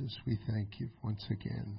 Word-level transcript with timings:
Jesus, 0.00 0.16
we 0.26 0.38
thank 0.50 0.80
you 0.80 0.88
once 1.02 1.24
again 1.30 1.78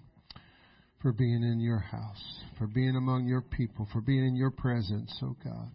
for 1.01 1.11
being 1.11 1.43
in 1.43 1.59
your 1.59 1.79
house, 1.79 2.41
for 2.57 2.67
being 2.67 2.95
among 2.95 3.25
your 3.25 3.41
people, 3.41 3.87
for 3.91 4.01
being 4.01 4.25
in 4.25 4.35
your 4.35 4.51
presence, 4.51 5.11
oh 5.23 5.35
God. 5.43 5.71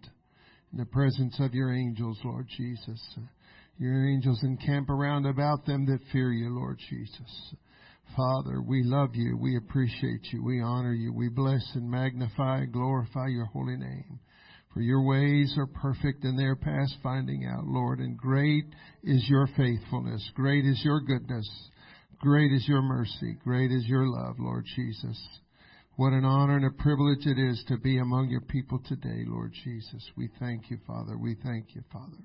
In 0.72 0.78
the 0.78 0.84
presence 0.84 1.36
of 1.40 1.54
your 1.54 1.72
angels, 1.72 2.18
Lord 2.24 2.46
Jesus. 2.56 3.00
Your 3.78 4.08
angels 4.08 4.40
encamp 4.44 4.90
around 4.90 5.26
about 5.26 5.66
them 5.66 5.86
that 5.86 5.98
fear 6.12 6.32
you, 6.32 6.54
Lord 6.54 6.78
Jesus. 6.88 7.54
Father, 8.16 8.62
we 8.62 8.82
love 8.84 9.10
you. 9.14 9.36
We 9.36 9.56
appreciate 9.56 10.26
you. 10.32 10.44
We 10.44 10.60
honor 10.60 10.92
you. 10.94 11.12
We 11.12 11.28
bless 11.28 11.64
and 11.74 11.90
magnify 11.90 12.66
glorify 12.66 13.26
your 13.28 13.46
holy 13.46 13.76
name. 13.76 14.20
For 14.72 14.82
your 14.82 15.04
ways 15.04 15.54
are 15.58 15.66
perfect 15.66 16.22
and 16.22 16.38
they 16.38 16.44
are 16.44 16.54
past 16.54 16.96
finding 17.02 17.46
out, 17.46 17.64
Lord. 17.64 17.98
And 17.98 18.16
great 18.16 18.66
is 19.02 19.26
your 19.28 19.48
faithfulness. 19.56 20.30
Great 20.34 20.64
is 20.64 20.80
your 20.84 21.00
goodness. 21.00 21.48
Great 22.20 22.52
is 22.52 22.66
your 22.66 22.82
mercy. 22.82 23.36
Great 23.44 23.70
is 23.70 23.84
your 23.86 24.06
love, 24.06 24.36
Lord 24.38 24.64
Jesus. 24.74 25.20
What 25.96 26.12
an 26.12 26.24
honor 26.24 26.56
and 26.56 26.64
a 26.66 26.82
privilege 26.82 27.26
it 27.26 27.38
is 27.38 27.62
to 27.68 27.76
be 27.76 27.98
among 27.98 28.28
your 28.30 28.40
people 28.42 28.80
today, 28.86 29.24
Lord 29.26 29.52
Jesus. 29.64 30.10
We 30.16 30.30
thank 30.38 30.70
you, 30.70 30.78
Father. 30.86 31.16
We 31.18 31.36
thank 31.44 31.74
you, 31.74 31.82
Father. 31.92 32.16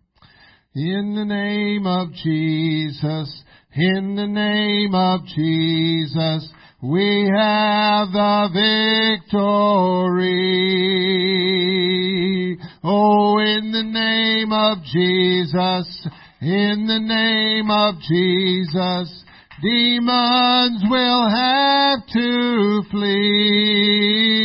In 0.73 1.15
the 1.15 1.25
name 1.25 1.85
of 1.85 2.13
Jesus, 2.13 3.43
in 3.73 4.15
the 4.15 4.27
name 4.27 4.95
of 4.95 5.25
Jesus, 5.25 6.49
we 6.81 7.29
have 7.35 8.07
the 8.13 8.49
victory. 9.20 10.27
Oh, 12.84 13.37
in 13.39 13.71
the 13.73 13.84
name 13.84 14.53
of 14.53 14.77
Jesus, 14.85 16.07
in 16.41 16.87
the 16.87 16.99
name 16.99 17.70
of 17.70 17.99
Jesus, 17.99 19.23
demons 19.61 20.83
will 20.89 21.29
have 21.29 22.05
to 22.07 22.81
flee. 22.89 24.41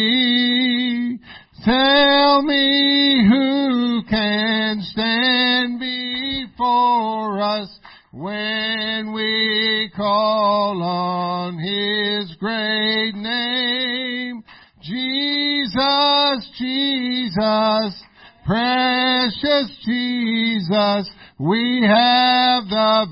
Tell 1.64 2.42
me 2.42 3.26
who 3.28 4.02
can 4.08 4.80
stand 4.82 5.80
before 5.80 7.40
us 7.40 7.68
when 8.12 9.12
we 9.12 9.90
call 9.96 10.82
on 10.82 11.58
His 11.58 12.36
great 12.38 13.14
name. 13.14 14.44
Jesus, 14.82 16.50
Jesus, 16.58 18.04
precious 18.46 19.70
Jesus, 19.84 21.10
we 21.38 21.82
have 21.86 22.64
the 22.70 23.06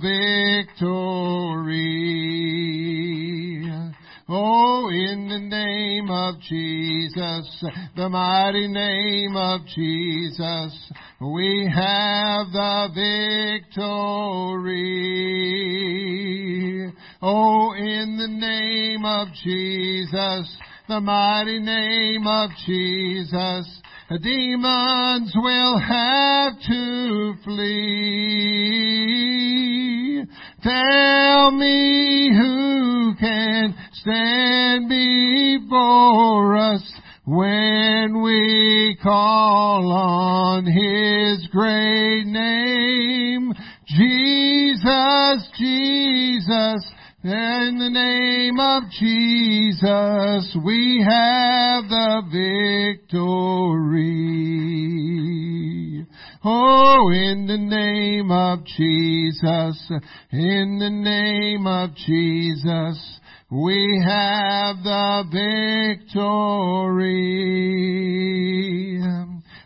victory. 0.72 1.84
Oh, 4.27 4.89
in 4.89 5.28
the 5.28 5.39
name 5.39 6.11
of 6.11 6.41
Jesus, 6.41 7.64
the 7.94 8.08
mighty 8.08 8.66
name 8.69 9.36
of 9.36 9.66
Jesus, 9.66 10.92
we 11.20 11.70
have 11.70 12.47
the 12.50 12.89
victory. 12.94 13.84
Oh, 17.20 17.75
in 17.75 18.16
the 18.16 18.28
name 18.28 19.05
of 19.05 19.28
Jesus, 19.44 20.56
the 20.88 21.00
mighty 21.03 21.59
name 21.59 22.27
of 22.27 22.48
Jesus, 22.64 23.83
demons 24.18 25.32
will 25.36 25.78
have 25.78 26.52
to 26.68 27.34
flee. 27.44 28.74
Tell 30.62 31.50
me 31.50 32.30
who 32.36 33.14
can 33.18 33.74
stand 33.92 34.88
before 34.88 36.56
us 36.56 36.82
when 37.26 38.22
we 38.22 38.96
call 39.02 39.90
on 39.92 40.64
His 40.66 41.47
great 41.48 42.26
name. 42.26 43.53
Jesus, 43.86 45.48
Jesus, 45.58 46.94
in 47.24 47.78
the 47.78 47.88
name 47.88 48.60
of 48.60 48.82
Jesus, 48.90 50.56
we 50.62 51.02
have 51.08 51.88
the 51.88 52.20
victory. 53.00 54.04
Oh, 56.44 57.08
in 57.10 57.46
the 57.46 57.56
name 57.56 58.30
of 58.30 58.66
Jesus, 58.66 59.90
in 60.32 60.78
the 60.78 60.90
name 60.90 61.66
of 61.66 61.94
Jesus, 61.94 63.20
we 63.50 64.02
have 64.04 64.76
the 64.84 65.24
victory. 65.32 66.34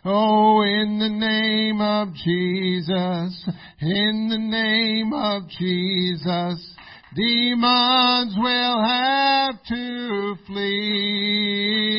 Oh, 0.05 0.61
in 0.61 0.97
the 0.97 1.09
name 1.09 1.81
of 1.81 2.13
Jesus, 2.13 3.49
in 3.81 4.29
the 4.29 4.37
name 4.37 5.11
of 5.11 5.49
Jesus, 5.49 6.75
demons 7.15 8.35
will 8.37 8.83
have 8.83 9.55
to 9.67 10.35
flee. 10.47 11.89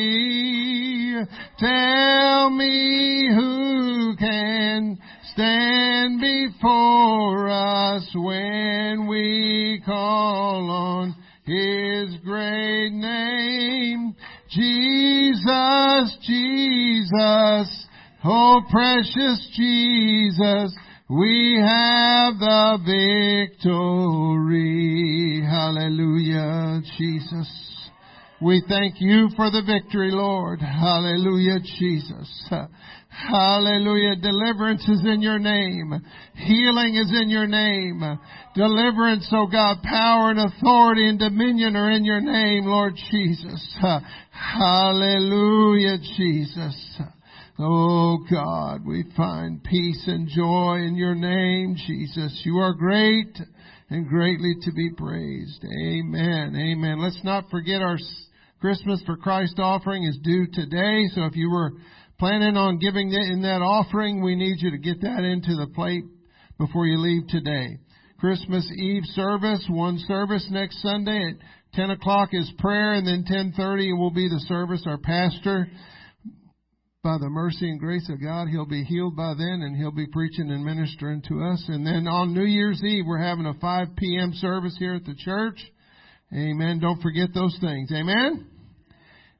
Tell 1.59 2.49
me 2.49 3.29
who 3.35 4.15
can 4.17 4.97
stand 5.33 6.19
before 6.21 7.49
us 7.49 8.09
when 8.15 9.07
we 9.07 9.81
call 9.85 10.69
on 10.71 11.15
His 11.43 12.15
great 12.23 12.91
name. 12.93 14.15
Jesus, 14.49 16.17
Jesus, 16.25 17.87
oh 18.23 18.61
precious 18.69 19.47
Jesus, 19.55 20.73
we 21.11 21.59
have 21.61 22.39
the 22.39 22.79
victory. 23.59 25.43
Hallelujah, 25.45 26.81
Jesus. 26.97 27.49
We 28.41 28.63
thank 28.67 28.95
you 29.01 29.27
for 29.35 29.51
the 29.51 29.61
victory, 29.61 30.11
Lord. 30.11 30.61
Hallelujah, 30.61 31.59
Jesus. 31.59 32.49
Hallelujah. 33.09 34.15
Deliverance 34.15 34.87
is 34.87 35.05
in 35.05 35.21
your 35.21 35.37
name. 35.37 35.93
Healing 36.35 36.95
is 36.95 37.11
in 37.21 37.29
your 37.29 37.45
name. 37.45 38.01
Deliverance, 38.55 39.27
oh 39.33 39.47
God, 39.51 39.83
power 39.83 40.29
and 40.29 40.39
authority 40.39 41.09
and 41.09 41.19
dominion 41.19 41.75
are 41.75 41.91
in 41.91 42.05
your 42.05 42.21
name, 42.21 42.65
Lord 42.65 42.95
Jesus. 43.11 43.77
Hallelujah, 44.31 45.97
Jesus. 46.17 47.01
Oh 47.59 48.19
God, 48.29 48.85
we 48.85 49.03
find 49.15 49.63
peace 49.63 50.03
and 50.07 50.27
joy 50.27 50.77
in 50.77 50.95
your 50.95 51.15
name, 51.15 51.75
Jesus. 51.75 52.41
You 52.45 52.57
are 52.59 52.73
great 52.73 53.37
and 53.89 54.07
greatly 54.07 54.55
to 54.61 54.71
be 54.71 54.89
praised. 54.91 55.63
Amen. 55.63 56.55
Amen. 56.55 57.01
Let's 57.01 57.19
not 57.23 57.49
forget 57.49 57.81
our 57.81 57.97
Christmas 58.61 59.03
for 59.05 59.17
Christ 59.17 59.59
offering 59.59 60.05
is 60.05 60.17
due 60.23 60.47
today. 60.53 61.07
So 61.13 61.25
if 61.25 61.35
you 61.35 61.51
were 61.51 61.73
planning 62.19 62.55
on 62.55 62.79
giving 62.79 63.11
in 63.11 63.41
that 63.41 63.61
offering, 63.61 64.23
we 64.23 64.35
need 64.35 64.57
you 64.59 64.71
to 64.71 64.77
get 64.77 65.01
that 65.01 65.23
into 65.23 65.55
the 65.55 65.67
plate 65.75 66.05
before 66.57 66.85
you 66.85 66.99
leave 66.99 67.27
today. 67.27 67.79
Christmas 68.19 68.71
Eve 68.77 69.03
service, 69.07 69.65
one 69.69 69.97
service 70.07 70.47
next 70.51 70.81
Sunday 70.81 71.31
at 71.31 71.73
10 71.73 71.89
o'clock 71.89 72.29
is 72.31 72.51
prayer 72.59 72.93
and 72.93 73.05
then 73.05 73.25
10.30 73.29 73.97
will 73.97 74.11
be 74.11 74.29
the 74.29 74.43
service. 74.47 74.83
Our 74.85 74.99
pastor 74.99 75.67
by 77.03 77.17
the 77.17 77.29
mercy 77.29 77.67
and 77.67 77.79
grace 77.79 78.07
of 78.09 78.21
God, 78.21 78.47
he'll 78.47 78.67
be 78.67 78.83
healed 78.83 79.15
by 79.15 79.33
then 79.33 79.63
and 79.63 79.75
he'll 79.75 79.91
be 79.91 80.05
preaching 80.05 80.51
and 80.51 80.63
ministering 80.63 81.23
to 81.23 81.43
us. 81.43 81.63
And 81.67 81.85
then 81.85 82.07
on 82.07 82.31
New 82.31 82.45
Year's 82.45 82.83
Eve, 82.83 83.05
we're 83.07 83.17
having 83.17 83.47
a 83.47 83.55
5 83.55 83.95
p.m. 83.97 84.33
service 84.35 84.75
here 84.77 84.93
at 84.93 85.05
the 85.05 85.15
church. 85.15 85.59
Amen. 86.31 86.79
Don't 86.79 87.01
forget 87.01 87.29
those 87.33 87.57
things. 87.59 87.91
Amen. 87.91 88.50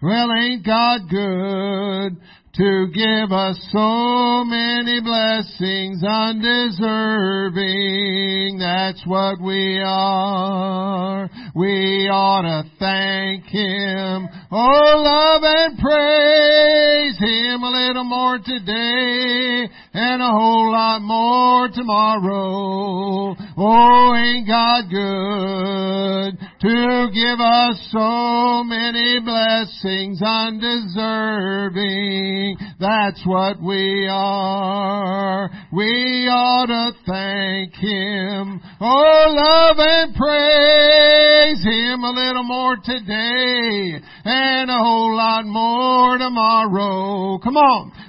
Well, 0.01 0.33
ain't 0.33 0.65
God 0.65 1.01
good 1.11 2.17
to 2.55 2.87
give 2.91 3.31
us 3.31 3.55
so 3.71 4.43
many 4.43 4.99
blessings 4.99 6.03
undeserving. 6.03 8.57
That's 8.57 9.05
what 9.05 9.39
we 9.39 9.79
are. 9.79 11.29
We 11.55 12.09
ought 12.09 12.41
to 12.41 12.63
thank 12.79 13.45
Him. 13.45 14.27
Oh, 14.51 15.03
love 15.05 15.43
and 15.45 15.77
praise 15.77 17.19
Him 17.19 17.60
little 17.71 18.03
more 18.03 18.37
today 18.37 19.67
and 19.93 20.21
a 20.21 20.29
whole 20.29 20.71
lot 20.71 21.01
more 21.01 21.67
tomorrow. 21.73 23.35
Oh, 23.57 24.15
ain't 24.15 24.45
God 24.47 24.83
good 24.89 26.37
to 26.61 27.09
give 27.13 27.39
us 27.39 27.89
so 27.91 28.63
many 28.63 29.19
blessings 29.19 30.21
undeserving. 30.21 32.57
That's 32.79 33.21
what 33.25 33.59
we 33.61 34.07
are. 34.11 35.49
We 35.73 36.27
ought 36.29 36.67
to 36.67 36.91
thank 37.05 37.73
Him. 37.75 38.61
Oh, 38.79 39.25
love 39.29 39.79
and 39.79 40.15
praise 40.15 41.63
Him 41.63 42.03
a 42.03 42.11
little 42.11 42.43
more 42.43 42.77
today 42.83 43.99
and 44.25 44.69
a 44.69 44.77
whole 44.77 45.15
lot 45.15 45.45
more 45.45 46.17
tomorrow. 46.17 47.37
Come 47.39 47.55
on. 47.57 47.60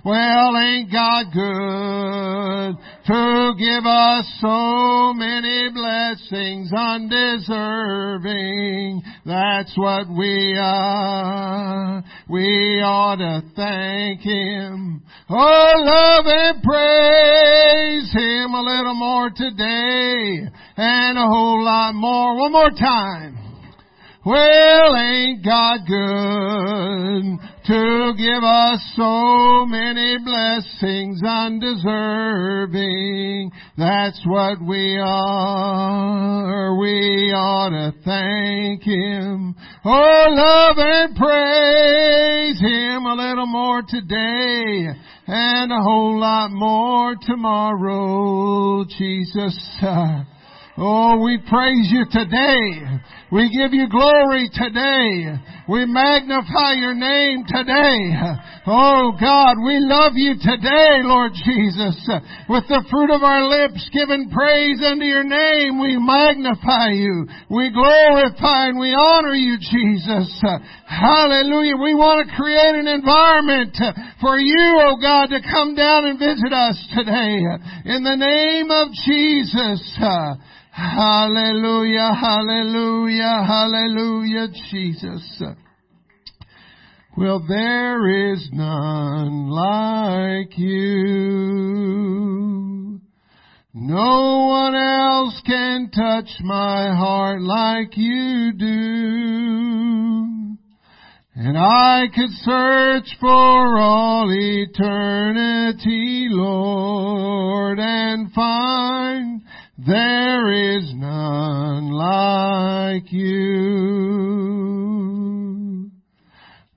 Well, 0.04 0.56
ain't 0.56 0.90
God 0.90 1.26
good 1.32 2.76
to 3.06 3.54
give 3.58 3.84
us 3.84 4.26
so 4.40 5.12
many 5.14 5.68
blessings 5.72 6.72
undeserving? 6.72 9.02
That's 9.26 9.76
what 9.76 10.08
we 10.08 10.56
are. 10.58 12.02
We 12.30 12.80
ought 12.82 13.16
to 13.16 13.42
thank 13.54 14.22
Him. 14.22 15.02
Oh, 15.28 15.72
love 15.76 16.24
and 16.26 16.62
praise 16.62 18.10
Him 18.12 18.54
a 18.54 18.62
little 18.62 18.94
more 18.94 19.28
today 19.30 20.48
and 20.76 21.18
a 21.18 21.26
whole 21.26 21.62
lot 21.62 21.94
more. 21.94 22.36
One 22.38 22.52
more 22.52 22.70
time. 22.70 23.36
Well, 24.24 24.94
ain't 24.96 25.44
God 25.44 25.80
good 25.86 27.38
to 27.66 28.12
give 28.16 28.42
us 28.42 28.80
so 28.96 29.64
many 29.66 30.18
blessings 30.18 31.22
undeserving? 31.22 31.92
That's 33.78 34.20
what 34.26 34.60
we 34.60 34.98
are. 34.98 36.76
We 36.76 37.32
ought 37.32 37.70
to 37.70 37.92
thank 38.04 38.82
Him. 38.82 39.54
Oh, 39.84 40.26
love 40.30 40.78
and 40.78 41.14
praise 41.16 42.58
Him 42.60 43.06
a 43.06 43.14
little 43.14 43.46
more 43.46 43.82
today 43.88 44.88
and 45.26 45.72
a 45.72 45.80
whole 45.82 46.18
lot 46.18 46.50
more 46.50 47.14
tomorrow. 47.26 48.84
Jesus. 48.84 49.56
Oh, 50.78 51.20
we 51.20 51.36
praise 51.36 51.92
you 51.92 52.06
today. 52.08 52.80
We 53.30 53.52
give 53.52 53.76
you 53.76 53.92
glory 53.92 54.48
today. 54.48 55.36
We 55.68 55.84
magnify 55.84 56.80
your 56.80 56.94
name 56.94 57.44
today. 57.44 58.16
Oh 58.64 59.12
God, 59.20 59.60
we 59.60 59.76
love 59.84 60.12
you 60.16 60.32
today, 60.40 61.04
Lord 61.04 61.32
Jesus. 61.36 61.96
With 62.48 62.64
the 62.72 62.88
fruit 62.88 63.12
of 63.12 63.20
our 63.20 63.44
lips 63.44 63.84
giving 63.92 64.32
praise 64.32 64.80
unto 64.80 65.04
your 65.04 65.24
name, 65.24 65.76
we 65.76 66.00
magnify 66.00 66.96
you. 66.96 67.28
We 67.52 67.68
glorify 67.68 68.72
and 68.72 68.80
we 68.80 68.96
honor 68.96 69.36
you, 69.36 69.60
Jesus. 69.60 70.40
Hallelujah. 70.88 71.76
We 71.76 71.92
want 71.92 72.24
to 72.24 72.34
create 72.34 72.80
an 72.80 72.88
environment 72.88 73.76
for 74.24 74.40
you, 74.40 74.80
oh 74.88 74.96
God, 74.96 75.28
to 75.36 75.40
come 75.44 75.74
down 75.74 76.06
and 76.06 76.18
visit 76.18 76.52
us 76.52 76.80
today. 76.96 77.44
In 77.92 78.04
the 78.04 78.16
name 78.16 78.70
of 78.72 78.88
Jesus. 79.04 80.00
Hallelujah, 80.72 82.14
hallelujah, 82.18 83.44
hallelujah, 83.46 84.48
Jesus. 84.70 85.42
Well, 87.14 87.44
there 87.46 88.32
is 88.32 88.48
none 88.54 89.50
like 89.50 90.56
you. 90.56 91.82
No 93.74 94.46
one 94.48 94.74
else 94.74 95.42
can 95.44 95.90
touch 95.90 96.30
my 96.40 96.94
heart 96.96 97.42
like 97.42 97.98
you 97.98 98.52
do. 98.52 100.56
And 101.34 101.58
I 101.58 102.06
could 102.14 102.30
search 102.30 103.14
for 103.20 103.78
all 103.78 104.30
eternity, 104.30 106.28
Lord, 106.30 107.78
and 107.78 108.32
find 108.32 109.42
there 109.84 110.76
is 110.76 110.94
none 110.94 111.90
like 111.90 113.10
you. 113.10 113.90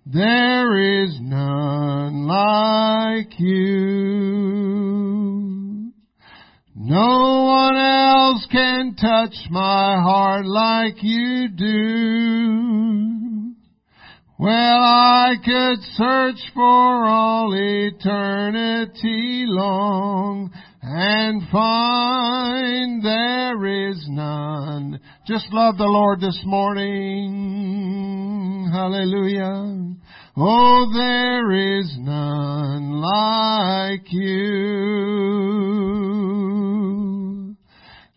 There 0.07 1.03
is 1.03 1.19
none 1.21 2.25
like 2.25 3.39
you. 3.39 4.25
No 6.75 7.43
one 7.43 7.75
else 7.75 8.47
can 8.51 8.95
touch 8.95 9.35
my 9.51 10.01
heart 10.01 10.47
like 10.47 11.03
you 11.03 11.49
do. 11.49 13.53
Well, 14.39 14.81
I 14.81 15.35
could 15.43 15.83
search 15.95 16.41
for 16.53 17.05
all 17.05 17.53
eternity 17.53 19.45
long 19.47 20.51
and 20.87 21.41
find 21.51 23.03
there 23.03 23.89
is 23.89 24.05
none. 24.07 24.99
Just 25.25 25.51
love 25.51 25.77
the 25.77 25.85
Lord 25.85 26.21
this 26.21 26.39
morning. 26.45 27.89
Hallelujah. 28.71 29.95
Oh, 30.37 30.87
there 30.93 31.51
is 31.79 31.97
none 31.97 33.01
like 33.01 34.13
you. 34.13 34.35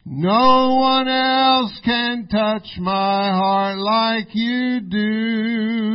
No 0.05 0.75
one 0.75 1.09
else 1.09 1.81
can 1.83 2.29
touch 2.31 2.67
my 2.81 3.31
heart 3.31 3.79
like 3.79 4.29
you 4.35 4.81
do. 4.81 5.89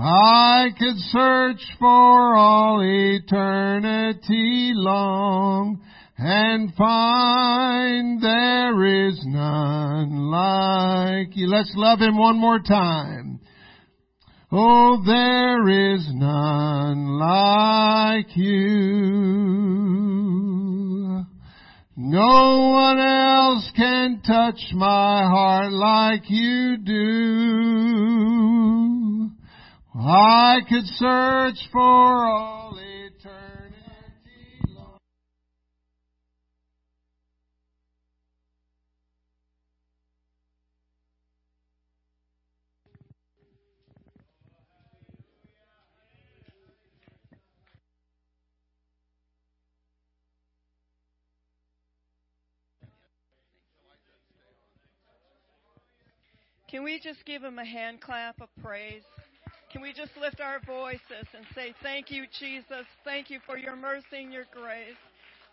I 0.00 0.68
could 0.78 0.96
search 1.10 1.60
for 1.80 2.36
all 2.36 2.80
eternity 2.80 4.70
long 4.72 5.80
and 6.16 6.72
find 6.74 8.22
there 8.22 9.08
is 9.08 9.20
none 9.26 10.30
like 10.30 11.34
you. 11.36 11.48
Let's 11.48 11.72
love 11.74 11.98
Him 11.98 12.16
one 12.16 12.38
more 12.38 12.60
time. 12.60 13.40
Oh, 14.52 15.02
there 15.04 15.68
is 15.94 16.08
none 16.14 17.18
like 17.18 18.36
you. 18.36 18.68
No 21.96 22.70
one 22.70 23.00
else 23.00 23.68
can 23.74 24.22
touch 24.24 24.60
my 24.74 25.24
heart 25.24 25.72
like 25.72 26.22
you 26.30 26.76
do. 26.84 28.18
I 30.00 30.60
could 30.68 30.86
search 30.94 31.58
for 31.72 31.80
all 31.80 32.78
eternity 32.78 33.34
long. 34.68 34.98
Can 56.70 56.84
we 56.84 57.00
just 57.00 57.24
give 57.24 57.42
him 57.42 57.58
a 57.58 57.64
hand 57.64 58.00
clap 58.00 58.40
of 58.40 58.48
praise? 58.62 59.02
Can 59.70 59.82
we 59.82 59.92
just 59.92 60.12
lift 60.18 60.40
our 60.40 60.60
voices 60.60 61.28
and 61.34 61.44
say, 61.54 61.74
Thank 61.82 62.10
you, 62.10 62.24
Jesus. 62.40 62.86
Thank 63.04 63.28
you 63.28 63.38
for 63.46 63.58
your 63.58 63.76
mercy 63.76 64.22
and 64.22 64.32
your 64.32 64.46
grace. 64.50 64.96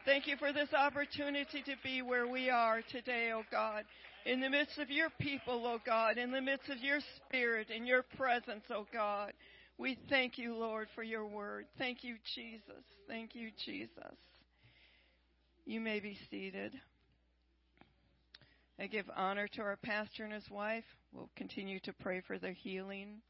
Thank 0.06 0.28
you 0.28 0.38
for 0.38 0.54
this 0.54 0.74
opportunity 0.74 1.62
to 1.64 1.74
be 1.84 2.02
where 2.02 2.28
we 2.28 2.50
are 2.50 2.82
today, 2.92 3.32
O 3.34 3.40
oh 3.40 3.44
God. 3.52 3.84
In 4.26 4.40
the 4.40 4.50
midst 4.50 4.78
of 4.78 4.90
your 4.90 5.10
people, 5.20 5.66
O 5.66 5.74
oh 5.74 5.80
God, 5.86 6.18
in 6.18 6.32
the 6.32 6.42
midst 6.42 6.70
of 6.70 6.78
your 6.78 7.00
spirit 7.18 7.68
and 7.76 7.86
your 7.88 8.04
presence, 8.04 8.64
O 8.70 8.76
oh 8.76 8.88
God. 8.94 9.34
We 9.78 9.98
thank 10.10 10.38
you, 10.38 10.56
Lord, 10.56 10.88
for 10.96 11.04
your 11.04 11.26
word. 11.26 11.66
Thank 11.78 12.04
you, 12.04 12.16
Jesus. 12.36 12.84
Thank 13.10 13.36
you, 13.36 13.50
Jesus. 13.66 14.16
You 15.66 15.82
may 15.82 16.00
be 16.00 16.18
seated. 16.30 16.72
I 18.80 18.88
give 18.88 19.10
honor 19.14 19.50
to 19.50 19.62
our 19.62 19.78
pastor 19.78 20.24
and 20.24 20.34
his 20.34 20.50
wife. 20.50 20.86
We'll 21.12 21.30
continue 21.36 21.80
to 21.82 21.94
pray 21.94 22.22
for 22.26 22.38
their 22.38 22.54
healing. 22.54 23.22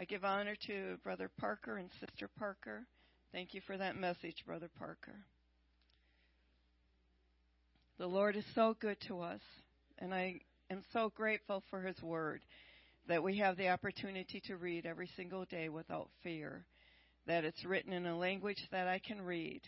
I 0.00 0.04
give 0.04 0.24
honor 0.24 0.54
to 0.68 0.96
Brother 1.02 1.28
Parker 1.40 1.76
and 1.76 1.90
Sister 1.98 2.30
Parker. 2.38 2.86
Thank 3.32 3.52
you 3.52 3.60
for 3.66 3.76
that 3.76 3.96
message, 3.96 4.44
Brother 4.46 4.70
Parker. 4.78 5.24
The 7.98 8.06
Lord 8.06 8.36
is 8.36 8.44
so 8.54 8.76
good 8.78 8.96
to 9.08 9.20
us, 9.20 9.40
and 9.98 10.14
I 10.14 10.40
am 10.70 10.84
so 10.92 11.10
grateful 11.16 11.64
for 11.68 11.80
His 11.82 12.00
Word 12.00 12.42
that 13.08 13.24
we 13.24 13.38
have 13.38 13.56
the 13.56 13.70
opportunity 13.70 14.40
to 14.46 14.56
read 14.56 14.86
every 14.86 15.10
single 15.16 15.44
day 15.46 15.68
without 15.68 16.10
fear, 16.22 16.64
that 17.26 17.44
it's 17.44 17.64
written 17.64 17.92
in 17.92 18.06
a 18.06 18.16
language 18.16 18.68
that 18.70 18.86
I 18.86 19.00
can 19.00 19.20
read, 19.20 19.62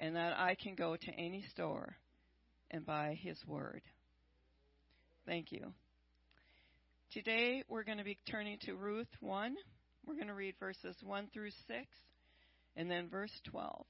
and 0.00 0.16
that 0.16 0.36
I 0.36 0.56
can 0.56 0.74
go 0.74 0.96
to 0.96 1.12
any 1.12 1.44
store 1.48 1.94
and 2.72 2.84
buy 2.84 3.16
His 3.22 3.38
Word. 3.46 3.82
Thank 5.26 5.52
you. 5.52 5.72
Today 7.12 7.64
we're 7.68 7.82
going 7.82 7.98
to 7.98 8.04
be 8.04 8.18
turning 8.30 8.56
to 8.66 8.76
Ruth 8.76 9.08
1. 9.18 9.56
We're 10.06 10.14
going 10.14 10.28
to 10.28 10.34
read 10.34 10.54
verses 10.60 10.94
1 11.02 11.28
through 11.34 11.50
6 11.66 11.80
and 12.76 12.88
then 12.88 13.08
verse 13.08 13.32
12. 13.50 13.84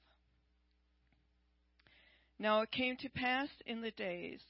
Now 2.38 2.62
it 2.62 2.70
came 2.70 2.96
to 2.96 3.10
pass 3.10 3.48
in 3.66 3.82
the 3.82 3.90
days 3.90 4.40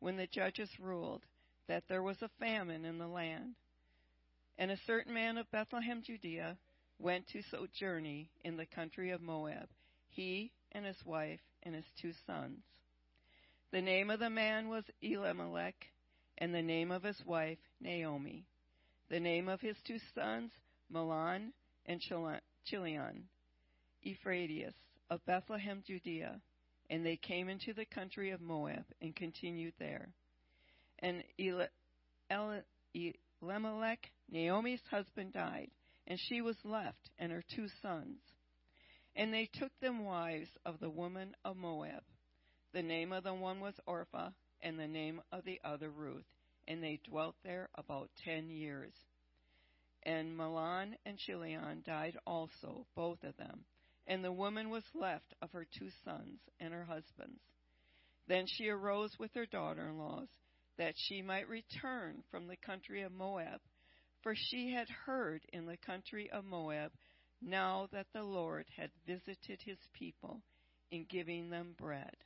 when 0.00 0.18
the 0.18 0.26
judges 0.26 0.68
ruled 0.78 1.22
that 1.68 1.84
there 1.88 2.02
was 2.02 2.18
a 2.20 2.28
famine 2.38 2.84
in 2.84 2.98
the 2.98 3.06
land. 3.06 3.54
And 4.58 4.70
a 4.70 4.78
certain 4.86 5.14
man 5.14 5.38
of 5.38 5.50
Bethlehem, 5.50 6.02
Judea, 6.04 6.58
went 6.98 7.28
to 7.28 7.40
sojourn 7.50 8.26
in 8.44 8.58
the 8.58 8.66
country 8.66 9.10
of 9.10 9.22
Moab, 9.22 9.70
he 10.10 10.52
and 10.72 10.84
his 10.84 11.02
wife 11.06 11.40
and 11.62 11.74
his 11.74 11.86
two 11.98 12.12
sons. 12.26 12.60
The 13.72 13.80
name 13.80 14.10
of 14.10 14.20
the 14.20 14.28
man 14.28 14.68
was 14.68 14.84
Elimelech, 15.00 15.76
and 16.38 16.54
the 16.54 16.62
name 16.62 16.90
of 16.90 17.02
his 17.02 17.20
wife 17.26 17.58
Naomi. 17.80 18.46
The 19.10 19.20
name 19.20 19.48
of 19.48 19.60
his 19.60 19.76
two 19.86 19.98
sons, 20.14 20.50
Mahlon 20.92 21.52
and 21.86 22.00
Chilion, 22.64 23.24
Ephraim 24.02 24.72
of 25.10 25.24
Bethlehem, 25.26 25.82
Judea. 25.86 26.40
And 26.90 27.04
they 27.04 27.16
came 27.16 27.48
into 27.48 27.74
the 27.74 27.84
country 27.84 28.30
of 28.30 28.40
Moab 28.40 28.84
and 29.02 29.14
continued 29.14 29.74
there. 29.78 30.08
And 31.00 31.22
Elimelech, 33.42 34.10
Naomi's 34.30 34.80
husband, 34.90 35.34
died, 35.34 35.70
and 36.06 36.18
she 36.18 36.40
was 36.40 36.56
left 36.64 37.10
and 37.18 37.30
her 37.30 37.44
two 37.54 37.68
sons. 37.82 38.18
And 39.16 39.34
they 39.34 39.50
took 39.52 39.72
them 39.80 40.04
wives 40.04 40.48
of 40.64 40.80
the 40.80 40.90
woman 40.90 41.34
of 41.44 41.56
Moab. 41.56 42.02
The 42.72 42.82
name 42.82 43.12
of 43.12 43.24
the 43.24 43.34
one 43.34 43.60
was 43.60 43.74
Orpah, 43.86 44.30
and 44.62 44.78
the 44.78 44.88
name 44.88 45.20
of 45.32 45.44
the 45.44 45.60
other 45.64 45.90
Ruth. 45.90 46.26
And 46.66 46.82
they 46.82 47.00
dwelt 47.08 47.36
there 47.44 47.68
about 47.76 48.10
ten 48.24 48.50
years. 48.50 48.92
And 50.04 50.36
Mahlon 50.36 50.94
and 51.06 51.18
Chilion 51.18 51.82
died 51.84 52.16
also, 52.26 52.86
both 52.94 53.22
of 53.24 53.36
them. 53.36 53.64
And 54.06 54.24
the 54.24 54.32
woman 54.32 54.70
was 54.70 54.84
left 54.94 55.34
of 55.42 55.50
her 55.52 55.66
two 55.78 55.88
sons 56.04 56.40
and 56.60 56.72
her 56.72 56.84
husbands. 56.84 57.40
Then 58.26 58.44
she 58.46 58.68
arose 58.68 59.10
with 59.18 59.30
her 59.34 59.46
daughter 59.46 59.88
in 59.88 59.98
laws, 59.98 60.28
that 60.76 60.94
she 60.96 61.22
might 61.22 61.48
return 61.48 62.22
from 62.30 62.46
the 62.46 62.56
country 62.56 63.02
of 63.02 63.12
Moab. 63.12 63.60
For 64.22 64.34
she 64.36 64.72
had 64.72 64.88
heard 65.06 65.42
in 65.52 65.66
the 65.66 65.76
country 65.76 66.30
of 66.30 66.44
Moab 66.44 66.92
now 67.40 67.88
that 67.92 68.06
the 68.12 68.22
Lord 68.22 68.66
had 68.76 68.90
visited 69.06 69.60
his 69.64 69.78
people 69.92 70.42
in 70.90 71.06
giving 71.08 71.50
them 71.50 71.74
bread. 71.78 72.16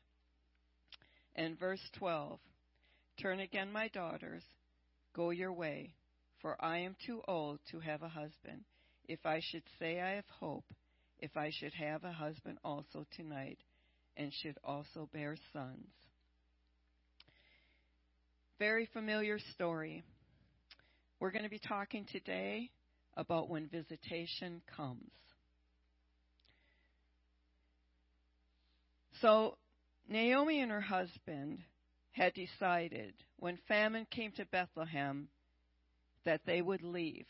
And 1.34 1.58
verse 1.58 1.80
12 1.98 2.38
Turn 3.20 3.40
again, 3.40 3.70
my 3.70 3.88
daughters, 3.88 4.42
go 5.14 5.30
your 5.30 5.52
way, 5.52 5.94
for 6.40 6.56
I 6.64 6.78
am 6.78 6.96
too 7.06 7.20
old 7.28 7.60
to 7.70 7.80
have 7.80 8.02
a 8.02 8.08
husband. 8.08 8.64
If 9.06 9.26
I 9.26 9.40
should 9.42 9.64
say 9.78 10.00
I 10.00 10.16
have 10.16 10.28
hope, 10.40 10.64
if 11.18 11.36
I 11.36 11.50
should 11.52 11.74
have 11.74 12.04
a 12.04 12.12
husband 12.12 12.58
also 12.64 13.06
tonight, 13.16 13.58
and 14.16 14.32
should 14.42 14.58
also 14.64 15.08
bear 15.12 15.36
sons. 15.52 15.88
Very 18.58 18.88
familiar 18.92 19.38
story. 19.54 20.02
We're 21.20 21.30
going 21.30 21.44
to 21.44 21.50
be 21.50 21.58
talking 21.58 22.06
today 22.10 22.70
about 23.16 23.48
when 23.48 23.68
visitation 23.68 24.62
comes. 24.76 25.10
So, 29.20 29.56
Naomi 30.12 30.60
and 30.60 30.70
her 30.70 30.80
husband 30.80 31.60
had 32.12 32.34
decided 32.34 33.14
when 33.38 33.58
famine 33.66 34.06
came 34.10 34.32
to 34.32 34.44
Bethlehem 34.44 35.28
that 36.24 36.42
they 36.46 36.60
would 36.60 36.82
leave. 36.82 37.26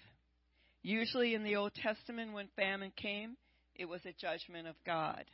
Usually 0.83 1.35
in 1.35 1.45
the 1.45 1.57
Old 1.57 1.75
Testament, 1.75 2.33
when 2.33 2.49
famine 2.57 2.93
came, 2.97 3.37
it 3.77 3.85
was 3.85 4.01
a 4.05 4.12
judgment 4.21 4.67
of 4.67 4.75
God. 4.85 5.25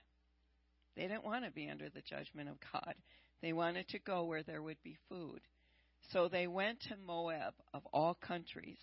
They 0.95 1.03
didn't 1.03 1.25
want 1.25 1.45
to 1.45 1.51
be 1.51 1.71
under 1.71 1.89
the 1.89 2.03
judgment 2.03 2.51
of 2.51 2.57
God. 2.73 2.95
They 3.41 3.55
wanted 3.55 3.89
to 3.89 3.99
go 3.99 4.25
where 4.25 4.43
there 4.43 4.63
would 4.63 4.83
be 4.83 4.99
food. 5.09 5.41
So 6.13 6.29
they 6.29 6.47
went 6.47 6.81
to 6.83 6.97
Moab 7.07 7.55
of 7.73 7.83
all 7.93 8.15
countries. 8.15 8.79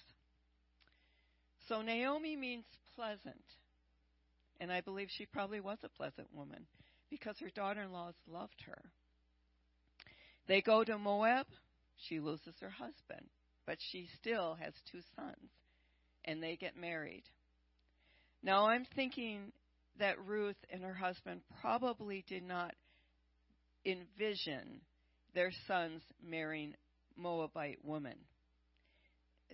So 1.69 1.81
Naomi 1.81 2.35
means 2.35 2.65
pleasant. 2.95 3.43
And 4.59 4.71
I 4.71 4.81
believe 4.81 5.09
she 5.15 5.25
probably 5.25 5.59
was 5.59 5.77
a 5.83 5.89
pleasant 5.89 6.33
woman 6.33 6.65
because 7.09 7.37
her 7.39 7.49
daughter 7.49 7.81
in 7.81 7.91
laws 7.91 8.15
loved 8.27 8.61
her. 8.65 8.81
They 10.47 10.61
go 10.61 10.83
to 10.83 10.97
Moab. 10.97 11.47
She 12.07 12.19
loses 12.19 12.55
her 12.61 12.69
husband, 12.69 13.27
but 13.65 13.77
she 13.91 14.07
still 14.19 14.55
has 14.61 14.73
two 14.91 15.01
sons, 15.15 15.49
and 16.25 16.41
they 16.43 16.55
get 16.55 16.77
married. 16.77 17.23
Now 18.43 18.67
I'm 18.67 18.85
thinking 18.95 19.51
that 19.97 20.23
Ruth 20.25 20.57
and 20.71 20.83
her 20.83 20.93
husband 20.93 21.41
probably 21.61 22.23
did 22.27 22.43
not 22.43 22.73
envision 23.85 24.81
their 25.33 25.51
sons 25.67 26.01
marrying 26.23 26.73
Moabite 27.15 27.79
women. 27.83 28.15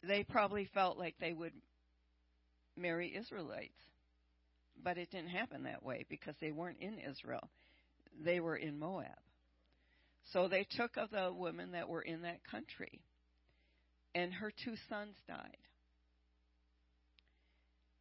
They 0.08 0.24
probably 0.24 0.68
felt 0.74 0.98
like 0.98 1.16
they 1.20 1.34
would 1.34 1.54
marry 2.76 3.16
Israelites. 3.16 3.78
But 4.84 4.98
it 4.98 5.12
didn't 5.12 5.30
happen 5.30 5.64
that 5.64 5.84
way 5.84 6.06
because 6.10 6.36
they 6.42 6.52
weren't 6.52 6.80
in 6.80 6.98
Israel. 7.00 7.50
They 8.24 8.40
were 8.40 8.56
in 8.56 8.80
Moab. 8.80 9.08
So 10.34 10.48
they 10.48 10.66
took 10.78 10.98
of 10.98 11.12
the 11.12 11.32
women 11.34 11.72
that 11.72 11.90
were 11.90 12.02
in 12.02 12.24
that 12.24 12.44
country. 12.50 13.02
And 14.16 14.34
her 14.34 14.52
two 14.64 14.76
sons 14.90 15.16
died. 15.28 15.58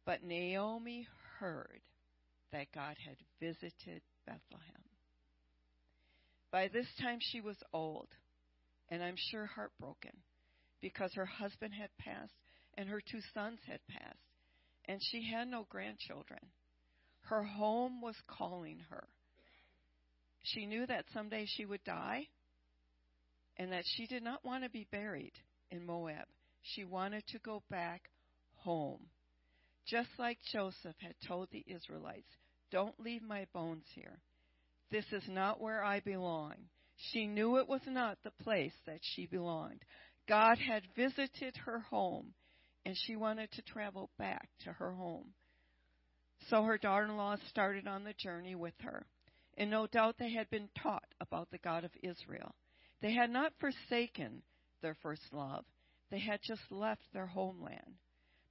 But 0.05 0.23
Naomi 0.23 1.07
heard 1.39 1.81
that 2.51 2.71
God 2.73 2.95
had 3.05 3.15
visited 3.39 4.01
Bethlehem. 4.25 4.83
By 6.51 6.67
this 6.67 6.87
time 7.01 7.19
she 7.21 7.39
was 7.39 7.55
old 7.71 8.07
and 8.89 9.01
I'm 9.01 9.15
sure 9.31 9.45
heartbroken 9.45 10.11
because 10.81 11.13
her 11.13 11.25
husband 11.25 11.73
had 11.73 11.89
passed 11.97 12.33
and 12.77 12.89
her 12.89 13.01
two 13.01 13.19
sons 13.33 13.59
had 13.67 13.79
passed, 13.87 14.17
and 14.85 14.99
she 15.11 15.29
had 15.29 15.47
no 15.47 15.65
grandchildren. 15.69 16.39
Her 17.23 17.43
home 17.43 18.01
was 18.01 18.15
calling 18.27 18.79
her. 18.89 19.07
She 20.43 20.65
knew 20.65 20.85
that 20.87 21.05
someday 21.13 21.45
she 21.45 21.65
would 21.65 21.83
die 21.83 22.27
and 23.57 23.71
that 23.71 23.85
she 23.95 24.07
did 24.07 24.23
not 24.23 24.43
want 24.43 24.63
to 24.63 24.69
be 24.69 24.87
buried 24.91 25.33
in 25.69 25.85
Moab. 25.85 26.25
She 26.61 26.83
wanted 26.83 27.25
to 27.27 27.39
go 27.39 27.63
back 27.69 28.09
home. 28.55 29.07
Just 29.85 30.09
like 30.17 30.39
Joseph 30.51 30.95
had 30.99 31.15
told 31.27 31.49
the 31.51 31.63
Israelites, 31.67 32.29
Don't 32.71 32.99
leave 32.99 33.23
my 33.23 33.45
bones 33.53 33.85
here. 33.93 34.19
This 34.91 35.05
is 35.11 35.23
not 35.27 35.61
where 35.61 35.83
I 35.83 35.99
belong. 35.99 36.55
She 37.11 37.25
knew 37.25 37.57
it 37.57 37.67
was 37.67 37.81
not 37.87 38.17
the 38.23 38.43
place 38.43 38.73
that 38.85 38.99
she 39.01 39.25
belonged. 39.25 39.83
God 40.27 40.57
had 40.59 40.83
visited 40.95 41.55
her 41.65 41.79
home, 41.79 42.33
and 42.85 42.95
she 42.95 43.15
wanted 43.15 43.51
to 43.53 43.61
travel 43.63 44.09
back 44.17 44.49
to 44.63 44.73
her 44.73 44.91
home. 44.91 45.33
So 46.49 46.63
her 46.63 46.77
daughter 46.77 47.05
in 47.05 47.17
law 47.17 47.35
started 47.49 47.87
on 47.87 48.03
the 48.03 48.13
journey 48.13 48.55
with 48.55 48.73
her. 48.81 49.05
And 49.57 49.69
no 49.69 49.87
doubt 49.87 50.15
they 50.17 50.31
had 50.31 50.49
been 50.49 50.69
taught 50.81 51.07
about 51.19 51.51
the 51.51 51.57
God 51.59 51.83
of 51.83 51.91
Israel. 52.01 52.55
They 53.01 53.13
had 53.13 53.29
not 53.29 53.53
forsaken 53.59 54.41
their 54.81 54.95
first 55.01 55.21
love, 55.31 55.65
they 56.09 56.19
had 56.19 56.39
just 56.41 56.71
left 56.71 57.03
their 57.13 57.27
homeland. 57.27 57.95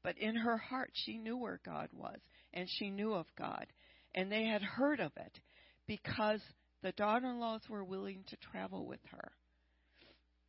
But 0.03 0.17
in 0.19 0.35
her 0.35 0.57
heart, 0.57 0.91
she 0.95 1.19
knew 1.19 1.37
where 1.37 1.61
God 1.65 1.89
was, 1.93 2.19
and 2.55 2.67
she 2.69 2.89
knew 2.89 3.13
of 3.13 3.27
God. 3.37 3.67
And 4.15 4.33
they 4.33 4.47
had 4.47 4.63
heard 4.63 4.99
of 4.99 5.13
it 5.17 5.41
because 5.87 6.41
the 6.83 6.93
daughter 6.93 7.27
in 7.27 7.39
laws 7.39 7.61
were 7.69 7.85
willing 7.85 8.25
to 8.29 8.37
travel 8.51 8.87
with 8.87 9.01
her. 9.11 9.33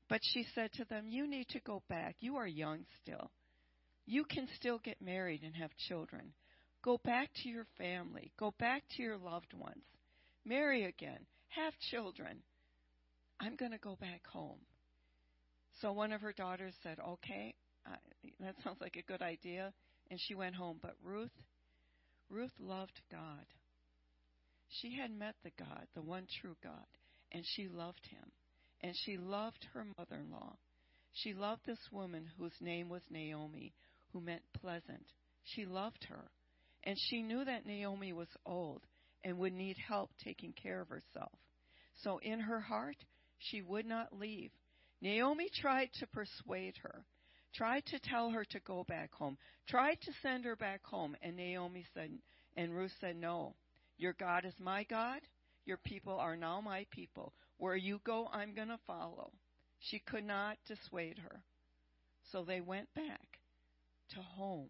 But 0.08 0.22
she 0.24 0.46
said 0.56 0.72
to 0.74 0.86
them, 0.86 1.08
You 1.08 1.28
need 1.28 1.50
to 1.50 1.60
go 1.60 1.84
back. 1.90 2.16
You 2.20 2.38
are 2.38 2.48
young 2.48 2.86
still. 3.02 3.32
You 4.06 4.24
can 4.24 4.48
still 4.56 4.80
get 4.80 5.02
married 5.02 5.42
and 5.44 5.56
have 5.56 5.72
children. 5.88 6.34
Go 6.84 7.00
back 7.04 7.30
to 7.44 7.50
your 7.50 7.68
family. 7.78 8.32
Go 8.40 8.54
back 8.60 8.84
to 8.96 9.04
your 9.04 9.18
loved 9.18 9.54
ones. 9.54 9.84
Marry 10.46 10.86
again. 10.86 11.20
Have 11.50 11.74
children. 11.92 12.38
I'm 13.40 13.56
going 13.56 13.72
to 13.72 13.78
go 13.78 13.98
back 14.00 14.26
home. 14.26 14.60
So 15.82 15.92
one 15.92 16.12
of 16.12 16.22
her 16.22 16.34
daughters 16.34 16.74
said, 16.84 16.98
Okay, 17.00 17.56
that 18.40 18.56
sounds 18.64 18.82
like 18.82 18.96
a 18.96 19.12
good 19.12 19.22
idea. 19.22 19.74
And 20.10 20.20
she 20.28 20.36
went 20.36 20.56
home. 20.56 20.80
But 20.82 20.96
Ruth, 21.04 21.32
Ruth 22.30 22.52
loved 22.60 23.00
God. 23.12 23.46
She 24.70 24.96
had 24.96 25.12
met 25.12 25.36
the 25.44 25.52
God, 25.60 25.88
the 25.96 26.02
one 26.02 26.28
true 26.42 26.56
God, 26.64 26.86
and 27.32 27.44
she 27.56 27.68
loved 27.68 28.08
him. 28.10 28.32
And 28.82 28.96
she 29.06 29.18
loved 29.18 29.68
her 29.74 29.86
mother 29.98 30.22
in 30.24 30.32
law. 30.32 30.56
She 31.14 31.34
loved 31.34 31.62
this 31.66 31.92
woman 31.92 32.26
whose 32.38 32.56
name 32.62 32.90
was 32.90 33.02
Naomi, 33.10 33.74
who 34.14 34.22
meant 34.22 34.42
pleasant. 34.60 35.06
She 35.44 35.66
loved 35.66 36.06
her. 36.10 36.32
And 36.84 36.98
she 36.98 37.22
knew 37.22 37.46
that 37.46 37.66
Naomi 37.66 38.14
was 38.14 38.30
old 38.46 38.82
and 39.24 39.38
would 39.38 39.54
need 39.54 39.78
help 39.88 40.12
taking 40.24 40.54
care 40.54 40.82
of 40.82 40.90
herself. 40.90 41.38
So 42.04 42.20
in 42.24 42.40
her 42.40 42.60
heart, 42.60 42.98
she 43.38 43.62
would 43.62 43.86
not 43.86 44.18
leave. 44.18 44.52
Naomi 45.02 45.50
tried 45.54 45.90
to 46.00 46.08
persuade 46.08 46.76
her, 46.84 47.06
tried 47.54 47.86
to 47.88 48.00
tell 48.00 48.30
her 48.30 48.46
to 48.46 48.60
go 48.62 48.84
back 48.88 49.14
home, 49.14 49.38
tried 49.68 50.00
to 50.02 50.12
send 50.22 50.46
her 50.46 50.56
back 50.56 50.84
home, 50.84 51.16
and 51.22 51.36
Naomi 51.36 51.86
said, 51.94 52.12
and 52.56 52.76
Ruth 52.76 52.92
said, 53.00 53.16
no, 53.16 53.56
your 53.98 54.14
God 54.14 54.46
is 54.46 54.54
my 54.60 54.84
God. 54.84 55.22
Your 55.66 55.78
people 55.78 56.18
are 56.18 56.36
now 56.36 56.60
my 56.62 56.86
people. 56.92 57.34
Where 57.58 57.76
you 57.76 58.00
go, 58.04 58.28
I'm 58.34 58.56
going 58.56 58.70
to 58.70 58.80
follow. 58.88 59.32
She 59.80 60.00
could 60.00 60.26
not 60.26 60.58
dissuade 60.68 61.20
her. 61.20 61.44
So 62.32 62.44
they 62.44 62.62
went 62.62 62.94
back 62.96 63.40
to 64.16 64.22
home, 64.22 64.70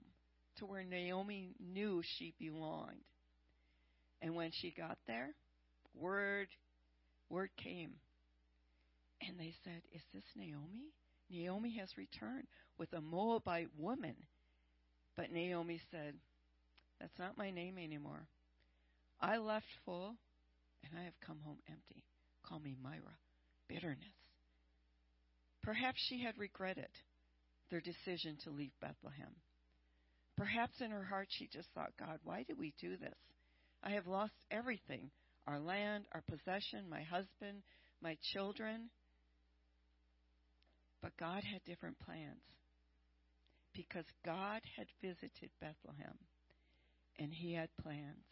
to 0.57 0.65
where 0.65 0.83
Naomi 0.83 1.55
knew 1.59 2.01
she 2.17 2.33
belonged. 2.39 3.03
And 4.21 4.35
when 4.35 4.51
she 4.53 4.73
got 4.75 4.97
there, 5.07 5.29
word 5.95 6.47
word 7.29 7.49
came. 7.57 7.93
And 9.27 9.39
they 9.39 9.53
said, 9.63 9.81
Is 9.93 10.01
this 10.13 10.23
Naomi? 10.35 10.91
Naomi 11.29 11.77
has 11.79 11.89
returned 11.97 12.47
with 12.77 12.91
a 12.93 13.01
Moabite 13.01 13.69
woman. 13.77 14.15
But 15.15 15.31
Naomi 15.31 15.79
said, 15.91 16.15
That's 16.99 17.17
not 17.17 17.37
my 17.37 17.51
name 17.51 17.77
anymore. 17.77 18.27
I 19.19 19.37
left 19.37 19.67
full, 19.85 20.15
and 20.83 20.99
I 20.99 21.03
have 21.03 21.19
come 21.25 21.39
home 21.43 21.59
empty. 21.69 22.03
Call 22.43 22.59
me 22.59 22.75
Myra." 22.81 23.17
Bitterness. 23.67 24.17
Perhaps 25.63 25.99
she 26.09 26.23
had 26.23 26.37
regretted 26.37 26.89
their 27.69 27.79
decision 27.79 28.37
to 28.43 28.49
leave 28.49 28.71
Bethlehem. 28.81 29.33
Perhaps 30.37 30.81
in 30.81 30.91
her 30.91 31.03
heart 31.03 31.27
she 31.29 31.47
just 31.47 31.69
thought, 31.73 31.91
God, 31.99 32.19
why 32.23 32.43
did 32.43 32.57
we 32.57 32.73
do 32.79 32.97
this? 32.97 33.17
I 33.83 33.91
have 33.91 34.07
lost 34.07 34.33
everything 34.49 35.11
our 35.47 35.59
land, 35.59 36.05
our 36.13 36.23
possession, 36.29 36.89
my 36.89 37.01
husband, 37.01 37.63
my 38.01 38.15
children. 38.33 38.89
But 41.01 41.17
God 41.17 41.43
had 41.43 41.63
different 41.65 41.97
plans 41.99 42.41
because 43.73 44.05
God 44.23 44.61
had 44.77 44.87
visited 45.01 45.49
Bethlehem 45.59 46.17
and 47.17 47.31
he 47.33 47.53
had 47.53 47.69
plans. 47.81 48.25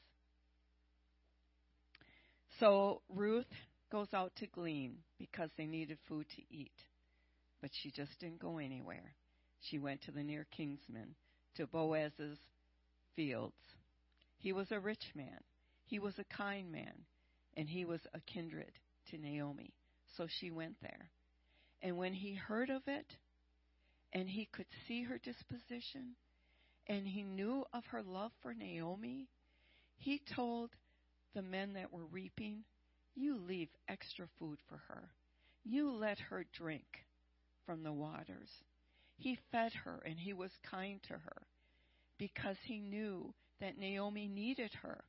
So 2.59 3.01
Ruth 3.09 3.45
goes 3.91 4.13
out 4.13 4.33
to 4.37 4.47
glean 4.47 4.97
because 5.17 5.49
they 5.57 5.65
needed 5.65 5.97
food 6.07 6.27
to 6.35 6.41
eat. 6.55 6.71
But 7.61 7.71
she 7.81 7.91
just 7.91 8.11
didn't 8.19 8.39
go 8.39 8.57
anywhere. 8.57 9.15
She 9.61 9.79
went 9.79 10.01
to 10.03 10.11
the 10.11 10.23
near 10.23 10.45
kinsman, 10.55 11.15
to 11.55 11.67
Boaz's 11.67 12.37
fields. 13.15 13.55
He 14.37 14.53
was 14.53 14.71
a 14.71 14.79
rich 14.79 15.11
man. 15.15 15.39
He 15.85 15.99
was 15.99 16.17
a 16.17 16.35
kind 16.35 16.71
man. 16.71 17.05
And 17.57 17.67
he 17.67 17.85
was 17.85 18.01
a 18.13 18.19
kindred 18.21 18.71
to 19.11 19.17
Naomi. 19.17 19.73
So 20.17 20.27
she 20.27 20.51
went 20.51 20.75
there. 20.81 21.09
And 21.81 21.97
when 21.97 22.13
he 22.13 22.33
heard 22.33 22.69
of 22.69 22.83
it, 22.87 23.05
and 24.13 24.29
he 24.29 24.47
could 24.51 24.65
see 24.87 25.03
her 25.03 25.17
disposition, 25.17 26.15
and 26.87 27.07
he 27.07 27.23
knew 27.23 27.63
of 27.73 27.85
her 27.87 28.01
love 28.01 28.31
for 28.41 28.53
Naomi, 28.53 29.27
he 29.97 30.21
told 30.35 30.71
the 31.35 31.41
men 31.41 31.73
that 31.73 31.93
were 31.93 32.05
reaping, 32.05 32.63
You 33.15 33.37
leave 33.37 33.69
extra 33.87 34.27
food 34.39 34.59
for 34.67 34.81
her. 34.87 35.09
You 35.63 35.91
let 35.91 36.19
her 36.19 36.45
drink 36.53 37.05
from 37.65 37.83
the 37.83 37.91
waters. 37.91 38.49
He 39.19 39.37
fed 39.51 39.73
her 39.73 40.01
and 40.05 40.17
he 40.17 40.31
was 40.31 40.51
kind 40.69 41.01
to 41.03 41.13
her 41.13 41.41
because 42.17 42.55
he 42.63 42.79
knew 42.79 43.33
that 43.59 43.77
Naomi 43.77 44.29
needed 44.29 44.71
her. 44.81 45.03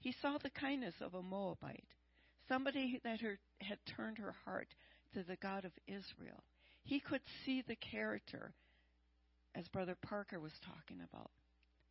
He 0.00 0.12
saw 0.20 0.38
the 0.38 0.50
kindness 0.50 0.94
of 1.00 1.14
a 1.14 1.22
Moabite, 1.22 1.86
somebody 2.48 3.00
that 3.04 3.20
had 3.60 3.78
turned 3.96 4.18
her 4.18 4.34
heart 4.44 4.74
to 5.14 5.22
the 5.22 5.36
God 5.36 5.64
of 5.64 5.72
Israel. 5.86 6.42
He 6.82 6.98
could 6.98 7.22
see 7.44 7.62
the 7.62 7.76
character, 7.76 8.52
as 9.54 9.68
Brother 9.68 9.96
Parker 10.02 10.40
was 10.40 10.52
talking 10.66 11.00
about, 11.08 11.30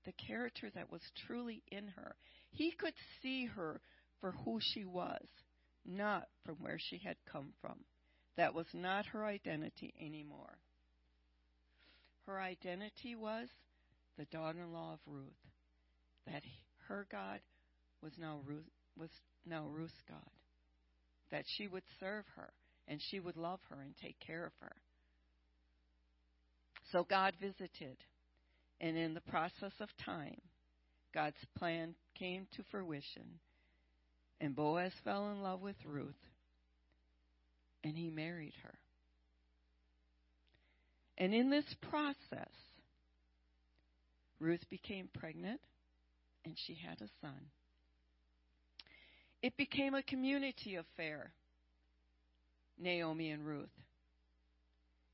the 0.06 0.12
character 0.12 0.70
that 0.76 0.92
was 0.92 1.02
truly 1.26 1.64
in 1.72 1.88
her. 1.88 2.16
He 2.52 2.72
could 2.72 2.94
see 3.22 3.46
her 3.46 3.80
for 4.20 4.32
who 4.44 4.60
she 4.62 4.84
was, 4.84 5.26
not 5.86 6.28
from 6.46 6.56
where 6.56 6.78
she 6.78 6.98
had 6.98 7.16
come 7.32 7.54
from. 7.62 7.86
That 8.36 8.54
was 8.54 8.68
not 8.74 9.06
her 9.08 9.26
identity 9.26 9.94
anymore. 10.00 10.58
Her 12.26 12.40
identity 12.40 13.16
was 13.16 13.48
the 14.18 14.26
daughter-in-law 14.26 14.94
of 14.94 15.00
Ruth. 15.06 15.34
That 16.26 16.44
her 16.88 17.06
God 17.12 17.40
was 18.02 18.14
now 18.18 18.40
Ruth, 18.46 18.64
was 18.98 19.10
now 19.46 19.66
Ruth's 19.68 19.94
God. 20.08 20.20
That 21.32 21.44
she 21.58 21.68
would 21.68 21.84
serve 22.00 22.26
her 22.36 22.54
and 22.88 23.00
she 23.10 23.20
would 23.20 23.38
love 23.38 23.60
her 23.70 23.82
and 23.82 23.96
take 23.98 24.20
care 24.20 24.46
of 24.46 24.54
her. 24.62 24.76
So 26.92 27.06
God 27.10 27.34
visited, 27.42 27.98
and 28.82 28.98
in 28.98 29.14
the 29.14 29.22
process 29.22 29.72
of 29.80 29.90
time, 30.06 30.40
God's 31.14 31.38
plan 31.58 31.96
came 32.18 32.48
to 32.56 32.64
fruition, 32.70 33.40
and 34.42 34.56
Boaz 34.56 34.92
fell 35.04 35.32
in 35.32 35.42
love 35.42 35.62
with 35.62 35.78
Ruth, 35.86 36.14
and 37.84 37.98
he 37.98 38.10
married 38.10 38.54
her. 38.64 38.78
And 41.18 41.34
in 41.34 41.50
this 41.50 41.66
process, 41.90 42.52
Ruth 44.40 44.64
became 44.70 45.10
pregnant, 45.14 45.62
and 46.44 46.56
she 46.66 46.76
had 46.76 47.02
a 47.02 47.10
son. 47.22 47.50
It 49.42 49.56
became 49.58 49.94
a 49.94 50.04
community 50.04 50.76
affair, 50.76 51.34
Naomi 52.80 53.30
and 53.32 53.46
Ruth. 53.46 53.70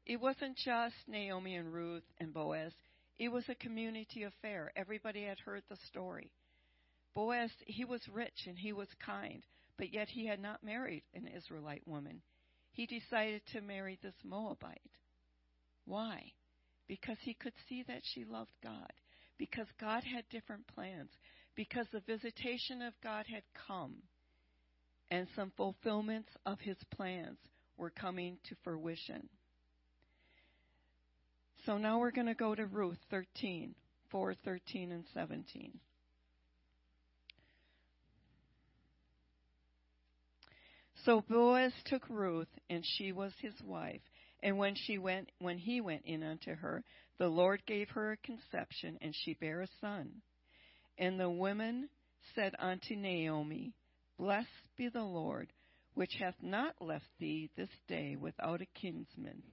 It 0.05 0.19
wasn't 0.19 0.57
just 0.57 0.95
Naomi 1.07 1.55
and 1.55 1.73
Ruth 1.73 2.03
and 2.19 2.33
Boaz. 2.33 2.73
It 3.19 3.29
was 3.29 3.43
a 3.49 3.55
community 3.55 4.23
affair. 4.23 4.71
Everybody 4.75 5.25
had 5.25 5.39
heard 5.39 5.63
the 5.69 5.77
story. 5.87 6.31
Boaz, 7.13 7.51
he 7.65 7.85
was 7.85 8.01
rich 8.11 8.47
and 8.47 8.57
he 8.57 8.71
was 8.71 8.87
kind, 9.05 9.43
but 9.77 9.93
yet 9.93 10.07
he 10.07 10.25
had 10.25 10.39
not 10.39 10.63
married 10.63 11.03
an 11.13 11.27
Israelite 11.27 11.87
woman. 11.87 12.21
He 12.71 12.85
decided 12.85 13.41
to 13.53 13.61
marry 13.61 13.99
this 14.01 14.15
Moabite. 14.23 14.81
Why? 15.89 16.21
Because 16.87 17.17
he 17.21 17.33
could 17.33 17.53
see 17.67 17.83
that 17.87 18.01
she 18.13 18.23
loved 18.23 18.53
God. 18.63 18.93
Because 19.39 19.65
God 19.81 20.03
had 20.03 20.23
different 20.29 20.67
plans. 20.67 21.09
Because 21.55 21.87
the 21.91 22.01
visitation 22.01 22.83
of 22.83 22.93
God 23.03 23.25
had 23.27 23.41
come. 23.67 23.95
And 25.09 25.27
some 25.35 25.51
fulfillments 25.57 26.29
of 26.45 26.59
his 26.59 26.77
plans 26.95 27.39
were 27.75 27.89
coming 27.89 28.37
to 28.49 28.55
fruition. 28.63 29.29
So 31.65 31.79
now 31.79 31.97
we're 31.97 32.11
going 32.11 32.27
to 32.27 32.35
go 32.35 32.53
to 32.53 32.67
Ruth 32.67 32.99
13, 33.09 33.73
4, 34.11 34.35
13, 34.45 34.91
and 34.91 35.05
17. 35.15 35.71
So 41.03 41.23
Boaz 41.27 41.73
took 41.85 42.07
Ruth, 42.09 42.47
and 42.69 42.83
she 42.85 43.11
was 43.11 43.31
his 43.41 43.55
wife. 43.63 44.01
And 44.41 44.57
when 44.57 44.75
she 44.75 44.97
went, 44.97 45.31
when 45.39 45.57
he 45.57 45.81
went 45.81 46.03
in 46.05 46.23
unto 46.23 46.55
her, 46.55 46.83
the 47.17 47.27
Lord 47.27 47.61
gave 47.65 47.89
her 47.89 48.13
a 48.13 48.17
conception, 48.17 48.97
and 49.01 49.13
she 49.13 49.33
bare 49.33 49.61
a 49.61 49.67
son. 49.81 50.21
And 50.97 51.19
the 51.19 51.29
women 51.29 51.89
said 52.35 52.53
unto 52.59 52.95
Naomi, 52.95 53.73
Blessed 54.17 54.47
be 54.77 54.89
the 54.89 55.03
Lord, 55.03 55.51
which 55.93 56.13
hath 56.19 56.35
not 56.41 56.81
left 56.81 57.07
thee 57.19 57.49
this 57.57 57.69
day 57.87 58.15
without 58.15 58.61
a 58.61 58.79
kinsman 58.79 59.43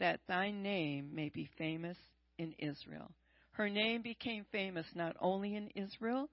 that 0.00 0.20
thy 0.28 0.50
name 0.50 1.10
may 1.14 1.28
be 1.28 1.48
famous 1.56 1.96
in 2.38 2.54
Israel. 2.58 3.10
Her 3.52 3.68
name 3.68 4.02
became 4.02 4.44
famous 4.50 4.86
not 4.94 5.16
only 5.20 5.54
in 5.54 5.70
Israel, 5.76 6.28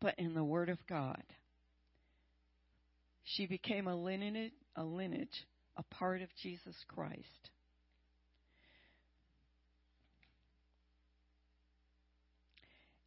but 0.00 0.14
in 0.18 0.34
the 0.34 0.44
Word 0.44 0.68
of 0.68 0.78
God. 0.86 1.22
She 3.24 3.46
became 3.46 3.86
a 3.86 3.96
lineage, 3.96 4.52
a 4.76 4.84
lineage, 4.84 5.46
a 5.78 5.82
part 5.94 6.20
of 6.20 6.28
Jesus 6.42 6.74
Christ. 6.88 7.50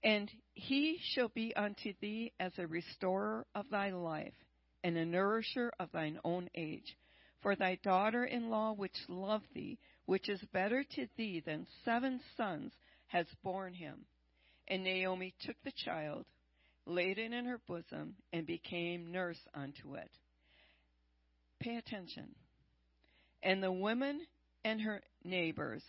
And 0.03 0.31
he 0.53 0.97
shall 1.13 1.27
be 1.27 1.55
unto 1.55 1.93
thee 2.01 2.31
as 2.39 2.53
a 2.57 2.65
restorer 2.65 3.45
of 3.53 3.69
thy 3.69 3.91
life, 3.91 4.33
and 4.83 4.97
a 4.97 5.05
nourisher 5.05 5.71
of 5.79 5.91
thine 5.91 6.19
own 6.23 6.49
age. 6.55 6.97
For 7.41 7.55
thy 7.55 7.77
daughter 7.83 8.25
in 8.25 8.49
law, 8.49 8.73
which 8.73 8.95
loved 9.07 9.47
thee, 9.53 9.77
which 10.05 10.29
is 10.29 10.41
better 10.53 10.83
to 10.95 11.07
thee 11.17 11.41
than 11.45 11.67
seven 11.85 12.19
sons, 12.35 12.73
has 13.07 13.27
borne 13.43 13.73
him. 13.73 14.05
And 14.67 14.83
Naomi 14.83 15.33
took 15.41 15.55
the 15.63 15.73
child, 15.85 16.25
laid 16.85 17.19
it 17.19 17.31
in 17.31 17.45
her 17.45 17.59
bosom, 17.67 18.15
and 18.31 18.47
became 18.47 19.11
nurse 19.11 19.39
unto 19.53 19.95
it. 19.95 20.09
Pay 21.59 21.77
attention. 21.77 22.33
And 23.43 23.61
the 23.61 23.71
woman 23.71 24.21
and 24.63 24.81
her 24.81 25.01
neighbors 25.23 25.83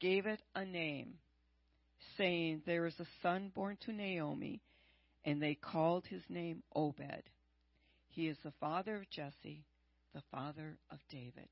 gave 0.00 0.26
it 0.26 0.40
a 0.54 0.64
name, 0.64 1.14
saying, 2.16 2.62
There 2.66 2.86
is 2.86 2.98
a 3.00 3.06
son 3.22 3.50
born 3.54 3.76
to 3.82 3.92
Naomi, 3.92 4.62
and 5.24 5.42
they 5.42 5.54
called 5.54 6.06
his 6.06 6.22
name 6.28 6.62
Obed. 6.74 7.22
He 8.08 8.28
is 8.28 8.36
the 8.44 8.52
father 8.60 8.96
of 8.96 9.10
Jesse 9.10 9.64
the 10.14 10.22
father 10.30 10.78
of 10.90 10.98
David. 11.10 11.48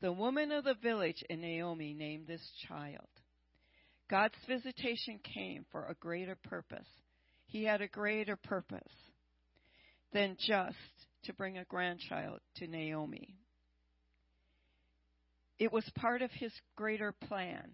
The 0.00 0.12
woman 0.12 0.52
of 0.52 0.64
the 0.64 0.74
village 0.74 1.22
in 1.30 1.40
Naomi 1.40 1.94
named 1.94 2.26
this 2.26 2.46
child. 2.68 3.08
God's 4.08 4.34
visitation 4.46 5.18
came 5.34 5.64
for 5.72 5.86
a 5.86 5.94
greater 5.94 6.36
purpose. 6.36 6.86
He 7.46 7.64
had 7.64 7.80
a 7.80 7.88
greater 7.88 8.36
purpose 8.36 8.92
than 10.12 10.36
just 10.38 10.76
to 11.24 11.32
bring 11.32 11.58
a 11.58 11.64
grandchild 11.64 12.40
to 12.56 12.66
Naomi. 12.66 13.36
It 15.58 15.72
was 15.72 15.88
part 15.94 16.22
of 16.22 16.30
his 16.32 16.52
greater 16.76 17.12
plan, 17.12 17.72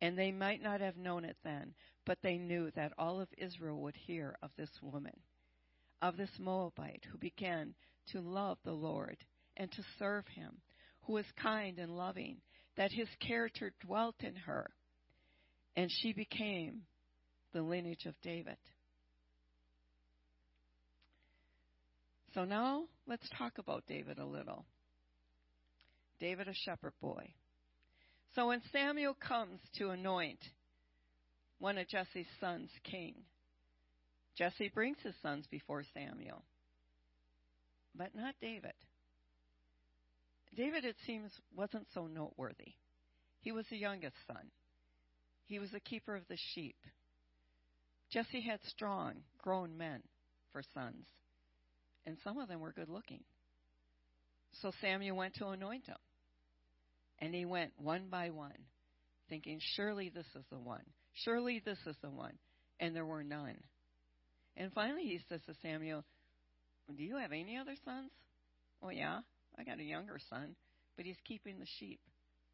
and 0.00 0.16
they 0.16 0.30
might 0.30 0.62
not 0.62 0.80
have 0.80 0.96
known 0.96 1.24
it 1.24 1.36
then, 1.42 1.74
but 2.06 2.18
they 2.22 2.38
knew 2.38 2.70
that 2.76 2.92
all 2.96 3.20
of 3.20 3.28
Israel 3.36 3.80
would 3.82 3.96
hear 3.96 4.36
of 4.42 4.50
this 4.56 4.70
woman, 4.80 5.20
of 6.00 6.16
this 6.16 6.30
Moabite 6.38 7.04
who 7.10 7.18
began 7.18 7.74
to 8.12 8.20
love 8.20 8.58
the 8.64 8.72
Lord 8.72 9.16
and 9.56 9.70
to 9.72 9.82
serve 9.98 10.26
him, 10.28 10.58
who 11.02 11.14
was 11.14 11.26
kind 11.42 11.78
and 11.78 11.96
loving, 11.96 12.40
that 12.76 12.92
his 12.92 13.08
character 13.20 13.72
dwelt 13.84 14.14
in 14.20 14.36
her, 14.36 14.70
and 15.76 15.90
she 15.90 16.12
became 16.12 16.82
the 17.52 17.62
lineage 17.62 18.06
of 18.06 18.14
David. 18.22 18.56
So 22.34 22.44
now 22.44 22.84
let's 23.06 23.28
talk 23.36 23.58
about 23.58 23.86
David 23.88 24.18
a 24.18 24.24
little. 24.24 24.64
David, 26.20 26.48
a 26.48 26.54
shepherd 26.54 26.94
boy. 27.00 27.32
So 28.34 28.48
when 28.48 28.60
Samuel 28.72 29.14
comes 29.14 29.60
to 29.78 29.90
anoint 29.90 30.40
one 31.58 31.78
of 31.78 31.88
Jesse's 31.88 32.26
sons 32.40 32.70
king, 32.84 33.14
Jesse 34.36 34.70
brings 34.72 34.98
his 35.02 35.14
sons 35.22 35.46
before 35.50 35.82
Samuel, 35.94 36.44
but 37.94 38.14
not 38.14 38.34
David. 38.40 38.74
David, 40.56 40.84
it 40.84 40.96
seems, 41.06 41.32
wasn't 41.56 41.86
so 41.92 42.06
noteworthy. 42.06 42.74
He 43.40 43.52
was 43.52 43.64
the 43.70 43.76
youngest 43.76 44.16
son. 44.26 44.50
He 45.46 45.58
was 45.58 45.70
the 45.70 45.80
keeper 45.80 46.14
of 46.14 46.28
the 46.28 46.38
sheep. 46.54 46.76
Jesse 48.10 48.40
had 48.40 48.60
strong, 48.68 49.14
grown 49.42 49.76
men 49.76 50.02
for 50.52 50.62
sons, 50.74 51.06
and 52.06 52.16
some 52.22 52.38
of 52.38 52.48
them 52.48 52.60
were 52.60 52.72
good 52.72 52.88
looking. 52.88 53.24
So 54.62 54.72
Samuel 54.80 55.16
went 55.16 55.34
to 55.34 55.48
anoint 55.48 55.86
him. 55.86 55.96
And 57.20 57.34
he 57.34 57.44
went 57.44 57.72
one 57.76 58.08
by 58.10 58.30
one, 58.30 58.58
thinking, 59.28 59.60
Surely 59.74 60.08
this 60.08 60.26
is 60.36 60.44
the 60.50 60.58
one. 60.58 60.84
Surely 61.24 61.60
this 61.64 61.78
is 61.86 61.96
the 62.02 62.10
one. 62.10 62.34
And 62.80 62.94
there 62.94 63.04
were 63.04 63.24
none. 63.24 63.56
And 64.56 64.72
finally 64.72 65.02
he 65.02 65.20
says 65.28 65.40
to 65.46 65.54
Samuel, 65.62 66.04
Do 66.96 67.02
you 67.02 67.16
have 67.16 67.32
any 67.32 67.56
other 67.56 67.74
sons? 67.84 68.10
Oh, 68.82 68.90
yeah, 68.90 69.20
I 69.58 69.64
got 69.64 69.80
a 69.80 69.84
younger 69.84 70.18
son, 70.30 70.54
but 70.96 71.04
he's 71.04 71.16
keeping 71.24 71.58
the 71.58 71.66
sheep. 71.78 72.00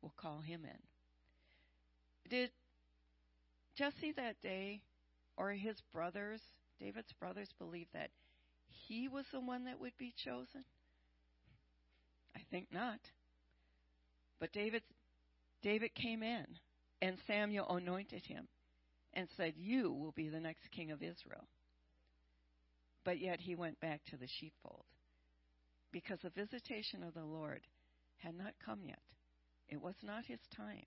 We'll 0.01 0.15
call 0.17 0.41
him 0.41 0.65
in. 0.65 2.31
Did 2.31 2.51
Jesse 3.77 4.13
that 4.17 4.41
day, 4.43 4.81
or 5.37 5.51
his 5.53 5.77
brothers, 5.93 6.41
David's 6.81 7.13
brothers, 7.21 7.49
believe 7.59 7.89
that 7.93 8.11
he 8.67 9.09
was 9.09 9.27
the 9.33 9.41
one 9.41 9.65
that 9.65 9.81
would 9.81 9.97
be 9.99 10.15
chosen? 10.25 10.65
I 12.35 12.41
think 12.51 12.69
not. 12.73 13.01
But 14.41 14.53
David, 14.53 14.83
David 15.63 15.95
came 15.95 16.23
in, 16.23 16.47
and 17.01 17.17
Samuel 17.27 17.69
anointed 17.69 18.25
him 18.27 18.49
and 19.15 19.29
said, 19.37 19.55
You 19.57 19.93
will 19.93 20.13
be 20.13 20.29
the 20.29 20.41
next 20.41 20.71
king 20.71 20.91
of 20.91 21.03
Israel. 21.03 21.49
But 23.05 23.21
yet 23.21 23.41
he 23.41 23.55
went 23.55 23.81
back 23.81 24.01
to 24.07 24.17
the 24.17 24.29
sheepfold 24.39 24.85
because 25.93 26.19
the 26.23 26.31
visitation 26.31 27.03
of 27.05 27.15
the 27.15 27.25
Lord 27.25 27.61
had 28.17 28.37
not 28.37 28.55
come 28.65 28.81
yet. 28.85 28.99
It 29.69 29.81
was 29.81 29.95
not 30.03 30.25
his 30.25 30.41
time. 30.57 30.87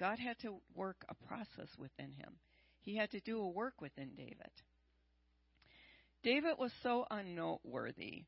God 0.00 0.18
had 0.18 0.38
to 0.40 0.56
work 0.74 1.04
a 1.08 1.26
process 1.26 1.68
within 1.78 2.10
him, 2.12 2.34
he 2.80 2.96
had 2.96 3.10
to 3.12 3.20
do 3.20 3.38
a 3.38 3.48
work 3.48 3.80
within 3.80 4.10
David. 4.16 4.50
David 6.24 6.54
was 6.58 6.72
so 6.82 7.04
unnoteworthy 7.10 8.24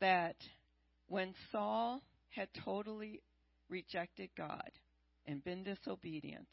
that 0.00 0.36
when 1.08 1.34
Saul 1.50 2.02
had 2.30 2.48
totally 2.64 3.20
rejected 3.70 4.30
God 4.36 4.70
and 5.26 5.42
been 5.44 5.64
disobedient, 5.64 6.48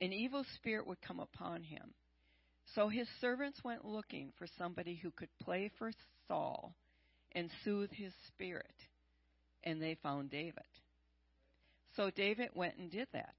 an 0.00 0.12
evil 0.12 0.44
spirit 0.54 0.86
would 0.86 1.00
come 1.00 1.20
upon 1.20 1.62
him. 1.62 1.94
So 2.74 2.88
his 2.88 3.08
servants 3.20 3.62
went 3.64 3.84
looking 3.84 4.32
for 4.38 4.46
somebody 4.58 4.96
who 4.96 5.10
could 5.10 5.30
play 5.42 5.70
for 5.78 5.92
Saul 6.28 6.74
and 7.32 7.50
soothe 7.64 7.90
his 7.92 8.12
spirit, 8.28 8.74
and 9.64 9.80
they 9.80 9.96
found 10.02 10.30
David. 10.30 10.64
So 11.96 12.10
David 12.10 12.50
went 12.54 12.76
and 12.76 12.90
did 12.90 13.08
that. 13.12 13.34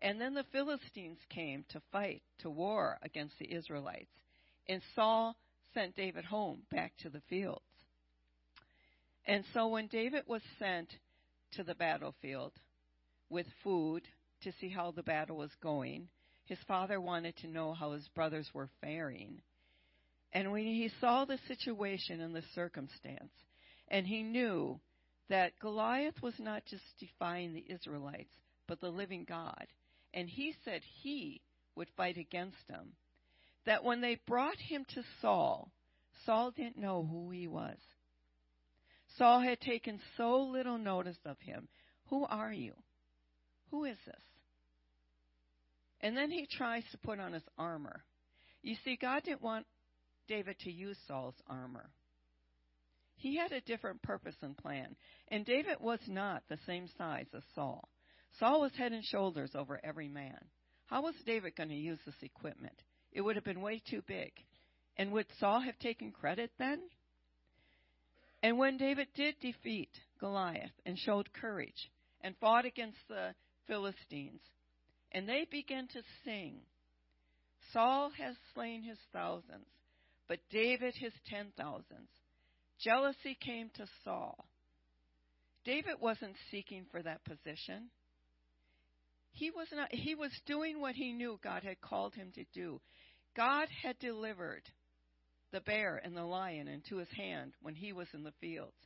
And 0.00 0.20
then 0.20 0.34
the 0.34 0.44
Philistines 0.52 1.18
came 1.30 1.64
to 1.70 1.80
fight, 1.92 2.22
to 2.40 2.50
war 2.50 2.98
against 3.02 3.38
the 3.38 3.52
Israelites. 3.52 4.10
And 4.68 4.82
Saul 4.94 5.36
sent 5.74 5.96
David 5.96 6.24
home 6.24 6.62
back 6.70 6.92
to 7.02 7.08
the 7.08 7.22
fields. 7.28 7.62
And 9.24 9.44
so 9.54 9.68
when 9.68 9.86
David 9.86 10.24
was 10.26 10.42
sent 10.58 10.88
to 11.52 11.64
the 11.64 11.74
battlefield 11.74 12.52
with 13.28 13.46
food 13.62 14.02
to 14.42 14.52
see 14.60 14.68
how 14.68 14.90
the 14.90 15.02
battle 15.02 15.36
was 15.36 15.50
going. 15.62 16.08
His 16.46 16.58
father 16.66 17.00
wanted 17.00 17.36
to 17.38 17.46
know 17.48 17.72
how 17.72 17.92
his 17.92 18.08
brothers 18.14 18.48
were 18.52 18.68
faring. 18.80 19.40
And 20.32 20.50
when 20.50 20.64
he 20.64 20.90
saw 21.00 21.24
the 21.24 21.38
situation 21.46 22.20
and 22.20 22.34
the 22.34 22.42
circumstance, 22.54 23.32
and 23.88 24.06
he 24.06 24.22
knew 24.22 24.80
that 25.28 25.58
Goliath 25.60 26.20
was 26.22 26.34
not 26.38 26.64
just 26.66 26.82
defying 26.98 27.52
the 27.52 27.64
Israelites, 27.68 28.32
but 28.66 28.80
the 28.80 28.90
living 28.90 29.24
God, 29.28 29.66
and 30.14 30.28
he 30.28 30.54
said 30.64 30.82
he 31.02 31.40
would 31.76 31.88
fight 31.96 32.16
against 32.16 32.68
him, 32.68 32.92
that 33.66 33.84
when 33.84 34.00
they 34.00 34.18
brought 34.26 34.58
him 34.58 34.84
to 34.94 35.02
Saul, 35.20 35.70
Saul 36.26 36.50
didn't 36.50 36.78
know 36.78 37.06
who 37.08 37.30
he 37.30 37.46
was. 37.46 37.78
Saul 39.18 39.40
had 39.40 39.60
taken 39.60 40.00
so 40.16 40.40
little 40.40 40.78
notice 40.78 41.18
of 41.24 41.38
him. 41.40 41.68
Who 42.08 42.24
are 42.24 42.52
you? 42.52 42.72
Who 43.70 43.84
is 43.84 43.96
this? 44.06 44.22
And 46.00 46.16
then 46.16 46.30
he 46.30 46.46
tries 46.50 46.84
to 46.90 46.98
put 46.98 47.20
on 47.20 47.32
his 47.32 47.42
armor. 47.56 48.02
You 48.62 48.76
see, 48.84 48.96
God 49.00 49.22
didn't 49.24 49.42
want 49.42 49.66
David 50.28 50.58
to 50.60 50.70
use 50.70 50.96
Saul's 51.06 51.40
armor. 51.48 51.90
He 53.16 53.36
had 53.36 53.52
a 53.52 53.60
different 53.60 54.02
purpose 54.02 54.34
and 54.42 54.56
plan. 54.56 54.96
And 55.28 55.46
David 55.46 55.76
was 55.80 56.00
not 56.08 56.42
the 56.48 56.58
same 56.66 56.88
size 56.98 57.26
as 57.34 57.42
Saul. 57.54 57.88
Saul 58.38 58.60
was 58.62 58.72
head 58.76 58.92
and 58.92 59.04
shoulders 59.04 59.52
over 59.54 59.80
every 59.84 60.08
man. 60.08 60.38
How 60.86 61.02
was 61.02 61.14
David 61.24 61.54
going 61.56 61.68
to 61.68 61.74
use 61.74 62.00
this 62.04 62.14
equipment? 62.22 62.74
It 63.12 63.20
would 63.20 63.36
have 63.36 63.44
been 63.44 63.60
way 63.60 63.80
too 63.88 64.02
big. 64.06 64.32
And 64.96 65.12
would 65.12 65.26
Saul 65.38 65.60
have 65.60 65.78
taken 65.78 66.12
credit 66.12 66.50
then? 66.58 66.80
And 68.42 68.58
when 68.58 68.76
David 68.76 69.08
did 69.14 69.36
defeat 69.40 69.90
Goliath 70.18 70.72
and 70.84 70.98
showed 70.98 71.32
courage 71.32 71.90
and 72.22 72.36
fought 72.40 72.64
against 72.64 72.98
the 73.08 73.34
Philistines, 73.66 74.40
and 75.12 75.28
they 75.28 75.46
began 75.50 75.86
to 75.88 76.02
sing, 76.24 76.60
Saul 77.72 78.10
has 78.18 78.34
slain 78.54 78.82
his 78.82 78.98
thousands, 79.12 79.66
but 80.28 80.40
David 80.50 80.94
his 80.96 81.12
ten 81.28 81.52
thousands. 81.56 82.08
Jealousy 82.80 83.36
came 83.40 83.70
to 83.76 83.86
Saul. 84.04 84.44
David 85.64 85.94
wasn't 86.00 86.34
seeking 86.50 86.86
for 86.90 87.02
that 87.02 87.24
position. 87.24 87.90
He 89.30 89.50
was 89.50 89.68
not 89.72 89.88
he 89.92 90.14
was 90.14 90.32
doing 90.46 90.80
what 90.80 90.94
he 90.94 91.12
knew 91.12 91.38
God 91.42 91.62
had 91.62 91.80
called 91.80 92.14
him 92.14 92.32
to 92.34 92.44
do. 92.52 92.80
God 93.36 93.68
had 93.82 93.98
delivered 93.98 94.62
the 95.52 95.60
bear 95.60 96.00
and 96.02 96.16
the 96.16 96.24
lion 96.24 96.68
into 96.68 96.96
his 96.96 97.10
hand 97.16 97.52
when 97.62 97.74
he 97.74 97.92
was 97.92 98.08
in 98.14 98.24
the 98.24 98.32
fields. 98.40 98.76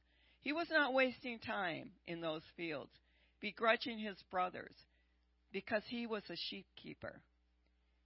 He 0.41 0.53
was 0.53 0.69
not 0.71 0.95
wasting 0.95 1.39
time 1.39 1.91
in 2.07 2.21
those 2.21 2.43
fields, 2.57 2.93
begrudging 3.41 3.99
his 3.99 4.17
brothers, 4.31 4.77
because 5.53 5.83
he 5.89 6.07
was 6.07 6.23
a 6.29 6.37
sheep 6.51 6.67
keeper. 6.81 7.21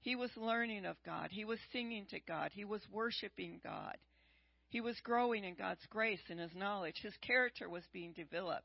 He 0.03 0.17
was 0.17 0.31
learning 0.37 0.87
of 0.87 0.97
God. 1.05 1.29
He 1.31 1.45
was 1.45 1.59
singing 1.73 2.07
to 2.11 2.21
God. 2.21 2.51
He 2.55 2.65
was 2.65 2.81
worshiping 2.91 3.61
God. 3.63 3.97
He 4.71 4.81
was 4.81 4.97
growing 5.03 5.45
in 5.45 5.55
God's 5.55 5.85
grace 5.91 6.21
and 6.31 6.41
his 6.41 6.55
knowledge. 6.55 6.97
His 7.03 7.17
character 7.27 7.69
was 7.69 7.83
being 7.93 8.13
developed 8.13 8.65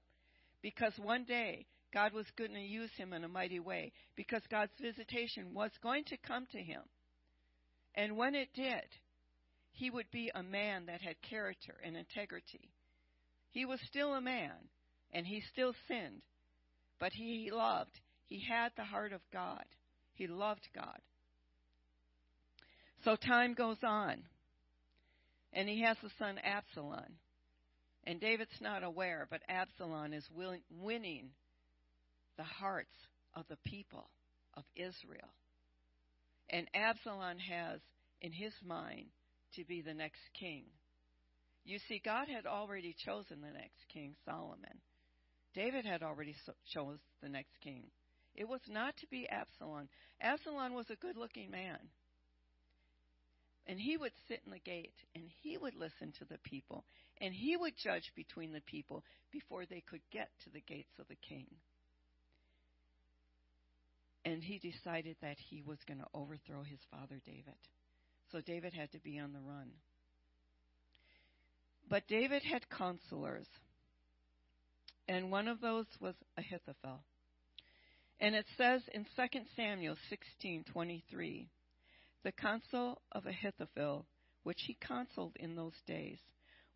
because 0.61 0.93
one 0.97 1.25
day 1.25 1.65
God 1.93 2.13
was 2.13 2.25
going 2.37 2.53
to 2.53 2.59
use 2.59 2.91
him 2.95 3.11
in 3.11 3.23
a 3.23 3.27
mighty 3.27 3.59
way 3.59 3.91
because 4.15 4.41
God's 4.49 4.71
visitation 4.79 5.53
was 5.53 5.71
going 5.81 6.05
to 6.05 6.17
come 6.17 6.45
to 6.51 6.59
him. 6.59 6.81
And 7.95 8.17
when 8.17 8.35
it 8.35 8.49
did, 8.53 8.83
he 9.75 9.89
would 9.89 10.09
be 10.11 10.31
a 10.33 10.41
man 10.41 10.85
that 10.87 11.01
had 11.01 11.21
character 11.21 11.75
and 11.83 11.95
integrity. 11.95 12.71
He 13.51 13.65
was 13.65 13.79
still 13.87 14.13
a 14.13 14.21
man, 14.21 14.69
and 15.11 15.25
he 15.25 15.41
still 15.51 15.73
sinned, 15.87 16.21
but 16.99 17.11
he 17.13 17.49
loved. 17.51 17.99
He 18.25 18.43
had 18.49 18.71
the 18.75 18.83
heart 18.83 19.13
of 19.13 19.21
God. 19.31 19.63
He 20.13 20.27
loved 20.27 20.67
God. 20.73 20.99
So 23.03 23.15
time 23.15 23.53
goes 23.53 23.77
on, 23.83 24.23
and 25.53 25.69
he 25.69 25.81
has 25.83 25.97
a 26.03 26.09
son 26.17 26.39
Absalom. 26.43 27.19
And 28.07 28.19
David's 28.19 28.61
not 28.61 28.83
aware, 28.83 29.27
but 29.29 29.41
Absalom 29.49 30.13
is 30.13 30.27
winning 30.69 31.29
the 32.37 32.43
hearts 32.43 32.95
of 33.33 33.45
the 33.49 33.57
people 33.65 34.09
of 34.55 34.63
Israel. 34.75 35.33
And 36.49 36.67
Absalom 36.73 37.39
has 37.39 37.79
in 38.21 38.31
his 38.31 38.53
mind 38.63 39.07
to 39.55 39.65
be 39.65 39.81
the 39.81 39.93
next 39.93 40.21
king. 40.39 40.65
You 41.63 41.79
see, 41.87 42.01
God 42.03 42.27
had 42.27 42.45
already 42.45 42.95
chosen 43.05 43.41
the 43.41 43.51
next 43.51 43.87
king, 43.91 44.15
Solomon. 44.23 44.81
David 45.53 45.85
had 45.85 46.03
already 46.03 46.35
so- 46.45 46.53
chose 46.71 46.99
the 47.21 47.29
next 47.29 47.57
king. 47.61 47.89
It 48.35 48.47
was 48.47 48.61
not 48.67 48.95
to 48.97 49.07
be 49.07 49.27
Absalom. 49.29 49.89
Absalom 50.21 50.73
was 50.73 50.89
a 50.89 50.95
good 50.95 51.15
looking 51.15 51.49
man. 51.49 51.79
And 53.67 53.79
he 53.79 53.97
would 53.97 54.11
sit 54.27 54.41
in 54.45 54.51
the 54.51 54.59
gate 54.59 54.93
and 55.15 55.23
he 55.41 55.57
would 55.57 55.73
listen 55.73 56.11
to 56.19 56.25
the 56.25 56.37
people 56.43 56.85
and 57.19 57.33
he 57.33 57.57
would 57.57 57.73
judge 57.77 58.11
between 58.15 58.51
the 58.51 58.61
people 58.61 59.03
before 59.31 59.65
they 59.65 59.81
could 59.81 60.01
get 60.11 60.29
to 60.43 60.51
the 60.51 60.61
gates 60.61 60.93
of 60.99 61.07
the 61.07 61.15
king. 61.15 61.47
And 64.23 64.43
he 64.43 64.59
decided 64.59 65.15
that 65.21 65.37
he 65.39 65.61
was 65.61 65.79
going 65.87 65.99
to 65.99 66.07
overthrow 66.13 66.63
his 66.63 66.79
father 66.91 67.19
David. 67.25 67.57
So 68.31 68.41
David 68.41 68.73
had 68.73 68.91
to 68.91 68.99
be 68.99 69.19
on 69.19 69.33
the 69.33 69.39
run. 69.39 69.71
But 71.89 72.07
David 72.07 72.43
had 72.43 72.67
counselors, 72.69 73.47
and 75.07 75.31
one 75.31 75.47
of 75.47 75.61
those 75.61 75.85
was 75.99 76.15
Ahithophel. 76.37 77.03
And 78.19 78.33
it 78.33 78.45
says 78.57 78.81
in 78.93 79.05
2 79.15 79.45
Samuel 79.55 79.95
16:23, 80.09 81.47
the 82.23 82.31
counsel 82.31 83.01
of 83.11 83.25
Ahithophel, 83.27 84.07
which 84.43 84.61
he 84.65 84.77
counseled 84.81 85.35
in 85.35 85.55
those 85.55 85.79
days, 85.85 86.19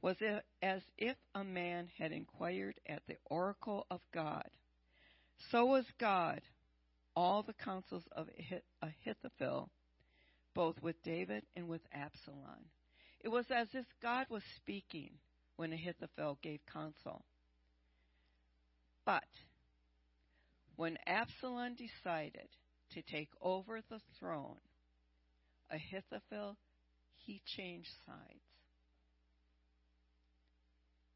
was 0.02 0.18
as 0.62 0.82
if 0.98 1.18
a 1.34 1.44
man 1.44 1.90
had 1.98 2.12
inquired 2.12 2.80
at 2.88 3.02
the 3.08 3.18
oracle 3.26 3.88
of 3.90 4.02
God. 4.14 4.48
So 5.52 5.66
was 5.66 5.86
God 6.00 6.42
all 7.16 7.42
the 7.42 7.54
counsels 7.54 8.04
of 8.12 8.30
Ahithophel, 8.82 9.70
both 10.60 10.84
with 10.84 11.02
David 11.04 11.46
and 11.56 11.70
with 11.70 11.80
Absalom. 11.94 12.66
It 13.22 13.30
was 13.30 13.46
as 13.50 13.70
if 13.72 13.86
God 14.02 14.26
was 14.30 14.44
speaking 14.58 15.12
when 15.56 15.72
Ahithophel 15.72 16.38
gave 16.44 16.60
counsel. 16.74 17.24
But 19.06 19.24
when 20.76 20.98
Absalom 21.08 21.76
decided 21.76 22.50
to 22.92 23.02
take 23.02 23.30
over 23.42 23.80
the 23.90 24.02
throne, 24.20 24.60
Ahithophel, 25.72 26.58
he 27.16 27.42
changed 27.46 27.92
sides. 28.06 28.44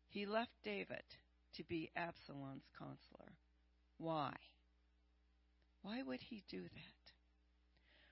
He 0.08 0.26
left 0.26 0.52
David 0.64 1.04
to 1.58 1.66
be 1.66 1.92
Absalom's 1.98 2.64
counselor. 2.80 3.34
Why? 3.98 4.32
Why 5.82 6.02
would 6.02 6.22
he 6.22 6.44
do 6.50 6.62
that? 6.62 7.04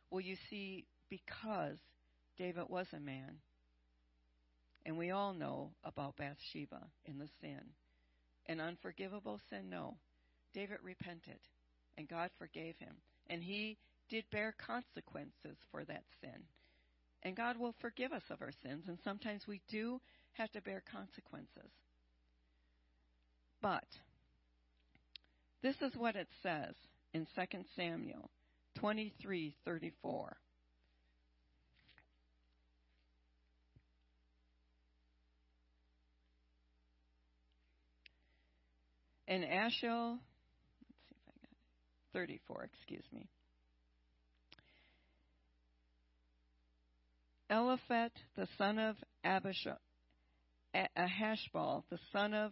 Well, 0.09 0.19
you 0.19 0.35
see, 0.49 0.87
because 1.11 1.77
David 2.37 2.63
was 2.69 2.87
a 2.93 2.99
man, 2.99 3.35
and 4.85 4.97
we 4.97 5.11
all 5.11 5.33
know 5.33 5.69
about 5.83 6.15
Bathsheba 6.17 6.81
and 7.05 7.19
the 7.19 7.27
sin. 7.41 7.61
An 8.47 8.59
unforgivable 8.59 9.39
sin, 9.49 9.69
no. 9.69 9.97
David 10.53 10.77
repented, 10.81 11.39
and 11.97 12.07
God 12.07 12.31
forgave 12.39 12.75
him. 12.79 12.95
And 13.29 13.43
he 13.43 13.77
did 14.09 14.23
bear 14.31 14.55
consequences 14.65 15.57
for 15.69 15.83
that 15.85 16.03
sin. 16.21 16.41
And 17.23 17.35
God 17.35 17.57
will 17.57 17.75
forgive 17.79 18.11
us 18.11 18.23
of 18.31 18.41
our 18.41 18.53
sins, 18.63 18.85
and 18.87 18.97
sometimes 19.03 19.43
we 19.47 19.61
do 19.69 20.01
have 20.33 20.51
to 20.53 20.61
bear 20.61 20.81
consequences. 20.91 21.71
But 23.61 23.85
this 25.61 25.75
is 25.81 25.95
what 25.95 26.15
it 26.15 26.27
says 26.41 26.73
in 27.13 27.27
2 27.35 27.65
Samuel 27.75 28.31
23:34. 28.79 30.37
And 39.31 39.45
Ashel, 39.45 40.19
let's 40.19 40.99
see 41.07 41.15
if 41.15 41.23
I 41.25 41.31
got 41.41 42.21
34, 42.21 42.63
excuse 42.65 43.05
me. 43.13 43.29
Eliphat, 47.49 48.09
the 48.35 48.45
son 48.57 48.77
of 48.77 48.97
Abishai, 49.23 49.71
Ahashbal, 50.75 51.83
the 51.89 51.97
son 52.11 52.33
of 52.33 52.51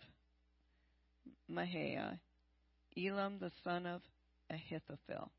Mahiah, 1.51 2.17
Elam, 2.97 3.39
the 3.41 3.51
son 3.65 3.85
of 3.85 4.01
Ahithophel. 4.49 5.31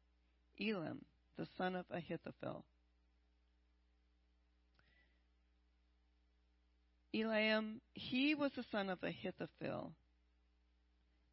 Elam, 0.61 0.99
the 1.39 1.47
son 1.57 1.75
of 1.75 1.87
Ahithophel. 1.91 2.67
Elam, 7.15 7.81
he 7.95 8.35
was 8.35 8.51
the 8.55 8.65
son 8.71 8.91
of 8.91 8.99
Ahithophel, 9.03 9.95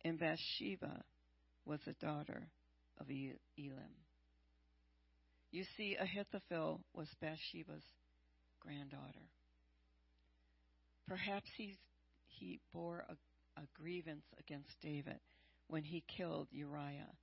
and 0.04 0.20
Bathsheba 0.20 1.04
was 1.66 1.80
a 1.88 2.06
daughter 2.06 2.50
of 3.00 3.08
Elam. 3.10 3.96
You 5.52 5.64
see, 5.76 5.96
Ahithophel 6.00 6.82
was 6.94 7.08
Bathsheba's 7.22 7.84
granddaughter. 8.60 9.30
Perhaps 11.08 11.50
he's, 11.56 11.78
he 12.28 12.60
bore 12.74 13.06
a, 13.10 13.62
a 13.62 13.66
grievance 13.74 14.26
against 14.40 14.70
David 14.82 15.20
when 15.68 15.84
he 15.84 16.04
killed 16.18 16.48
Uriah. 16.52 17.16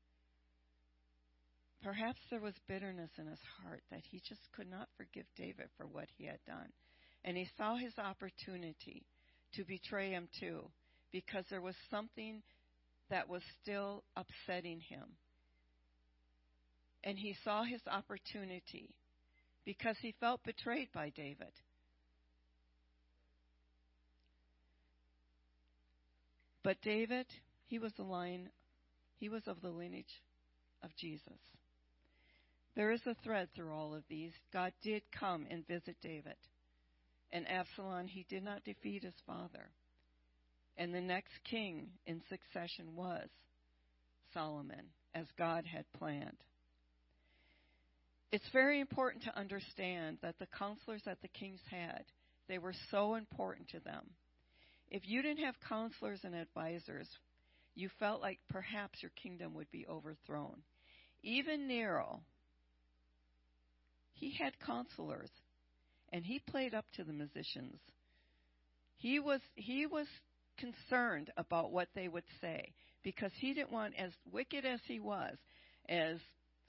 Perhaps 1.82 2.20
there 2.30 2.40
was 2.40 2.54
bitterness 2.66 3.10
in 3.18 3.26
his 3.26 3.40
heart 3.62 3.82
that 3.90 4.00
he 4.10 4.22
just 4.26 4.40
could 4.56 4.70
not 4.70 4.88
forgive 4.96 5.26
David 5.37 5.68
for 5.76 5.87
what 5.87 6.08
he 6.16 6.24
had 6.24 6.38
done. 6.46 6.68
And 7.24 7.37
he 7.37 7.46
saw 7.58 7.76
his 7.76 7.92
opportunity 7.98 9.04
to 9.54 9.64
betray 9.64 10.10
him 10.10 10.28
too, 10.40 10.62
because 11.12 11.44
there 11.50 11.60
was 11.60 11.76
something 11.90 12.42
that 13.10 13.28
was 13.28 13.42
still 13.62 14.04
upsetting 14.16 14.80
him. 14.80 15.04
And 17.02 17.18
he 17.18 17.36
saw 17.44 17.64
his 17.64 17.82
opportunity 17.86 18.94
because 19.64 19.96
he 20.00 20.14
felt 20.20 20.42
betrayed 20.44 20.88
by 20.92 21.10
David. 21.10 21.52
But 26.62 26.80
David, 26.82 27.26
he 27.66 27.78
was 27.78 27.92
the 27.96 28.04
line, 28.04 28.48
he 29.18 29.28
was 29.28 29.42
of 29.46 29.60
the 29.60 29.68
lineage 29.68 30.22
of 30.82 30.96
Jesus. 30.96 31.38
There 32.74 32.90
is 32.90 33.02
a 33.06 33.14
thread 33.22 33.48
through 33.54 33.72
all 33.72 33.94
of 33.94 34.02
these. 34.08 34.32
God 34.52 34.72
did 34.82 35.02
come 35.12 35.46
and 35.50 35.66
visit 35.66 35.96
David. 36.02 36.36
And 37.32 37.48
Absalom, 37.48 38.06
he 38.06 38.26
did 38.28 38.42
not 38.42 38.64
defeat 38.64 39.04
his 39.04 39.14
father. 39.26 39.70
And 40.76 40.94
the 40.94 41.00
next 41.00 41.32
king 41.48 41.88
in 42.06 42.20
succession 42.28 42.96
was 42.96 43.28
Solomon, 44.32 44.87
as 45.14 45.26
God 45.38 45.64
had 45.64 45.84
planned. 45.92 46.37
It's 48.32 48.48
very 48.52 48.80
important 48.80 49.22
to 49.24 49.38
understand 49.38 50.18
that 50.22 50.38
the 50.40 50.48
counselors 50.58 51.02
that 51.04 51.22
the 51.22 51.28
kings 51.28 51.60
had, 51.70 52.04
they 52.48 52.58
were 52.58 52.74
so 52.90 53.14
important 53.14 53.68
to 53.68 53.80
them. 53.80 54.10
If 54.90 55.02
you 55.06 55.22
didn't 55.22 55.44
have 55.44 55.54
counselors 55.68 56.20
and 56.24 56.34
advisors, 56.34 57.08
you 57.76 57.88
felt 58.00 58.20
like 58.20 58.38
perhaps 58.50 59.02
your 59.02 59.12
kingdom 59.22 59.54
would 59.54 59.70
be 59.70 59.87
overthrown. 59.88 60.62
Even 61.22 61.68
Nero, 61.68 62.20
he 64.12 64.32
had 64.32 64.58
counselors, 64.58 65.30
and 66.12 66.24
he 66.24 66.38
played 66.38 66.74
up 66.74 66.87
to 66.96 67.04
the 67.04 67.12
musicians. 67.12 67.78
He 68.96 69.18
was 69.20 69.40
he 69.54 69.87
was 69.87 70.06
concerned 70.58 71.30
about 71.36 71.72
what 71.72 71.88
they 71.94 72.08
would 72.08 72.24
say 72.40 72.72
because 73.02 73.30
he 73.38 73.52
didn't 73.52 73.72
want, 73.72 73.94
as 73.98 74.12
wicked 74.32 74.64
as 74.64 74.80
he 74.86 74.98
was, 74.98 75.36
as 75.88 76.16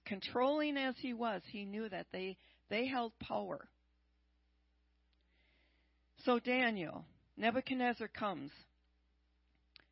controlling 0.06 0.78
as 0.78 0.95
he 1.00 1.13
was, 1.13 1.41
he 1.52 1.65
knew 1.65 1.88
that 1.89 2.08
they, 2.12 2.38
they 2.69 2.86
held 2.86 3.13
power. 3.19 3.67
So 6.26 6.39
Daniel, 6.39 7.06
Nebuchadnezzar 7.38 8.10
comes, 8.10 8.52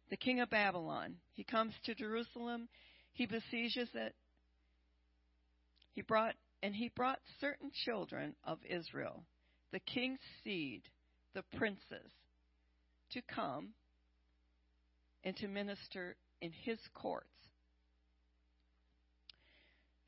the 0.09 0.17
king 0.17 0.41
of 0.41 0.49
Babylon. 0.49 1.15
He 1.33 1.43
comes 1.43 1.73
to 1.85 1.95
Jerusalem. 1.95 2.67
He 3.13 3.25
besieges 3.25 3.89
it. 3.93 4.13
He 5.93 6.01
brought 6.01 6.35
and 6.61 6.73
he 6.73 6.91
brought 6.95 7.19
certain 7.41 7.71
children 7.83 8.35
of 8.45 8.57
Israel, 8.69 9.23
the 9.73 9.79
king's 9.79 10.19
seed, 10.43 10.83
the 11.33 11.43
princes, 11.57 12.09
to 13.11 13.21
come 13.23 13.69
and 15.23 15.35
to 15.37 15.47
minister 15.47 16.15
in 16.41 16.51
his 16.51 16.77
courts. 16.93 17.27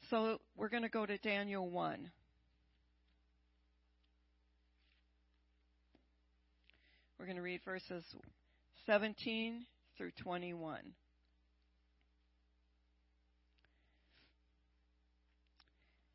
So 0.09 0.39
we're 0.55 0.69
going 0.69 0.83
to 0.83 0.89
go 0.89 1.05
to 1.05 1.17
Daniel 1.17 1.67
1. 1.69 2.11
We're 7.17 7.25
going 7.25 7.37
to 7.37 7.41
read 7.41 7.61
verses 7.65 8.03
17 8.85 9.65
through 9.97 10.11
21. 10.21 10.79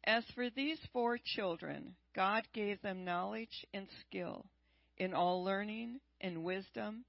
As 0.05 0.25
for 0.35 0.51
these 0.51 0.79
four 0.93 1.19
children, 1.37 1.95
God 2.15 2.43
gave 2.53 2.81
them 2.83 3.05
knowledge 3.05 3.67
and 3.75 3.87
skill 4.01 4.47
in 4.99 5.15
all 5.15 5.45
learning 5.45 6.01
and 6.21 6.45
wisdom 6.45 7.05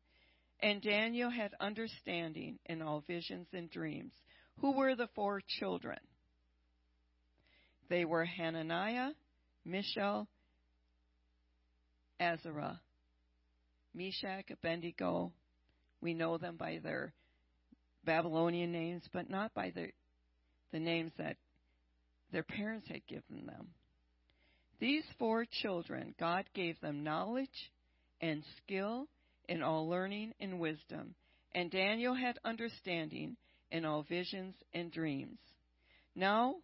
And 0.62 0.82
Daniel 0.82 1.30
had 1.30 1.54
understanding 1.60 2.60
in 2.65 2.82
all 2.82 3.04
visions 3.08 3.47
and 3.54 3.69
dreams. 3.69 4.13
Who 4.60 4.74
were 4.74 4.95
the 4.95 5.10
four 5.15 5.41
children? 5.60 5.97
They 7.89 8.06
were 8.06 8.26
Hananiah, 8.26 9.12
Mishael, 9.65 10.28
Azariah, 12.19 12.76
Meshach, 13.93 14.45
Abednego. 14.52 15.34
We 16.00 16.13
know 16.13 16.38
them 16.38 16.58
by 16.58 16.80
their 16.84 17.13
Babylonian 18.06 18.71
names, 18.71 19.04
but 19.12 19.30
not 19.30 19.54
by 19.54 19.71
the, 19.71 19.89
the 20.71 20.80
names 20.80 21.12
that 21.17 21.38
their 22.32 22.43
parents 22.43 22.88
had 22.88 23.06
given 23.08 23.45
them. 23.45 23.69
These 24.80 25.04
four 25.19 25.45
children, 25.62 26.15
God 26.19 26.45
gave 26.54 26.80
them 26.82 27.04
knowledge 27.04 27.50
and 28.21 28.43
skill 28.58 29.08
in 29.52 29.62
all 29.62 29.90
learning 29.90 30.34
and 30.40 30.62
wisdom, 30.62 31.14
and 31.54 31.70
Daniel 31.70 32.16
had 32.16 32.40
understanding 32.46 33.36
in 33.70 33.84
all 33.84 34.02
visions 34.04 34.56
and 34.74 34.90
dreams. 34.94 35.40
Now, 36.16 36.56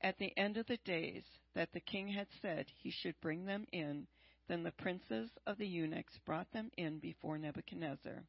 at 0.00 0.16
the 0.18 0.32
end 0.38 0.56
of 0.56 0.66
the 0.68 0.78
days 0.84 1.24
that 1.56 1.72
the 1.72 1.80
king 1.80 2.06
had 2.06 2.28
said 2.40 2.66
he 2.80 2.92
should 2.92 3.20
bring 3.20 3.44
them 3.44 3.66
in, 3.72 4.06
then 4.46 4.62
the 4.62 4.70
princes 4.70 5.30
of 5.48 5.58
the 5.58 5.66
eunuchs 5.66 6.12
brought 6.24 6.46
them 6.52 6.70
in 6.76 7.00
before 7.00 7.38
Nebuchadnezzar. 7.38 8.22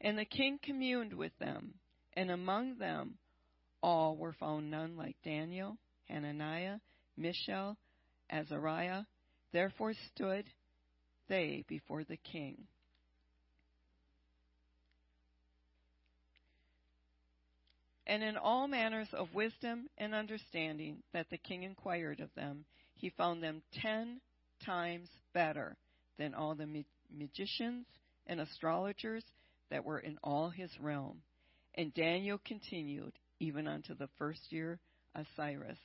And 0.00 0.16
the 0.16 0.24
king 0.24 0.60
communed 0.62 1.12
with 1.12 1.36
them, 1.40 1.74
and 2.12 2.30
among 2.30 2.78
them 2.78 3.18
all 3.82 4.16
were 4.16 4.34
found 4.34 4.70
none 4.70 4.96
like 4.96 5.16
Daniel, 5.24 5.78
Hananiah, 6.08 6.76
Mishael, 7.16 7.76
Azariah. 8.30 9.02
Therefore 9.52 9.94
stood 10.14 10.44
they 11.28 11.64
before 11.66 12.04
the 12.04 12.18
king. 12.18 12.68
And 18.10 18.24
in 18.24 18.36
all 18.36 18.66
manners 18.66 19.06
of 19.12 19.32
wisdom 19.34 19.88
and 19.96 20.16
understanding 20.16 21.04
that 21.12 21.30
the 21.30 21.38
king 21.38 21.62
inquired 21.62 22.18
of 22.18 22.34
them, 22.34 22.64
he 22.96 23.10
found 23.10 23.40
them 23.40 23.62
ten 23.80 24.20
times 24.66 25.08
better 25.32 25.76
than 26.18 26.34
all 26.34 26.56
the 26.56 26.84
magicians 27.16 27.86
and 28.26 28.40
astrologers 28.40 29.22
that 29.70 29.84
were 29.84 30.00
in 30.00 30.18
all 30.24 30.50
his 30.50 30.72
realm. 30.80 31.22
And 31.76 31.94
Daniel 31.94 32.40
continued 32.44 33.12
even 33.38 33.68
unto 33.68 33.94
the 33.94 34.08
first 34.18 34.40
year 34.50 34.80
of 35.14 35.24
Cyrus. 35.36 35.78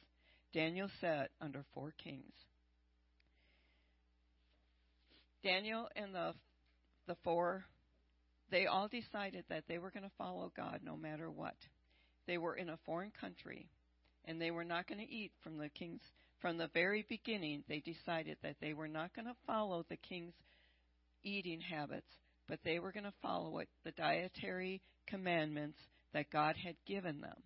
Daniel 0.52 0.90
sat 1.00 1.30
under 1.40 1.64
four 1.76 1.94
kings. 2.04 2.34
Daniel 5.44 5.88
and 5.96 6.16
the 6.16 6.34
the 7.06 7.18
four 7.24 7.66
they 8.50 8.66
all 8.66 8.88
decided 8.88 9.46
that 9.50 9.66
they 9.68 9.78
were 9.78 9.92
going 9.92 10.02
to 10.02 10.12
follow 10.18 10.52
God 10.58 10.80
no 10.84 10.98
matter 10.98 11.30
what. 11.30 11.54
They 12.28 12.38
were 12.38 12.56
in 12.56 12.70
a 12.70 12.80
foreign 12.86 13.12
country 13.20 13.68
and 14.26 14.42
they 14.42 14.52
were 14.52 14.64
not 14.64 14.88
going 14.88 15.06
to 15.06 15.14
eat 15.14 15.32
from 15.44 15.58
the 15.58 15.70
king's 15.70 16.02
from 16.42 16.58
the 16.58 16.70
very 16.74 17.06
beginning 17.08 17.64
they 17.68 17.80
decided 17.80 18.38
that 18.44 18.58
they 18.60 18.74
were 18.74 18.88
not 18.88 19.16
going 19.16 19.26
to 19.26 19.36
follow 19.48 19.86
the 19.90 19.98
king's 19.98 20.34
eating 21.24 21.62
habits 21.62 22.08
but 22.48 22.60
they 22.64 22.80
were 22.80 22.92
going 22.92 23.06
to 23.06 23.14
follow 23.22 23.60
it, 23.60 23.70
the 23.84 23.92
dietary 23.92 24.82
commandments 25.08 25.80
that 26.14 26.30
God 26.32 26.56
had 26.64 26.76
given 26.86 27.22
them. 27.22 27.38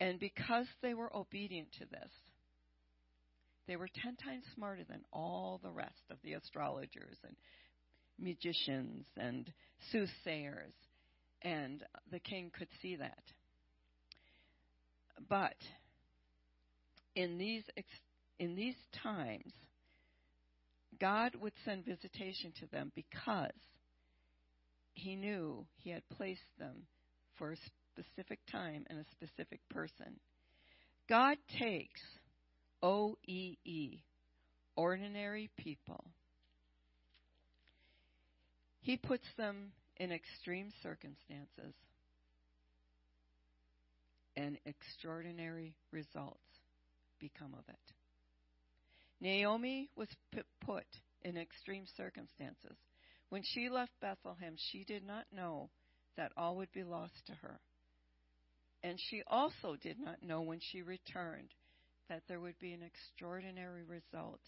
And 0.00 0.18
because 0.18 0.66
they 0.80 0.94
were 0.94 1.14
obedient 1.14 1.68
to 1.78 1.86
this, 1.86 2.10
they 3.66 3.76
were 3.76 3.88
ten 4.02 4.16
times 4.16 4.44
smarter 4.54 4.84
than 4.88 5.02
all 5.12 5.60
the 5.62 5.70
rest 5.70 6.02
of 6.10 6.16
the 6.22 6.34
astrologers 6.34 7.16
and 7.24 7.36
magicians 8.18 9.04
and 9.16 9.52
soothsayers, 9.92 10.72
and 11.42 11.84
the 12.10 12.20
king 12.20 12.50
could 12.56 12.68
see 12.80 12.96
that. 12.96 13.22
But 15.28 15.56
in 17.14 17.38
these 17.38 17.64
in 18.38 18.54
these 18.54 18.76
times, 19.02 19.52
God 21.00 21.34
would 21.36 21.52
send 21.64 21.84
visitation 21.84 22.52
to 22.60 22.66
them 22.66 22.92
because 22.94 23.50
he 24.92 25.16
knew 25.16 25.66
he 25.76 25.90
had 25.90 26.02
placed 26.08 26.58
them 26.58 26.86
for 27.36 27.52
a 27.52 27.56
specific 27.92 28.40
time 28.50 28.84
and 28.90 28.98
a 28.98 29.10
specific 29.10 29.60
person. 29.70 30.18
God 31.08 31.38
takes 31.58 32.00
OEE, 32.82 34.02
ordinary 34.76 35.50
people. 35.56 36.04
He 38.80 38.96
puts 38.96 39.26
them 39.36 39.72
in 39.96 40.12
extreme 40.12 40.70
circumstances 40.82 41.74
and 44.38 44.56
extraordinary 44.66 45.74
results 45.90 46.38
become 47.18 47.54
of 47.54 47.64
it. 47.68 47.94
Naomi 49.20 49.90
was 49.96 50.08
put 50.64 50.86
in 51.22 51.36
extreme 51.36 51.84
circumstances. 51.96 52.76
When 53.30 53.42
she 53.44 53.68
left 53.68 53.90
Bethlehem, 54.00 54.54
she 54.56 54.84
did 54.84 55.04
not 55.04 55.24
know 55.32 55.70
that 56.16 56.30
all 56.36 56.56
would 56.56 56.70
be 56.72 56.84
lost 56.84 57.26
to 57.26 57.32
her. 57.42 57.58
And 58.84 58.96
she 59.10 59.22
also 59.26 59.74
did 59.82 59.98
not 59.98 60.22
know 60.22 60.42
when 60.42 60.60
she 60.60 60.82
returned 60.82 61.52
that 62.08 62.22
there 62.28 62.38
would 62.38 62.58
be 62.60 62.72
an 62.72 62.82
extraordinary 62.82 63.82
result 63.82 64.40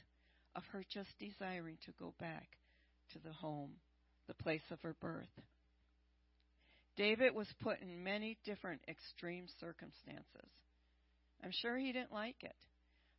of 0.54 0.62
her 0.72 0.84
just 0.88 1.10
desiring 1.18 1.78
to 1.84 1.92
go 1.98 2.14
back 2.20 2.46
to 3.12 3.18
the 3.18 3.32
home, 3.32 3.72
the 4.28 4.34
place 4.34 4.62
of 4.70 4.80
her 4.82 4.94
birth. 5.00 5.26
David 6.96 7.34
was 7.34 7.48
put 7.60 7.80
in 7.80 8.02
many 8.02 8.36
different 8.44 8.80
extreme 8.88 9.46
circumstances. 9.58 10.50
I'm 11.42 11.52
sure 11.52 11.78
he 11.78 11.92
didn't 11.92 12.12
like 12.12 12.42
it. 12.42 12.56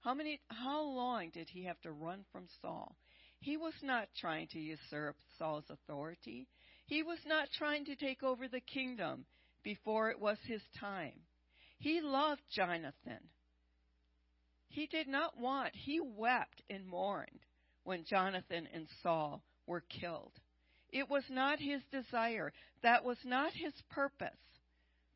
How 0.02 0.14
many 0.14 0.40
how 0.48 0.82
long 0.84 1.30
did 1.34 1.48
he 1.50 1.66
have 1.66 1.80
to 1.82 1.92
run 1.92 2.26
from 2.32 2.48
Saul? 2.62 2.96
He 3.40 3.58
was 3.58 3.74
not 3.82 4.08
trying 4.20 4.48
to 4.50 4.60
usurp 4.60 5.16
Saul's 5.38 5.70
authority. 5.70 6.48
He 6.86 7.04
was 7.04 7.20
not 7.26 7.50
trying 7.58 7.86
to 7.86 7.96
take 7.96 8.24
over 8.24 8.48
the 8.48 8.62
kingdom 8.62 9.26
before 9.64 10.10
it 10.10 10.20
was 10.20 10.38
his 10.46 10.62
time. 10.80 11.20
He 11.80 12.02
loved 12.02 12.42
Jonathan. 12.56 13.30
He 14.68 14.88
did 14.88 15.08
not 15.08 15.38
want, 15.38 15.72
he 15.74 16.00
wept 16.00 16.62
and 16.70 16.86
mourned 16.86 17.46
when 17.84 18.06
Jonathan 18.06 18.68
and 18.74 18.88
Saul 19.02 19.44
were 19.68 19.82
killed. 19.82 20.34
It 20.92 21.10
was 21.10 21.24
not 21.30 21.60
his 21.60 21.82
desire. 21.92 22.52
That 22.84 23.04
was 23.04 23.18
not 23.24 23.54
his 23.54 23.74
purpose. 23.90 24.30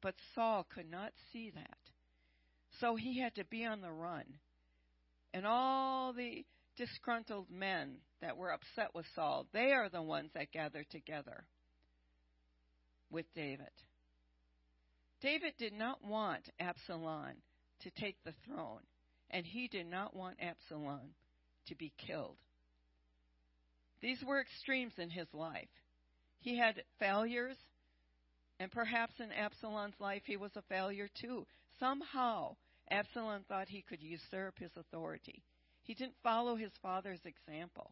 But 0.01 0.15
Saul 0.33 0.65
could 0.73 0.89
not 0.89 1.11
see 1.31 1.51
that. 1.51 1.77
So 2.79 2.95
he 2.95 3.19
had 3.19 3.35
to 3.35 3.45
be 3.45 3.65
on 3.65 3.81
the 3.81 3.91
run 3.91 4.25
and 5.35 5.45
all 5.45 6.13
the 6.13 6.45
disgruntled 6.77 7.47
men 7.51 7.97
that 8.21 8.38
were 8.38 8.51
upset 8.51 8.95
with 8.95 9.05
Saul, 9.15 9.45
they 9.51 9.73
are 9.73 9.89
the 9.89 10.01
ones 10.01 10.31
that 10.33 10.53
gathered 10.53 10.89
together 10.89 11.43
with 13.11 13.25
David. 13.35 13.67
David 15.21 15.53
did 15.59 15.73
not 15.73 16.01
want 16.01 16.49
Absalom 16.57 17.33
to 17.81 17.91
take 17.99 18.15
the 18.23 18.33
throne, 18.45 18.79
and 19.29 19.45
he 19.45 19.67
did 19.67 19.88
not 19.88 20.15
want 20.15 20.38
Absalom 20.41 21.15
to 21.67 21.75
be 21.75 21.91
killed. 22.07 22.38
These 24.01 24.23
were 24.25 24.41
extremes 24.41 24.93
in 24.97 25.10
his 25.10 25.27
life. 25.34 25.69
He 26.39 26.58
had 26.58 26.84
failures, 26.99 27.58
and 28.60 28.71
perhaps 28.71 29.13
in 29.19 29.31
Absalom's 29.31 29.99
life 29.99 30.23
he 30.25 30.38
was 30.38 30.51
a 30.55 30.62
failure 30.63 31.10
too. 31.21 31.45
Somehow, 31.79 32.55
Absalom 32.91 33.43
thought 33.47 33.67
he 33.67 33.81
could 33.81 34.03
usurp 34.03 34.60
his 34.60 34.71
authority. 34.77 35.43
He 35.84 35.93
didn't 35.93 36.15
follow 36.23 36.55
his 36.55 36.71
father's 36.81 37.21
example. 37.25 37.91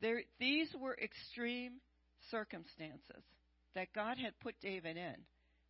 There, 0.00 0.22
these 0.38 0.68
were 0.78 0.96
extreme 0.96 1.74
circumstances 2.30 3.24
that 3.74 3.92
God 3.94 4.18
had 4.18 4.38
put 4.40 4.54
David 4.60 4.96
in. 4.96 5.16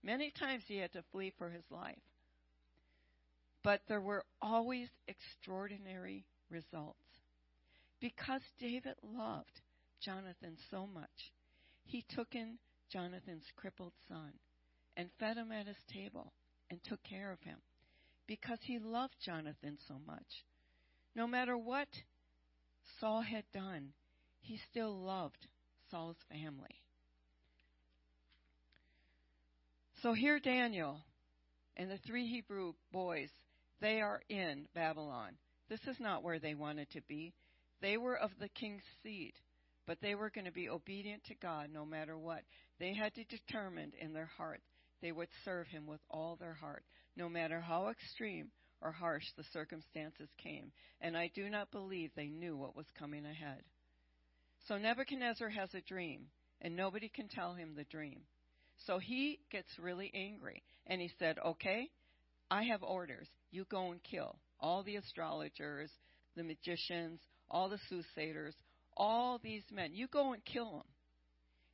Many 0.02 0.32
times 0.38 0.62
he 0.66 0.78
had 0.78 0.92
to 0.92 1.04
flee 1.12 1.32
for 1.36 1.50
his 1.50 1.64
life. 1.70 1.98
But 3.62 3.82
there 3.88 4.00
were 4.00 4.24
always 4.40 4.88
extraordinary 5.06 6.24
results. 6.48 6.96
Because 8.00 8.42
David 8.58 8.94
loved 9.02 9.60
Jonathan 10.00 10.56
so 10.70 10.86
much, 10.86 11.32
he 11.84 12.04
took 12.08 12.34
in 12.34 12.58
Jonathan's 12.90 13.44
crippled 13.56 13.92
son 14.08 14.32
and 14.96 15.10
fed 15.18 15.36
him 15.36 15.52
at 15.52 15.66
his 15.66 15.76
table 15.92 16.32
and 16.70 16.82
took 16.82 17.02
care 17.02 17.32
of 17.32 17.40
him 17.42 17.58
because 18.26 18.58
he 18.62 18.78
loved 18.78 19.14
Jonathan 19.24 19.76
so 19.88 19.96
much. 20.06 20.44
No 21.14 21.26
matter 21.26 21.58
what 21.58 21.88
Saul 23.00 23.22
had 23.22 23.44
done, 23.52 23.92
he 24.40 24.58
still 24.70 24.96
loved 25.02 25.46
Saul's 25.90 26.16
family. 26.30 26.82
So 30.02 30.12
here 30.12 30.38
Daniel 30.38 31.00
and 31.76 31.90
the 31.90 31.98
three 32.06 32.26
Hebrew 32.26 32.74
boys, 32.92 33.30
they 33.80 34.00
are 34.00 34.22
in 34.28 34.66
Babylon. 34.74 35.32
This 35.68 35.80
is 35.86 35.96
not 36.00 36.22
where 36.22 36.38
they 36.38 36.54
wanted 36.54 36.90
to 36.90 37.00
be. 37.02 37.34
They 37.80 37.96
were 37.96 38.16
of 38.16 38.30
the 38.38 38.48
king's 38.48 38.82
seed, 39.02 39.32
but 39.86 39.98
they 40.00 40.14
were 40.14 40.30
going 40.30 40.44
to 40.44 40.52
be 40.52 40.68
obedient 40.68 41.24
to 41.24 41.34
God 41.34 41.70
no 41.72 41.84
matter 41.84 42.18
what. 42.18 42.42
They 42.78 42.94
had 42.94 43.14
to 43.14 43.24
determine 43.24 43.92
in 44.00 44.12
their 44.12 44.30
heart 44.36 44.60
they 45.02 45.12
would 45.12 45.28
serve 45.44 45.66
Him 45.68 45.86
with 45.86 46.00
all 46.10 46.36
their 46.36 46.54
heart, 46.54 46.84
no 47.16 47.28
matter 47.28 47.60
how 47.60 47.88
extreme 47.88 48.50
or 48.82 48.92
harsh 48.92 49.24
the 49.36 49.44
circumstances 49.52 50.28
came. 50.42 50.72
And 51.00 51.16
I 51.16 51.30
do 51.34 51.48
not 51.48 51.70
believe 51.70 52.10
they 52.14 52.28
knew 52.28 52.56
what 52.56 52.76
was 52.76 52.86
coming 52.98 53.24
ahead. 53.24 53.62
So 54.68 54.76
Nebuchadnezzar 54.76 55.48
has 55.48 55.72
a 55.74 55.80
dream, 55.80 56.26
and 56.60 56.76
nobody 56.76 57.08
can 57.08 57.28
tell 57.28 57.54
him 57.54 57.74
the 57.74 57.84
dream. 57.84 58.20
So 58.86 58.98
he 58.98 59.40
gets 59.50 59.68
really 59.78 60.10
angry, 60.14 60.62
and 60.86 61.00
he 61.00 61.10
said, 61.18 61.38
Okay, 61.44 61.88
I 62.50 62.64
have 62.64 62.82
orders. 62.82 63.28
You 63.50 63.64
go 63.70 63.90
and 63.90 64.02
kill 64.02 64.36
all 64.58 64.82
the 64.82 64.96
astrologers, 64.96 65.90
the 66.36 66.44
magicians, 66.44 67.20
all 67.50 67.68
the 67.68 67.78
soothsayers, 67.88 68.54
all 68.96 69.38
these 69.42 69.64
men. 69.72 69.90
You 69.92 70.06
go 70.08 70.32
and 70.32 70.44
kill 70.44 70.70
them. 70.70 70.86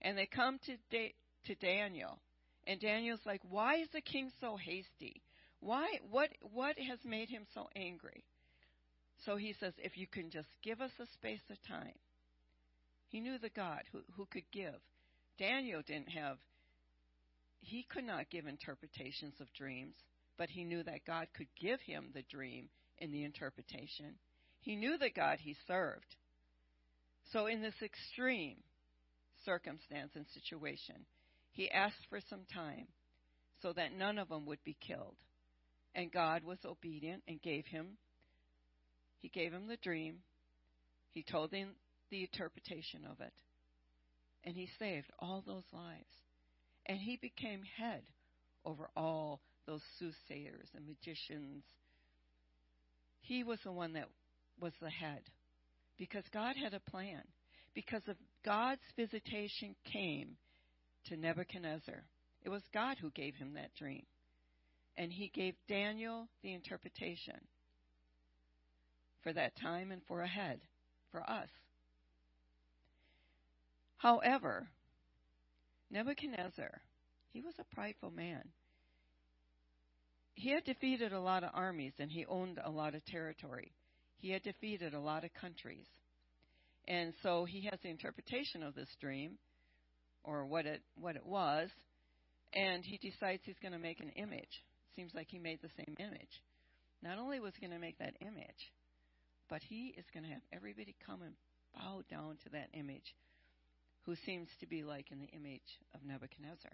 And 0.02 0.16
they 0.16 0.26
come 0.26 0.58
to, 0.66 0.76
da- 0.90 1.14
to 1.46 1.54
Daniel, 1.56 2.18
and 2.66 2.80
Daniel's 2.80 3.20
like, 3.24 3.40
Why 3.48 3.76
is 3.76 3.88
the 3.92 4.00
king 4.00 4.30
so 4.40 4.56
hasty? 4.56 5.22
Why 5.60 5.86
what 6.10 6.30
what 6.40 6.78
has 6.78 6.98
made 7.04 7.28
him 7.28 7.44
so 7.54 7.68
angry? 7.74 8.24
So 9.24 9.36
he 9.36 9.54
says, 9.58 9.72
If 9.78 9.96
you 9.96 10.06
can 10.06 10.30
just 10.30 10.48
give 10.62 10.80
us 10.80 10.90
a 11.00 11.06
space 11.14 11.40
of 11.50 11.56
time. 11.66 11.94
He 13.08 13.20
knew 13.20 13.38
the 13.38 13.50
God 13.50 13.82
who, 13.92 14.00
who 14.16 14.26
could 14.26 14.50
give. 14.52 14.74
Daniel 15.38 15.80
didn't 15.86 16.08
have 16.08 16.38
he 17.60 17.84
could 17.88 18.04
not 18.04 18.30
give 18.30 18.46
interpretations 18.46 19.34
of 19.40 19.52
dreams, 19.52 19.94
but 20.38 20.50
he 20.50 20.62
knew 20.62 20.82
that 20.84 21.04
God 21.06 21.26
could 21.36 21.48
give 21.60 21.80
him 21.80 22.10
the 22.14 22.22
dream 22.30 22.68
and 23.00 23.12
the 23.12 23.24
interpretation. 23.24 24.14
He 24.66 24.74
knew 24.74 24.98
the 24.98 25.10
God 25.10 25.38
he 25.40 25.54
served. 25.68 26.16
So 27.32 27.46
in 27.46 27.62
this 27.62 27.80
extreme 27.80 28.56
circumstance 29.44 30.10
and 30.16 30.26
situation, 30.34 31.06
he 31.52 31.70
asked 31.70 32.04
for 32.10 32.18
some 32.28 32.42
time 32.52 32.88
so 33.62 33.72
that 33.74 33.96
none 33.96 34.18
of 34.18 34.28
them 34.28 34.44
would 34.46 34.58
be 34.64 34.76
killed. 34.84 35.14
And 35.94 36.10
God 36.10 36.42
was 36.42 36.58
obedient 36.64 37.22
and 37.28 37.40
gave 37.40 37.64
him 37.66 37.96
he 39.20 39.28
gave 39.28 39.52
him 39.52 39.68
the 39.68 39.78
dream. 39.78 40.18
He 41.12 41.22
told 41.22 41.52
him 41.52 41.70
the 42.10 42.22
interpretation 42.22 43.04
of 43.10 43.20
it. 43.20 43.32
And 44.44 44.56
he 44.56 44.68
saved 44.78 45.10
all 45.18 45.42
those 45.46 45.64
lives. 45.72 46.12
And 46.86 46.98
he 46.98 47.16
became 47.16 47.62
head 47.76 48.02
over 48.64 48.90
all 48.96 49.40
those 49.66 49.82
soothsayers 49.98 50.68
and 50.74 50.86
magicians. 50.86 51.64
He 53.20 53.42
was 53.42 53.58
the 53.64 53.72
one 53.72 53.94
that 53.94 54.08
was 54.60 54.72
the 54.80 54.90
head 54.90 55.22
because 55.98 56.24
God 56.32 56.56
had 56.56 56.74
a 56.74 56.90
plan. 56.90 57.22
Because 57.74 58.02
of 58.08 58.16
God's 58.44 58.80
visitation 58.96 59.74
came 59.92 60.36
to 61.06 61.16
Nebuchadnezzar. 61.16 62.04
It 62.42 62.48
was 62.48 62.62
God 62.72 62.96
who 63.00 63.10
gave 63.10 63.34
him 63.34 63.54
that 63.54 63.74
dream. 63.78 64.04
And 64.96 65.12
he 65.12 65.30
gave 65.34 65.54
Daniel 65.68 66.28
the 66.42 66.54
interpretation 66.54 67.38
for 69.22 69.32
that 69.32 69.52
time 69.60 69.90
and 69.90 70.00
for 70.08 70.22
ahead, 70.22 70.60
for 71.10 71.28
us. 71.28 71.48
However, 73.98 74.68
Nebuchadnezzar, 75.90 76.80
he 77.32 77.42
was 77.42 77.54
a 77.58 77.74
prideful 77.74 78.10
man. 78.10 78.42
He 80.34 80.50
had 80.50 80.64
defeated 80.64 81.12
a 81.12 81.20
lot 81.20 81.44
of 81.44 81.50
armies 81.52 81.94
and 81.98 82.10
he 82.10 82.24
owned 82.26 82.58
a 82.64 82.70
lot 82.70 82.94
of 82.94 83.04
territory. 83.04 83.72
He 84.18 84.30
had 84.30 84.42
defeated 84.42 84.94
a 84.94 85.00
lot 85.00 85.24
of 85.24 85.30
countries. 85.34 85.86
And 86.88 87.12
so 87.22 87.44
he 87.44 87.68
has 87.70 87.80
the 87.82 87.90
interpretation 87.90 88.62
of 88.62 88.74
this 88.74 88.88
dream 89.00 89.38
or 90.24 90.46
what 90.46 90.66
it 90.66 90.82
what 90.96 91.16
it 91.16 91.24
was, 91.24 91.68
and 92.52 92.84
he 92.84 92.98
decides 92.98 93.42
he's 93.44 93.58
going 93.60 93.72
to 93.72 93.78
make 93.78 94.00
an 94.00 94.10
image. 94.16 94.62
Seems 94.94 95.12
like 95.14 95.28
he 95.28 95.38
made 95.38 95.60
the 95.62 95.70
same 95.76 95.96
image. 95.98 96.42
Not 97.02 97.18
only 97.18 97.40
was 97.40 97.52
he 97.54 97.66
going 97.66 97.78
to 97.78 97.84
make 97.84 97.98
that 97.98 98.14
image, 98.20 98.72
but 99.48 99.62
he 99.62 99.94
is 99.96 100.04
going 100.12 100.24
to 100.24 100.32
have 100.32 100.42
everybody 100.52 100.94
come 101.04 101.22
and 101.22 101.34
bow 101.74 102.02
down 102.10 102.38
to 102.44 102.50
that 102.50 102.70
image 102.72 103.14
who 104.04 104.14
seems 104.24 104.48
to 104.60 104.66
be 104.66 104.82
like 104.82 105.10
in 105.10 105.18
the 105.18 105.26
image 105.26 105.78
of 105.94 106.00
Nebuchadnezzar. 106.04 106.72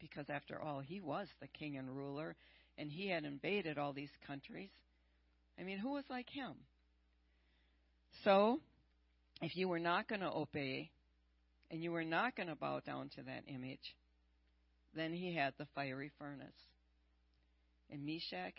Because 0.00 0.26
after 0.30 0.60
all, 0.60 0.80
he 0.80 1.00
was 1.00 1.26
the 1.40 1.48
king 1.48 1.76
and 1.76 1.94
ruler, 1.94 2.36
and 2.78 2.90
he 2.90 3.08
had 3.08 3.24
invaded 3.24 3.76
all 3.76 3.92
these 3.92 4.10
countries. 4.26 4.70
I 5.58 5.64
mean, 5.64 5.78
who 5.78 5.90
was 5.90 6.04
like 6.08 6.30
him? 6.30 6.54
So, 8.24 8.60
if 9.42 9.56
you 9.56 9.68
were 9.68 9.78
not 9.78 10.08
going 10.08 10.20
to 10.20 10.30
obey 10.30 10.90
and 11.70 11.82
you 11.82 11.92
were 11.92 12.04
not 12.04 12.36
going 12.36 12.48
to 12.48 12.56
bow 12.56 12.80
down 12.80 13.08
to 13.16 13.22
that 13.22 13.44
image, 13.46 13.94
then 14.94 15.12
he 15.12 15.34
had 15.34 15.54
the 15.56 15.66
fiery 15.74 16.10
furnace. 16.18 16.48
And 17.90 18.04
Meshach, 18.04 18.54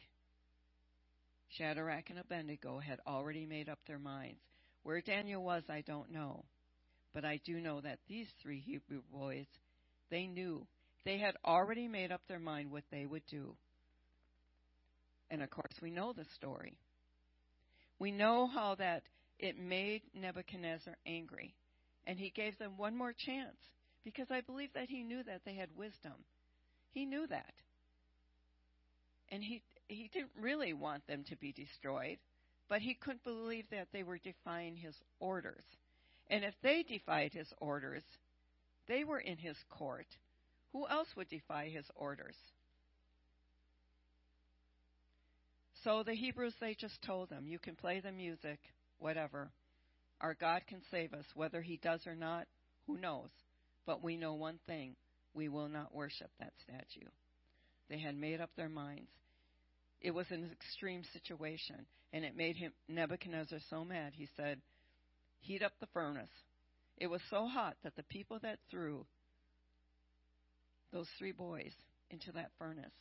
Shadrach, 1.49 2.09
and 2.09 2.19
Abednego 2.19 2.79
had 2.79 2.99
already 3.05 3.45
made 3.45 3.69
up 3.69 3.79
their 3.85 3.99
minds. 3.99 4.39
Where 4.83 5.01
Daniel 5.01 5.43
was, 5.43 5.63
I 5.69 5.81
don't 5.81 6.11
know. 6.11 6.45
But 7.13 7.25
I 7.25 7.39
do 7.45 7.59
know 7.59 7.81
that 7.81 7.99
these 8.07 8.27
three 8.41 8.59
Hebrew 8.59 9.01
boys, 9.13 9.45
they 10.09 10.27
knew. 10.27 10.65
They 11.03 11.17
had 11.17 11.35
already 11.45 11.87
made 11.87 12.11
up 12.11 12.21
their 12.27 12.39
mind 12.39 12.71
what 12.71 12.83
they 12.91 13.05
would 13.05 13.23
do. 13.29 13.55
And 15.29 15.41
of 15.41 15.49
course, 15.49 15.73
we 15.81 15.91
know 15.91 16.13
the 16.13 16.25
story. 16.35 16.77
We 17.99 18.11
know 18.11 18.47
how 18.47 18.75
that 18.75 19.03
it 19.41 19.59
made 19.59 20.03
Nebuchadnezzar 20.13 20.95
angry. 21.05 21.53
And 22.07 22.17
he 22.17 22.29
gave 22.29 22.57
them 22.57 22.77
one 22.77 22.95
more 22.95 23.13
chance 23.13 23.57
because 24.03 24.27
I 24.31 24.41
believe 24.41 24.73
that 24.73 24.89
he 24.89 25.03
knew 25.03 25.23
that 25.23 25.41
they 25.45 25.53
had 25.53 25.69
wisdom. 25.75 26.13
He 26.91 27.05
knew 27.05 27.27
that. 27.27 27.53
And 29.29 29.43
he 29.43 29.61
he 29.87 30.09
didn't 30.13 30.31
really 30.39 30.73
want 30.73 31.05
them 31.07 31.25
to 31.29 31.35
be 31.35 31.51
destroyed, 31.51 32.17
but 32.69 32.81
he 32.81 32.93
couldn't 32.93 33.23
believe 33.23 33.65
that 33.71 33.87
they 33.91 34.03
were 34.03 34.17
defying 34.17 34.75
his 34.75 34.95
orders. 35.19 35.63
And 36.29 36.45
if 36.45 36.53
they 36.63 36.83
defied 36.83 37.33
his 37.33 37.47
orders, 37.59 38.03
they 38.87 39.03
were 39.03 39.19
in 39.19 39.37
his 39.37 39.57
court. 39.69 40.07
Who 40.71 40.87
else 40.87 41.09
would 41.17 41.29
defy 41.29 41.69
his 41.69 41.85
orders? 41.95 42.35
So 45.83 46.03
the 46.03 46.13
Hebrews, 46.13 46.53
they 46.61 46.75
just 46.75 47.01
told 47.01 47.29
them, 47.29 47.47
you 47.47 47.59
can 47.59 47.75
play 47.75 47.99
the 47.99 48.11
music, 48.11 48.59
whatever. 49.01 49.51
Our 50.21 50.35
God 50.35 50.61
can 50.67 50.81
save 50.91 51.13
us. 51.13 51.25
Whether 51.35 51.61
he 51.61 51.77
does 51.77 52.05
or 52.05 52.15
not, 52.15 52.47
who 52.87 52.97
knows? 52.97 53.29
But 53.85 54.03
we 54.03 54.15
know 54.15 54.33
one 54.33 54.59
thing 54.67 54.95
we 55.33 55.49
will 55.49 55.67
not 55.67 55.93
worship 55.93 56.29
that 56.39 56.53
statue. 56.63 57.09
They 57.89 57.99
had 57.99 58.15
made 58.15 58.39
up 58.39 58.51
their 58.55 58.69
minds. 58.69 59.11
It 59.99 60.11
was 60.11 60.27
an 60.29 60.49
extreme 60.51 61.03
situation, 61.13 61.85
and 62.13 62.23
it 62.23 62.35
made 62.35 62.55
him 62.55 62.71
Nebuchadnezzar 62.87 63.59
so 63.69 63.83
mad. 63.83 64.13
He 64.15 64.27
said, 64.37 64.61
Heat 65.41 65.63
up 65.63 65.73
the 65.79 65.87
furnace. 65.93 66.29
It 66.97 67.07
was 67.07 67.21
so 67.29 67.47
hot 67.47 67.75
that 67.83 67.95
the 67.95 68.03
people 68.03 68.39
that 68.43 68.59
threw 68.69 69.05
those 70.93 71.07
three 71.17 71.31
boys 71.31 71.71
into 72.09 72.31
that 72.33 72.51
furnace, 72.59 72.91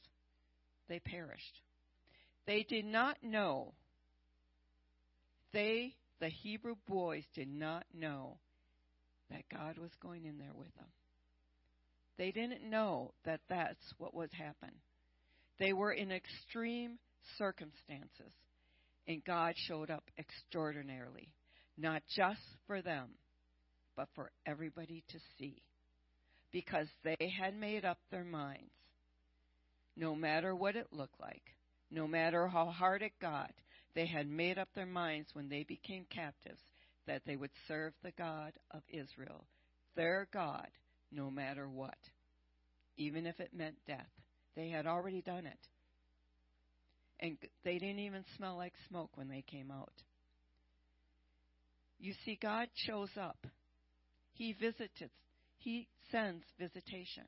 they 0.89 1.01
perished. 1.01 1.61
They 2.47 2.65
did 2.69 2.85
not 2.85 3.19
know. 3.23 3.75
They, 5.53 5.95
the 6.21 6.29
Hebrew 6.29 6.77
boys, 6.89 7.25
did 7.35 7.49
not 7.49 7.85
know 7.93 8.39
that 9.31 9.49
God 9.51 9.79
was 9.79 9.91
going 10.03 10.25
in 10.25 10.39
there 10.39 10.55
with 10.55 10.75
them. 10.75 10.87
They 12.19 12.31
didn't 12.31 12.69
know 12.69 13.13
that 13.25 13.41
that's 13.49 13.95
what 13.99 14.15
was 14.15 14.31
happening. 14.33 14.81
They 15.59 15.73
were 15.73 15.93
in 15.93 16.13
extreme 16.13 16.99
circumstances, 17.39 18.33
and 19.07 19.25
God 19.25 19.55
showed 19.57 19.91
up 19.91 20.05
extraordinarily, 20.19 21.33
not 21.77 22.03
just 22.17 22.41
for 22.67 22.83
them, 22.83 23.11
but 23.97 24.09
for 24.15 24.31
everybody 24.47 25.03
to 25.09 25.19
see, 25.39 25.63
because 26.53 26.87
they 27.05 27.33
had 27.41 27.55
made 27.55 27.85
up 27.85 27.99
their 28.11 28.25
minds. 28.25 28.71
No 29.97 30.15
matter 30.15 30.55
what 30.55 30.77
it 30.77 30.89
looked 30.93 31.21
like, 31.21 31.43
no 31.91 32.07
matter 32.07 32.47
how 32.49 32.67
hard 32.67 33.03
it 33.03 33.13
got, 33.21 33.53
they 33.95 34.07
had 34.07 34.29
made 34.29 34.59
up 34.59 34.69
their 34.75 34.87
minds 34.87 35.31
when 35.33 35.49
they 35.49 35.65
became 35.65 36.07
captives 36.11 36.63
that 37.07 37.23
they 37.27 37.37
would 37.37 37.51
serve 37.67 37.93
the 38.03 38.13
God 38.13 38.53
of 38.71 38.83
Israel, 38.89 39.45
their 39.97 40.29
God, 40.33 40.69
no 41.11 41.31
matter 41.31 41.69
what, 41.69 41.99
even 42.97 43.27
if 43.27 43.41
it 43.41 43.53
meant 43.53 43.77
death. 43.87 44.07
They 44.57 44.69
had 44.69 44.87
already 44.87 45.23
done 45.23 45.47
it. 45.47 45.59
And 47.19 47.37
they 47.65 47.79
didn't 47.79 47.99
even 47.99 48.25
smell 48.37 48.57
like 48.57 48.75
smoke 48.89 49.11
when 49.15 49.29
they 49.29 49.43
came 49.43 49.71
out. 49.71 49.93
You 51.99 52.15
see, 52.25 52.39
God 52.41 52.69
shows 52.87 53.11
up. 53.21 53.47
He 54.33 54.55
visits, 54.55 54.95
He 55.59 55.87
sends 56.11 56.45
visitation. 56.59 57.25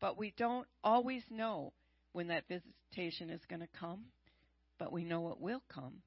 But 0.00 0.16
we 0.16 0.32
don't 0.36 0.66
always 0.82 1.22
know 1.30 1.72
when 2.12 2.28
that 2.28 2.44
visitation 2.48 3.30
is 3.30 3.40
going 3.48 3.60
to 3.60 3.68
come, 3.78 4.04
but 4.78 4.92
we 4.92 5.04
know 5.04 5.30
it 5.30 5.40
will 5.40 5.62
come. 5.72 6.02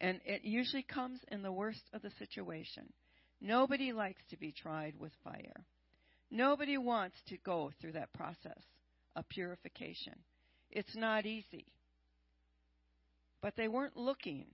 And 0.00 0.20
it 0.24 0.44
usually 0.44 0.84
comes 0.84 1.20
in 1.28 1.42
the 1.42 1.52
worst 1.52 1.82
of 1.92 2.02
the 2.02 2.10
situation. 2.18 2.92
Nobody 3.40 3.92
likes 3.92 4.22
to 4.30 4.36
be 4.36 4.52
tried 4.52 4.94
with 4.98 5.12
fire. 5.24 5.64
Nobody 6.30 6.76
wants 6.76 7.16
to 7.28 7.36
go 7.38 7.72
through 7.80 7.92
that 7.92 8.12
process 8.12 8.62
of 9.16 9.28
purification. 9.28 10.14
It's 10.70 10.94
not 10.94 11.26
easy. 11.26 11.66
But 13.40 13.54
they 13.56 13.68
weren't 13.68 13.96
looking 13.96 14.46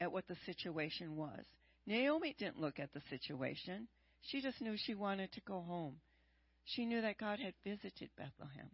at 0.00 0.12
what 0.12 0.28
the 0.28 0.36
situation 0.46 1.16
was. 1.16 1.44
Naomi 1.86 2.34
didn't 2.38 2.60
look 2.60 2.78
at 2.78 2.92
the 2.92 3.02
situation. 3.10 3.88
She 4.22 4.40
just 4.40 4.60
knew 4.60 4.76
she 4.76 4.94
wanted 4.94 5.32
to 5.32 5.40
go 5.40 5.60
home. 5.60 5.96
She 6.64 6.84
knew 6.84 7.00
that 7.00 7.18
God 7.18 7.38
had 7.40 7.54
visited 7.64 8.10
Bethlehem. 8.16 8.70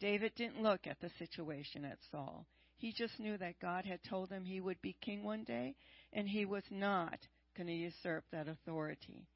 David 0.00 0.32
didn't 0.36 0.62
look 0.62 0.86
at 0.86 1.00
the 1.00 1.10
situation 1.18 1.84
at 1.84 1.98
Saul. 2.10 2.46
He 2.76 2.92
just 2.92 3.18
knew 3.18 3.38
that 3.38 3.58
God 3.60 3.86
had 3.86 4.02
told 4.02 4.30
him 4.30 4.44
he 4.44 4.60
would 4.60 4.80
be 4.82 4.96
king 5.00 5.22
one 5.22 5.44
day, 5.44 5.74
and 6.12 6.28
he 6.28 6.44
was 6.44 6.64
not 6.70 7.18
going 7.56 7.68
to 7.68 7.72
usurp 7.72 8.24
that 8.30 8.48
authority. 8.48 9.26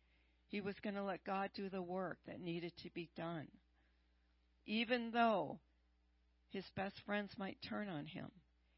He 0.49 0.61
was 0.61 0.75
going 0.83 0.97
to 0.97 1.03
let 1.03 1.25
God 1.25 1.51
do 1.55 1.69
the 1.71 1.81
work 1.81 2.19
that 2.27 2.41
needed 2.41 2.73
to 2.83 2.91
be 2.91 3.09
done. 3.17 3.49
Even 4.67 5.11
though 5.13 5.59
his 6.51 6.65
best 6.77 7.01
friends 7.07 7.31
might 7.39 7.57
turn 7.63 7.89
on 7.89 8.05
him, 8.07 8.31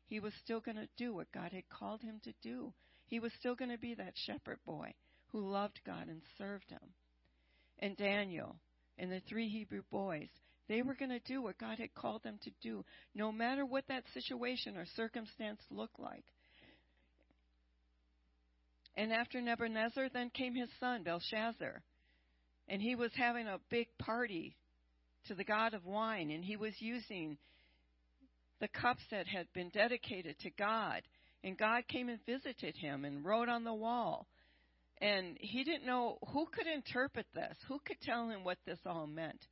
he 0.06 0.20
was 0.20 0.34
still 0.34 0.60
going 0.60 0.76
to 0.76 0.88
do 0.96 1.14
what 1.14 1.32
God 1.32 1.52
had 1.52 1.68
called 1.68 2.02
him 2.02 2.20
to 2.24 2.32
do. 2.42 2.72
He 3.06 3.18
was 3.18 3.32
still 3.38 3.54
going 3.54 3.70
to 3.70 3.78
be 3.78 3.94
that 3.94 4.14
shepherd 4.14 4.58
boy 4.64 4.94
who 5.28 5.50
loved 5.50 5.80
God 5.84 6.08
and 6.08 6.22
served 6.38 6.70
him. 6.70 6.94
And 7.78 7.96
Daniel 7.96 8.56
and 8.98 9.10
the 9.10 9.20
three 9.20 9.48
Hebrew 9.48 9.82
boys, 9.90 10.28
they 10.72 10.80
were 10.80 10.94
going 10.94 11.10
to 11.10 11.20
do 11.26 11.42
what 11.42 11.58
God 11.58 11.78
had 11.78 11.94
called 11.94 12.22
them 12.22 12.38
to 12.44 12.50
do, 12.62 12.82
no 13.14 13.30
matter 13.30 13.66
what 13.66 13.84
that 13.88 14.04
situation 14.14 14.78
or 14.78 14.86
circumstance 14.96 15.60
looked 15.70 16.00
like. 16.00 16.24
And 18.96 19.12
after 19.12 19.42
Nebuchadnezzar, 19.42 20.08
then 20.14 20.30
came 20.30 20.54
his 20.54 20.70
son, 20.80 21.02
Belshazzar. 21.02 21.82
And 22.68 22.80
he 22.80 22.94
was 22.94 23.10
having 23.14 23.48
a 23.48 23.58
big 23.68 23.88
party 23.98 24.56
to 25.26 25.34
the 25.34 25.44
god 25.44 25.74
of 25.74 25.84
wine, 25.84 26.30
and 26.30 26.42
he 26.42 26.56
was 26.56 26.72
using 26.78 27.36
the 28.62 28.68
cups 28.68 29.02
that 29.10 29.26
had 29.26 29.52
been 29.52 29.68
dedicated 29.74 30.38
to 30.38 30.50
God. 30.58 31.02
And 31.44 31.58
God 31.58 31.86
came 31.86 32.08
and 32.08 32.24
visited 32.24 32.76
him 32.76 33.04
and 33.04 33.22
wrote 33.22 33.50
on 33.50 33.64
the 33.64 33.74
wall. 33.74 34.26
And 35.02 35.36
he 35.38 35.64
didn't 35.64 35.84
know 35.84 36.16
who 36.32 36.46
could 36.46 36.66
interpret 36.66 37.26
this, 37.34 37.58
who 37.68 37.78
could 37.84 38.00
tell 38.00 38.30
him 38.30 38.42
what 38.42 38.58
this 38.64 38.78
all 38.86 39.06
meant. 39.06 39.44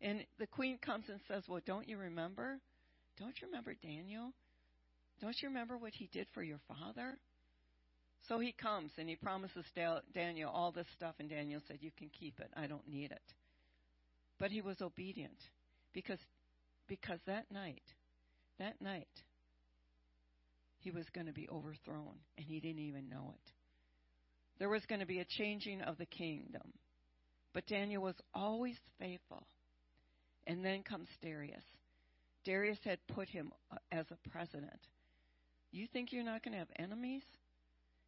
And 0.00 0.24
the 0.38 0.46
queen 0.46 0.78
comes 0.78 1.04
and 1.08 1.20
says, 1.28 1.44
Well, 1.48 1.60
don't 1.66 1.88
you 1.88 1.98
remember? 1.98 2.60
Don't 3.18 3.34
you 3.40 3.48
remember 3.48 3.74
Daniel? 3.82 4.32
Don't 5.20 5.36
you 5.42 5.48
remember 5.48 5.76
what 5.76 5.92
he 5.92 6.08
did 6.12 6.28
for 6.32 6.42
your 6.42 6.60
father? 6.68 7.18
So 8.28 8.38
he 8.38 8.52
comes 8.52 8.92
and 8.98 9.08
he 9.08 9.16
promises 9.16 9.64
Daniel 10.14 10.50
all 10.50 10.70
this 10.70 10.86
stuff, 10.94 11.14
and 11.18 11.28
Daniel 11.28 11.60
said, 11.66 11.78
You 11.80 11.90
can 11.96 12.10
keep 12.10 12.38
it. 12.40 12.50
I 12.56 12.66
don't 12.66 12.86
need 12.88 13.10
it. 13.10 13.22
But 14.38 14.50
he 14.50 14.60
was 14.60 14.80
obedient 14.80 15.38
because, 15.92 16.20
because 16.86 17.18
that 17.26 17.50
night, 17.50 17.82
that 18.58 18.80
night, 18.80 19.08
he 20.78 20.90
was 20.90 21.06
going 21.12 21.26
to 21.26 21.32
be 21.32 21.48
overthrown, 21.48 22.14
and 22.36 22.46
he 22.46 22.60
didn't 22.60 22.82
even 22.82 23.08
know 23.08 23.32
it. 23.34 23.52
There 24.58 24.68
was 24.68 24.84
going 24.86 25.00
to 25.00 25.06
be 25.06 25.20
a 25.20 25.24
changing 25.24 25.80
of 25.80 25.98
the 25.98 26.06
kingdom. 26.06 26.72
But 27.52 27.66
Daniel 27.66 28.02
was 28.02 28.14
always 28.34 28.76
faithful. 29.00 29.46
And 30.48 30.64
then 30.64 30.82
comes 30.82 31.08
Darius. 31.22 31.62
Darius 32.44 32.78
had 32.82 32.98
put 33.06 33.28
him 33.28 33.52
uh, 33.70 33.76
as 33.92 34.06
a 34.10 34.28
president. 34.30 34.80
You 35.70 35.86
think 35.92 36.10
you're 36.10 36.24
not 36.24 36.42
going 36.42 36.52
to 36.52 36.58
have 36.58 36.68
enemies? 36.76 37.22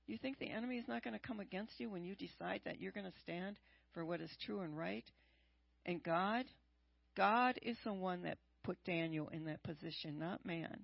You 0.06 0.18
think 0.18 0.38
the 0.38 0.50
enemy 0.50 0.78
is 0.78 0.88
not 0.88 1.04
going 1.04 1.14
to 1.14 1.24
come 1.26 1.38
against 1.38 1.78
you 1.78 1.90
when 1.90 2.02
you 2.02 2.16
decide 2.16 2.62
that 2.64 2.80
you're 2.80 2.90
going 2.90 3.06
to 3.06 3.20
stand 3.22 3.56
for 3.92 4.04
what 4.04 4.20
is 4.20 4.30
true 4.44 4.60
and 4.60 4.76
right? 4.76 5.04
And 5.86 6.02
God, 6.02 6.46
God 7.16 7.58
is 7.62 7.76
the 7.84 7.92
one 7.92 8.22
that 8.22 8.38
put 8.64 8.82
Daniel 8.84 9.28
in 9.28 9.44
that 9.44 9.62
position, 9.62 10.18
not 10.18 10.44
man. 10.44 10.80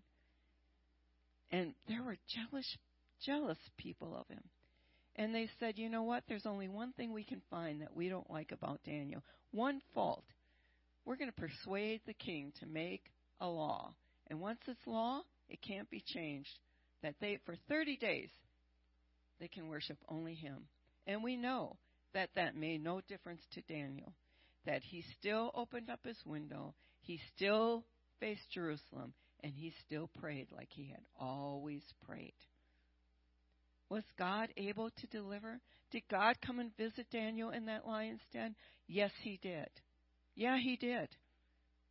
And 1.50 1.74
there 1.88 2.02
were 2.02 2.16
jealous, 2.28 2.76
jealous 3.24 3.58
people 3.78 4.16
of 4.16 4.28
him. 4.28 4.42
And 5.16 5.34
they 5.34 5.48
said, 5.58 5.78
you 5.78 5.88
know 5.88 6.02
what? 6.02 6.24
There's 6.28 6.46
only 6.46 6.68
one 6.68 6.92
thing 6.92 7.12
we 7.12 7.24
can 7.24 7.40
find 7.50 7.80
that 7.80 7.96
we 7.96 8.08
don't 8.08 8.30
like 8.30 8.52
about 8.52 8.80
Daniel. 8.84 9.22
One 9.50 9.80
fault. 9.94 10.24
We're 11.06 11.16
going 11.16 11.30
to 11.30 11.40
persuade 11.40 12.00
the 12.04 12.14
king 12.14 12.52
to 12.60 12.66
make 12.66 13.04
a 13.40 13.46
law. 13.46 13.94
And 14.26 14.40
once 14.40 14.58
it's 14.66 14.86
law, 14.86 15.22
it 15.48 15.62
can't 15.62 15.88
be 15.88 16.02
changed. 16.04 16.58
That 17.02 17.14
they, 17.20 17.38
for 17.46 17.54
30 17.68 17.96
days, 17.96 18.28
they 19.40 19.48
can 19.48 19.68
worship 19.68 19.98
only 20.08 20.34
him. 20.34 20.64
And 21.06 21.22
we 21.22 21.36
know 21.36 21.76
that 22.12 22.30
that 22.34 22.56
made 22.56 22.82
no 22.82 23.00
difference 23.08 23.42
to 23.52 23.60
Daniel. 23.62 24.12
That 24.66 24.82
he 24.82 25.04
still 25.18 25.52
opened 25.54 25.88
up 25.88 26.00
his 26.04 26.18
window, 26.26 26.74
he 27.00 27.20
still 27.36 27.84
faced 28.18 28.50
Jerusalem, 28.52 29.12
and 29.44 29.52
he 29.54 29.72
still 29.86 30.10
prayed 30.18 30.48
like 30.50 30.70
he 30.70 30.88
had 30.88 31.04
always 31.20 31.82
prayed. 32.04 32.34
Was 33.88 34.02
God 34.18 34.48
able 34.56 34.90
to 34.90 35.06
deliver? 35.06 35.60
Did 35.92 36.02
God 36.10 36.34
come 36.44 36.58
and 36.58 36.76
visit 36.76 37.06
Daniel 37.12 37.50
in 37.50 37.66
that 37.66 37.86
lion's 37.86 38.22
den? 38.32 38.56
Yes, 38.88 39.12
he 39.22 39.38
did. 39.40 39.68
Yeah, 40.36 40.58
he 40.58 40.76
did. 40.76 41.08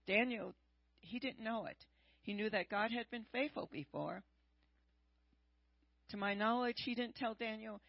Daniel, 0.08 0.54
he 1.02 1.20
didn't 1.20 1.44
know 1.44 1.66
it. 1.66 1.78
He 2.22 2.34
knew 2.34 2.50
that 2.52 2.70
God 2.70 2.92
had 2.92 3.10
been 3.10 3.26
faithful 3.32 3.68
before. 3.72 4.24
To 6.10 6.18
my 6.18 6.36
knowledge, 6.36 6.78
he 6.86 6.94
didn't 6.96 7.16
tell 7.16 7.34
Daniel 7.34 7.82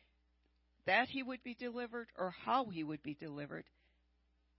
that 0.87 1.09
he 1.09 1.23
would 1.23 1.43
be 1.45 1.55
delivered 1.55 2.09
or 2.19 2.35
how 2.45 2.67
he 2.67 2.83
would 2.83 3.03
be 3.03 3.15
delivered, 3.15 3.65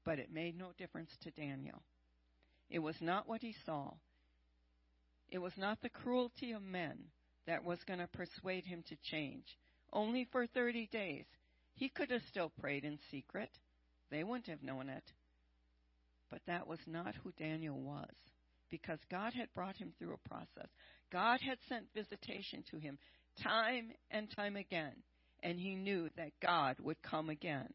but 0.05 0.19
it 0.19 0.31
made 0.31 0.57
no 0.57 0.67
difference 0.77 1.11
to 1.23 1.31
Daniel. 1.31 1.81
It 2.69 2.79
was 2.79 2.95
not 3.01 3.27
what 3.27 3.41
he 3.41 3.55
saw. 3.65 3.93
It 5.29 5.39
was 5.39 5.53
not 5.57 5.81
the 5.81 5.89
cruelty 5.89 6.51
of 6.51 6.61
men 6.61 6.97
that 7.47 7.63
was 7.63 7.79
going 7.87 7.99
to 7.99 8.07
persuade 8.07 8.65
him 8.65 8.83
to 8.89 8.95
change. 9.09 9.45
Only 9.91 10.27
for 10.31 10.45
30 10.47 10.89
days. 10.91 11.25
He 11.75 11.89
could 11.89 12.11
have 12.11 12.21
still 12.29 12.51
prayed 12.59 12.83
in 12.83 12.99
secret. 13.09 13.49
They 14.11 14.23
wouldn't 14.23 14.47
have 14.47 14.63
known 14.63 14.89
it. 14.89 15.03
But 16.29 16.41
that 16.47 16.67
was 16.67 16.79
not 16.85 17.15
who 17.23 17.31
Daniel 17.37 17.79
was 17.79 18.13
because 18.69 18.99
God 19.09 19.33
had 19.33 19.53
brought 19.53 19.77
him 19.77 19.93
through 19.97 20.13
a 20.13 20.29
process. 20.29 20.69
God 21.11 21.39
had 21.41 21.57
sent 21.69 21.85
visitation 21.93 22.63
to 22.71 22.77
him 22.77 22.97
time 23.41 23.91
and 24.11 24.29
time 24.35 24.55
again, 24.55 24.93
and 25.41 25.59
he 25.59 25.75
knew 25.75 26.09
that 26.17 26.31
God 26.41 26.75
would 26.79 27.01
come 27.01 27.29
again. 27.29 27.69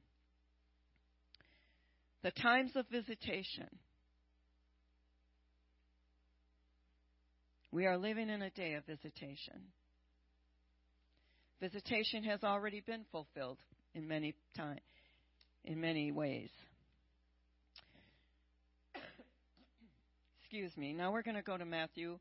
The 2.22 2.30
times 2.32 2.72
of 2.76 2.86
visitation 2.88 3.68
We 7.72 7.86
are 7.86 7.96
living 7.96 8.28
in 8.28 8.42
a 8.42 8.50
day 8.50 8.74
of 8.74 8.84
visitation. 8.84 9.72
Visitation 11.59 12.22
has 12.24 12.44
already 12.44 12.82
been 12.86 13.07
fulfilled 13.11 13.59
in 13.94 14.07
many 14.07 14.34
time, 14.55 14.80
in 15.64 15.80
many 15.80 16.12
ways. 16.12 16.50
Excuse 20.53 20.76
me. 20.76 20.92
Now 20.92 21.11
we're 21.11 21.22
going 21.22 21.36
to 21.36 21.42
go 21.42 21.57
to 21.57 21.64
Matthew. 21.64 22.18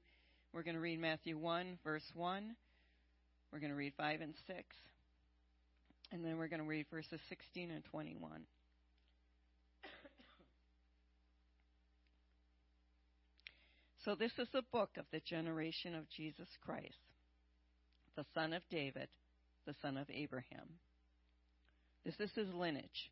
We're 0.53 0.63
going 0.63 0.75
to 0.75 0.81
read 0.81 1.01
Matthew 1.01 1.37
1, 1.37 1.79
verse 1.83 2.09
1. 2.13 2.55
We're 3.51 3.59
going 3.59 3.71
to 3.71 3.75
read 3.75 3.91
5 3.97 4.21
and 4.21 4.33
6. 4.47 4.57
And 6.13 6.23
then 6.23 6.37
we're 6.37 6.47
going 6.47 6.61
to 6.61 6.65
read 6.65 6.85
verses 6.89 7.19
16 7.27 7.71
and 7.71 7.83
21. 7.83 8.31
So, 14.05 14.15
this 14.15 14.31
is 14.39 14.47
the 14.53 14.63
book 14.71 14.91
of 14.97 15.03
the 15.11 15.19
generation 15.19 15.93
of 15.93 16.09
Jesus 16.09 16.47
Christ, 16.65 16.95
the 18.15 18.23
son 18.33 18.53
of 18.53 18.61
David, 18.71 19.09
the 19.67 19.75
son 19.81 19.97
of 19.97 20.07
Abraham. 20.09 20.79
This 22.05 22.15
is 22.17 22.31
his 22.33 22.47
lineage. 22.53 23.11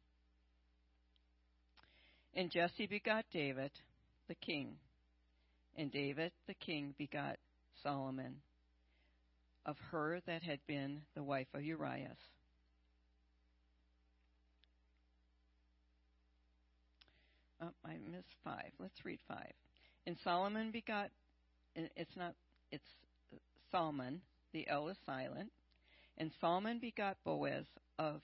And 2.34 2.50
Jesse 2.50 2.88
begot 2.88 3.26
David, 3.34 3.72
the 4.30 4.36
king. 4.36 4.78
And 5.78 5.92
David, 5.92 6.32
the 6.48 6.54
king, 6.54 6.94
begot 6.98 7.38
Solomon, 7.82 8.36
of 9.66 9.78
her 9.92 10.20
that 10.26 10.44
had 10.44 10.60
been 10.68 11.02
the 11.16 11.24
wife 11.24 11.48
of 11.54 11.64
Uriah. 11.64 12.16
Oh, 17.62 17.72
I 17.86 17.98
missed 18.10 18.36
five. 18.44 18.72
Let's 18.80 19.06
read 19.06 19.20
five. 19.28 19.54
And 20.08 20.18
Salmon 20.24 20.72
begot, 20.72 21.12
it's 21.76 22.16
not, 22.18 22.34
it's 22.72 22.88
Salmon, 23.72 24.22
the 24.54 24.68
L 24.68 24.88
is 24.88 24.98
silent. 25.06 25.52
And 26.18 26.32
Solomon 26.42 26.80
begot 26.80 27.18
Boaz 27.24 27.66
of 27.98 28.22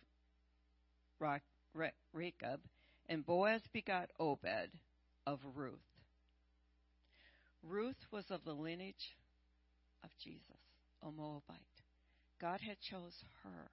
Rechab, 1.19 2.59
and 3.07 3.25
Boaz 3.25 3.61
begot 3.71 4.09
Obed 4.19 4.71
of 5.25 5.39
Ruth. 5.53 5.79
Ruth 7.67 7.97
was 8.11 8.25
of 8.29 8.43
the 8.45 8.53
lineage 8.53 9.17
of 10.03 10.09
Jesus, 10.23 10.41
a 11.01 11.11
Moabite. 11.11 11.59
God 12.39 12.59
had 12.61 12.77
chose 12.79 13.13
her 13.43 13.71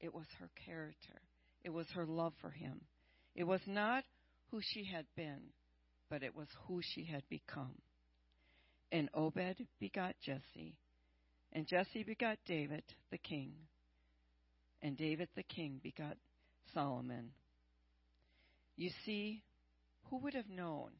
it 0.00 0.14
was 0.14 0.26
her 0.38 0.50
character. 0.64 1.20
It 1.62 1.70
was 1.70 1.86
her 1.94 2.06
love 2.06 2.32
for 2.40 2.50
him. 2.50 2.80
It 3.34 3.44
was 3.44 3.60
not 3.66 4.04
who 4.50 4.60
she 4.62 4.84
had 4.84 5.04
been, 5.14 5.52
but 6.08 6.22
it 6.22 6.34
was 6.34 6.48
who 6.66 6.80
she 6.82 7.04
had 7.04 7.22
become. 7.28 7.76
And 8.90 9.08
Obed 9.14 9.66
begot 9.78 10.16
Jesse, 10.24 10.78
and 11.52 11.66
Jesse 11.66 12.02
begot 12.02 12.38
David 12.46 12.82
the 13.10 13.18
king, 13.18 13.52
and 14.82 14.96
David 14.96 15.28
the 15.36 15.44
king 15.44 15.80
begot 15.82 16.16
Solomon. 16.72 17.30
You 18.76 18.90
see, 19.04 19.42
who 20.08 20.18
would 20.18 20.34
have 20.34 20.48
known 20.48 20.92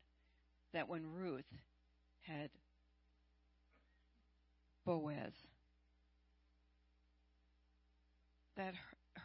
that 0.72 0.88
when 0.88 1.10
Ruth 1.10 1.50
had 2.22 2.50
Boaz, 4.84 5.32
that 8.56 8.74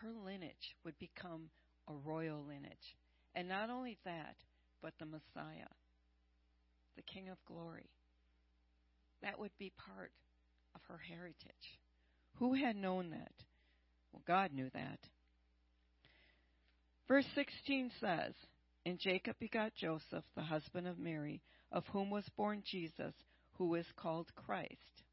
her, 0.02 0.12
lineage 0.24 0.76
would 0.84 0.98
become 1.00 1.50
a 1.88 1.93
royal 1.93 2.43
lineage. 2.48 2.96
And 3.34 3.48
not 3.50 3.70
only 3.70 3.98
that, 4.06 4.36
but 4.82 4.93
the 5.00 5.06
Messiah, 5.06 5.72
the 6.96 7.02
King 7.02 7.30
of 7.30 7.38
glory. 7.48 7.89
That 9.24 9.39
would 9.39 9.52
be 9.58 9.72
part 9.78 10.12
of 10.76 10.82
her 10.88 11.00
heritage. 11.00 11.80
Who 12.36 12.54
had 12.54 12.76
known 12.76 13.10
that? 13.10 13.34
Well, 14.12 14.22
God 14.28 14.54
knew 14.54 14.70
that. 14.74 15.00
Verse 17.08 17.26
16 17.36 17.91
says, 18.00 18.34
And 18.86 19.00
Jacob 19.00 19.36
begot 19.39 19.74
Joseph, 19.76 20.24
the 20.36 20.43
husband 20.43 20.88
of 20.88 21.00
Mary, 21.00 21.41
of 21.72 21.86
whom 21.88 22.09
was 22.09 22.28
born 22.38 22.63
Jesus, 22.66 23.13
who 23.57 23.76
is 23.76 23.86
called 23.95 24.28
Christ. 24.36 25.03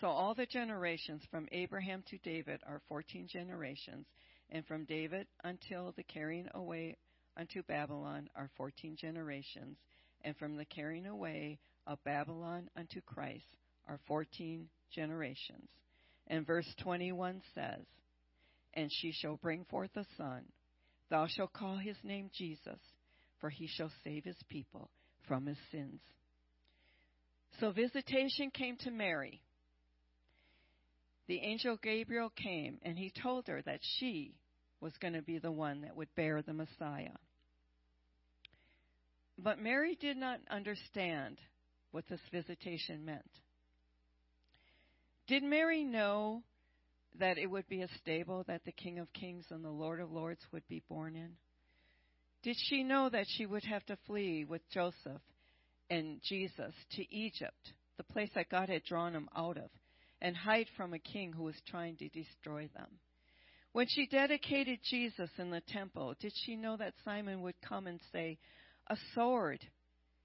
So 0.00 0.08
all 0.08 0.34
the 0.34 0.44
generations 0.44 1.22
from 1.30 1.48
Abraham 1.50 2.02
to 2.10 2.18
David 2.18 2.60
are 2.66 2.82
14 2.88 3.26
generations, 3.26 4.06
and 4.50 4.66
from 4.66 4.84
David 4.84 5.26
until 5.44 5.94
the 5.96 6.02
carrying 6.02 6.48
away 6.54 6.96
unto 7.36 7.62
Babylon 7.62 8.28
are 8.36 8.50
14 8.56 8.96
generations, 9.00 9.78
and 10.22 10.36
from 10.36 10.56
the 10.56 10.64
carrying 10.66 11.06
away 11.06 11.58
of 11.86 12.02
Babylon 12.04 12.68
unto 12.76 13.00
Christ 13.00 13.46
are 13.88 13.98
14 14.06 14.68
generations. 14.92 15.68
And 16.26 16.46
verse 16.46 16.72
21 16.82 17.40
says, 17.54 17.84
And 18.74 18.90
she 18.90 19.12
shall 19.12 19.36
bring 19.36 19.64
forth 19.64 19.96
a 19.96 20.04
son. 20.16 20.44
Thou 21.10 21.26
shalt 21.28 21.52
call 21.52 21.76
his 21.76 21.96
name 22.02 22.30
Jesus, 22.36 22.80
for 23.40 23.50
he 23.50 23.68
shall 23.68 23.90
save 24.02 24.24
his 24.24 24.42
people 24.48 24.90
from 25.28 25.46
his 25.46 25.58
sins. 25.70 26.00
So 27.60 27.70
visitation 27.70 28.50
came 28.50 28.76
to 28.78 28.90
Mary. 28.90 29.40
The 31.26 31.38
angel 31.38 31.78
Gabriel 31.82 32.30
came 32.30 32.78
and 32.82 32.98
he 32.98 33.12
told 33.22 33.46
her 33.46 33.62
that 33.62 33.80
she 33.98 34.34
was 34.80 34.92
going 35.00 35.14
to 35.14 35.22
be 35.22 35.38
the 35.38 35.52
one 35.52 35.82
that 35.82 35.96
would 35.96 36.14
bear 36.14 36.42
the 36.42 36.52
Messiah. 36.52 37.16
But 39.38 39.58
Mary 39.58 39.96
did 39.98 40.16
not 40.16 40.40
understand 40.50 41.38
what 41.90 42.04
this 42.08 42.20
visitation 42.30 43.04
meant. 43.04 43.22
Did 45.26 45.42
Mary 45.42 45.84
know 45.84 46.42
that 47.18 47.38
it 47.38 47.46
would 47.50 47.68
be 47.68 47.82
a 47.82 47.88
stable 47.98 48.44
that 48.46 48.64
the 48.64 48.72
King 48.72 48.98
of 48.98 49.12
Kings 49.12 49.46
and 49.50 49.64
the 49.64 49.70
Lord 49.70 50.00
of 50.00 50.10
Lords 50.10 50.40
would 50.52 50.66
be 50.68 50.82
born 50.88 51.14
in? 51.16 51.30
Did 52.42 52.56
she 52.68 52.82
know 52.82 53.08
that 53.08 53.26
she 53.36 53.46
would 53.46 53.64
have 53.64 53.84
to 53.86 53.96
flee 54.06 54.44
with 54.44 54.68
Joseph 54.70 55.22
and 55.88 56.20
Jesus 56.22 56.74
to 56.92 57.14
Egypt, 57.14 57.72
the 57.96 58.04
place 58.04 58.30
that 58.34 58.50
God 58.50 58.68
had 58.68 58.84
drawn 58.84 59.12
them 59.12 59.28
out 59.36 59.56
of, 59.56 59.70
and 60.20 60.36
hide 60.36 60.66
from 60.76 60.92
a 60.92 60.98
king 60.98 61.32
who 61.32 61.44
was 61.44 61.54
trying 61.68 61.96
to 61.96 62.08
destroy 62.08 62.68
them? 62.74 62.88
When 63.72 63.86
she 63.88 64.06
dedicated 64.06 64.78
Jesus 64.88 65.30
in 65.38 65.50
the 65.50 65.62
temple, 65.68 66.14
did 66.20 66.32
she 66.44 66.54
know 66.54 66.76
that 66.76 66.94
Simon 67.04 67.42
would 67.42 67.60
come 67.66 67.86
and 67.86 67.98
say, 68.12 68.38
A 68.88 68.96
sword 69.14 69.60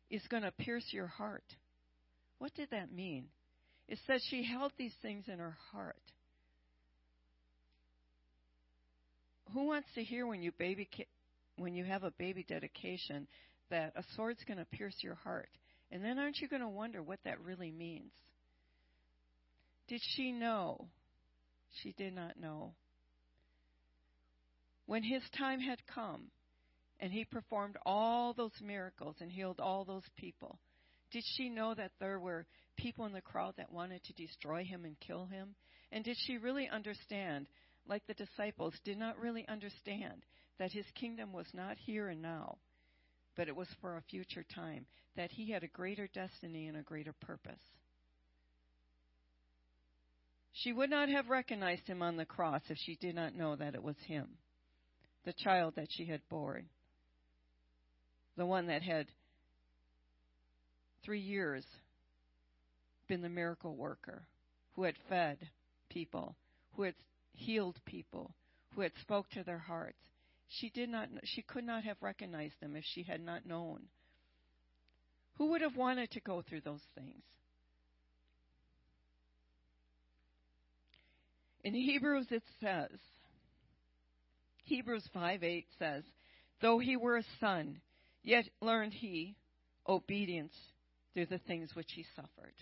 is 0.10 0.22
going 0.30 0.44
to 0.44 0.52
pierce 0.52 0.86
your 0.92 1.08
heart? 1.08 1.44
What 2.38 2.54
did 2.54 2.70
that 2.72 2.92
mean? 2.92 3.26
It 3.88 3.98
says 4.06 4.24
she 4.30 4.44
held 4.44 4.72
these 4.78 4.94
things 5.02 5.26
in 5.28 5.40
her 5.40 5.58
heart. 5.72 6.02
Who 9.54 9.66
wants 9.66 9.88
to 9.96 10.04
hear 10.04 10.28
when 10.28 10.42
you 10.42 10.52
baby 10.52 10.88
when 11.58 11.76
you 11.76 11.84
have 11.84 12.04
a 12.04 12.12
baby 12.12 12.46
dedication 12.48 13.28
that 13.70 13.94
a 13.96 14.04
sword's 14.16 14.44
going 14.46 14.60
to 14.60 14.66
pierce 14.66 14.96
your 15.02 15.16
heart? 15.16 15.50
And 15.92 16.04
then 16.04 16.20
aren't 16.20 16.38
you 16.38 16.48
going 16.48 16.62
to 16.62 16.70
wonder 16.70 17.02
what 17.02 17.20
that 17.26 17.42
really 17.42 17.72
means? 17.72 18.12
Did 19.88 20.02
she 20.16 20.32
know? 20.32 20.88
She 21.82 21.94
did 21.94 22.14
not 22.14 22.40
know. 22.40 22.74
When 24.86 25.04
his 25.04 25.24
time 25.38 25.60
had 25.60 25.80
come 25.94 26.26
and 27.00 27.12
he 27.12 27.26
performed 27.26 27.78
all 27.86 28.34
those 28.34 28.52
miracles 28.62 29.16
and 29.20 29.32
healed 29.32 29.60
all 29.60 29.86
those 29.86 30.08
people, 30.18 30.60
did 31.12 31.24
she 31.36 31.50
know 31.50 31.74
that 31.74 31.92
there 32.00 32.20
were 32.20 32.46
people 32.78 33.06
in 33.06 33.14
the 33.14 33.22
crowd 33.22 33.56
that 33.58 33.72
wanted 33.72 34.04
to 34.04 34.14
destroy 34.14 34.64
him 34.64 34.86
and 34.86 35.00
kill 35.00 35.26
him? 35.26 35.56
And 35.92 36.04
did 36.04 36.18
she 36.26 36.38
really 36.38 36.68
understand, 36.68 37.48
like 37.90 38.06
the 38.08 38.14
disciples 38.14 38.74
did 38.86 38.98
not 38.98 39.20
really 39.20 39.48
understand, 39.48 40.24
that 40.60 40.72
his 40.72 40.86
kingdom 40.96 41.34
was 41.34 41.48
not 41.54 41.78
here 41.78 42.10
and 42.10 42.22
now, 42.22 42.58
but 43.36 43.48
it 43.48 43.56
was 43.56 43.68
for 43.82 43.98
a 43.98 44.04
future 44.10 44.46
time, 44.54 44.86
that 45.16 45.32
he 45.32 45.52
had 45.52 45.64
a 45.64 45.68
greater 45.68 46.08
destiny 46.14 46.68
and 46.68 46.78
a 46.78 46.84
greater 46.84 47.14
purpose? 47.20 47.60
She 50.54 50.72
would 50.74 50.90
not 50.90 51.10
have 51.10 51.30
recognized 51.30 51.88
him 51.88 52.02
on 52.02 52.18
the 52.18 52.26
cross 52.26 52.62
if 52.70 52.78
she 52.78 52.96
did 52.96 53.16
not 53.16 53.36
know 53.36 53.56
that 53.56 53.76
it 53.76 53.84
was 53.84 53.96
him, 54.06 54.28
the 55.26 55.34
child 55.34 55.74
that 55.76 55.88
she 55.90 56.06
had 56.06 56.22
borne, 56.30 56.66
the 58.38 58.46
one 58.46 58.68
that 58.68 58.84
had 58.84 59.08
three 61.04 61.22
years 61.22 61.66
been 63.08 63.22
the 63.22 63.30
miracle 63.30 63.76
worker, 63.76 64.24
who 64.76 64.84
had 64.84 64.96
fed 65.08 65.38
people, 65.90 66.36
who 66.76 66.84
had 66.84 66.94
healed 67.34 67.80
people, 67.86 68.34
who 68.74 68.82
had 68.82 68.92
spoke 69.02 69.30
to 69.32 69.44
their 69.44 69.58
hearts. 69.58 69.98
She 70.48 70.70
did 70.70 70.90
not 70.90 71.10
she 71.26 71.42
could 71.42 71.64
not 71.64 71.84
have 71.84 71.98
recognized 72.02 72.56
them 72.60 72.76
if 72.76 72.84
she 72.94 73.04
had 73.04 73.22
not 73.22 73.46
known. 73.46 73.84
Who 75.38 75.52
would 75.52 75.62
have 75.62 75.76
wanted 75.76 76.12
to 76.12 76.20
go 76.20 76.42
through 76.42 76.62
those 76.62 76.84
things? 76.96 77.24
In 81.64 81.74
Hebrews 81.74 82.28
it 82.32 82.44
says, 82.60 82.98
Hebrews 84.64 85.08
5 85.14 85.44
8 85.44 85.66
says, 85.78 86.04
Though 86.62 86.80
he 86.80 86.96
were 86.96 87.18
a 87.18 87.24
son, 87.40 87.82
yet 88.24 88.46
learned 88.62 88.94
he 88.94 89.36
obedience 89.88 90.54
through 91.14 91.26
the 91.28 91.40
things 91.40 91.72
which 91.74 91.92
he 91.94 92.06
suffered. 92.16 92.54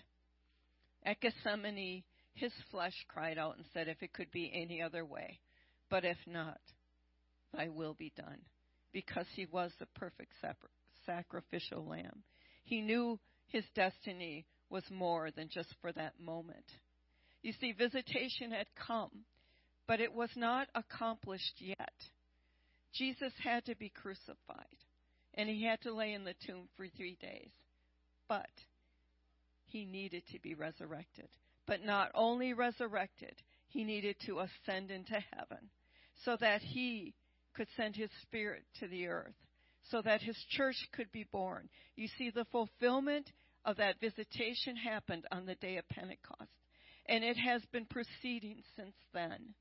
At 1.04 1.20
Gethsemane, 1.20 2.02
his 2.38 2.52
flesh 2.70 2.94
cried 3.08 3.38
out 3.38 3.56
and 3.56 3.66
said, 3.72 3.88
If 3.88 4.02
it 4.02 4.12
could 4.12 4.30
be 4.30 4.50
any 4.54 4.80
other 4.80 5.04
way, 5.04 5.40
but 5.90 6.04
if 6.04 6.18
not, 6.26 6.60
thy 7.52 7.68
will 7.68 7.94
be 7.94 8.12
done. 8.16 8.38
Because 8.92 9.26
he 9.34 9.46
was 9.46 9.72
the 9.78 9.86
perfect 9.94 10.32
sacrificial 11.04 11.86
lamb. 11.86 12.22
He 12.64 12.80
knew 12.80 13.18
his 13.48 13.64
destiny 13.74 14.46
was 14.70 14.84
more 14.90 15.30
than 15.30 15.48
just 15.52 15.74
for 15.80 15.92
that 15.92 16.20
moment. 16.20 16.64
You 17.42 17.52
see, 17.60 17.72
visitation 17.72 18.50
had 18.50 18.66
come, 18.86 19.24
but 19.86 20.00
it 20.00 20.12
was 20.12 20.30
not 20.36 20.68
accomplished 20.74 21.54
yet. 21.58 21.94
Jesus 22.94 23.32
had 23.42 23.64
to 23.66 23.76
be 23.76 23.90
crucified, 23.90 24.76
and 25.34 25.48
he 25.48 25.64
had 25.64 25.80
to 25.82 25.94
lay 25.94 26.12
in 26.12 26.24
the 26.24 26.34
tomb 26.46 26.68
for 26.76 26.86
three 26.96 27.16
days. 27.20 27.50
But 28.28 28.50
he 29.66 29.84
needed 29.84 30.22
to 30.32 30.40
be 30.40 30.54
resurrected. 30.54 31.28
But 31.68 31.84
not 31.84 32.10
only 32.14 32.54
resurrected, 32.54 33.34
he 33.68 33.84
needed 33.84 34.16
to 34.26 34.40
ascend 34.40 34.90
into 34.90 35.22
heaven 35.32 35.70
so 36.24 36.36
that 36.40 36.62
he 36.62 37.14
could 37.54 37.68
send 37.76 37.94
his 37.94 38.10
spirit 38.22 38.64
to 38.80 38.88
the 38.88 39.06
earth, 39.06 39.34
so 39.90 40.02
that 40.02 40.22
his 40.22 40.36
church 40.50 40.76
could 40.92 41.12
be 41.12 41.26
born. 41.30 41.68
You 41.94 42.08
see, 42.18 42.30
the 42.30 42.46
fulfillment 42.46 43.30
of 43.64 43.76
that 43.76 44.00
visitation 44.00 44.76
happened 44.76 45.26
on 45.30 45.44
the 45.44 45.54
day 45.56 45.76
of 45.76 45.88
Pentecost, 45.88 46.50
and 47.06 47.22
it 47.22 47.36
has 47.36 47.62
been 47.70 47.86
proceeding 47.86 48.62
since 48.74 48.96
then 49.12 49.54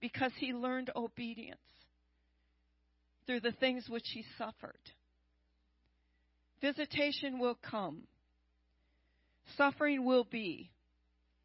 because 0.00 0.32
he 0.38 0.52
learned 0.52 0.90
obedience 0.96 1.60
through 3.26 3.40
the 3.40 3.52
things 3.52 3.88
which 3.88 4.08
he 4.12 4.24
suffered. 4.36 4.80
Visitation 6.60 7.38
will 7.38 7.58
come 7.70 8.02
Suffering 9.56 10.04
will 10.04 10.24
be 10.24 10.70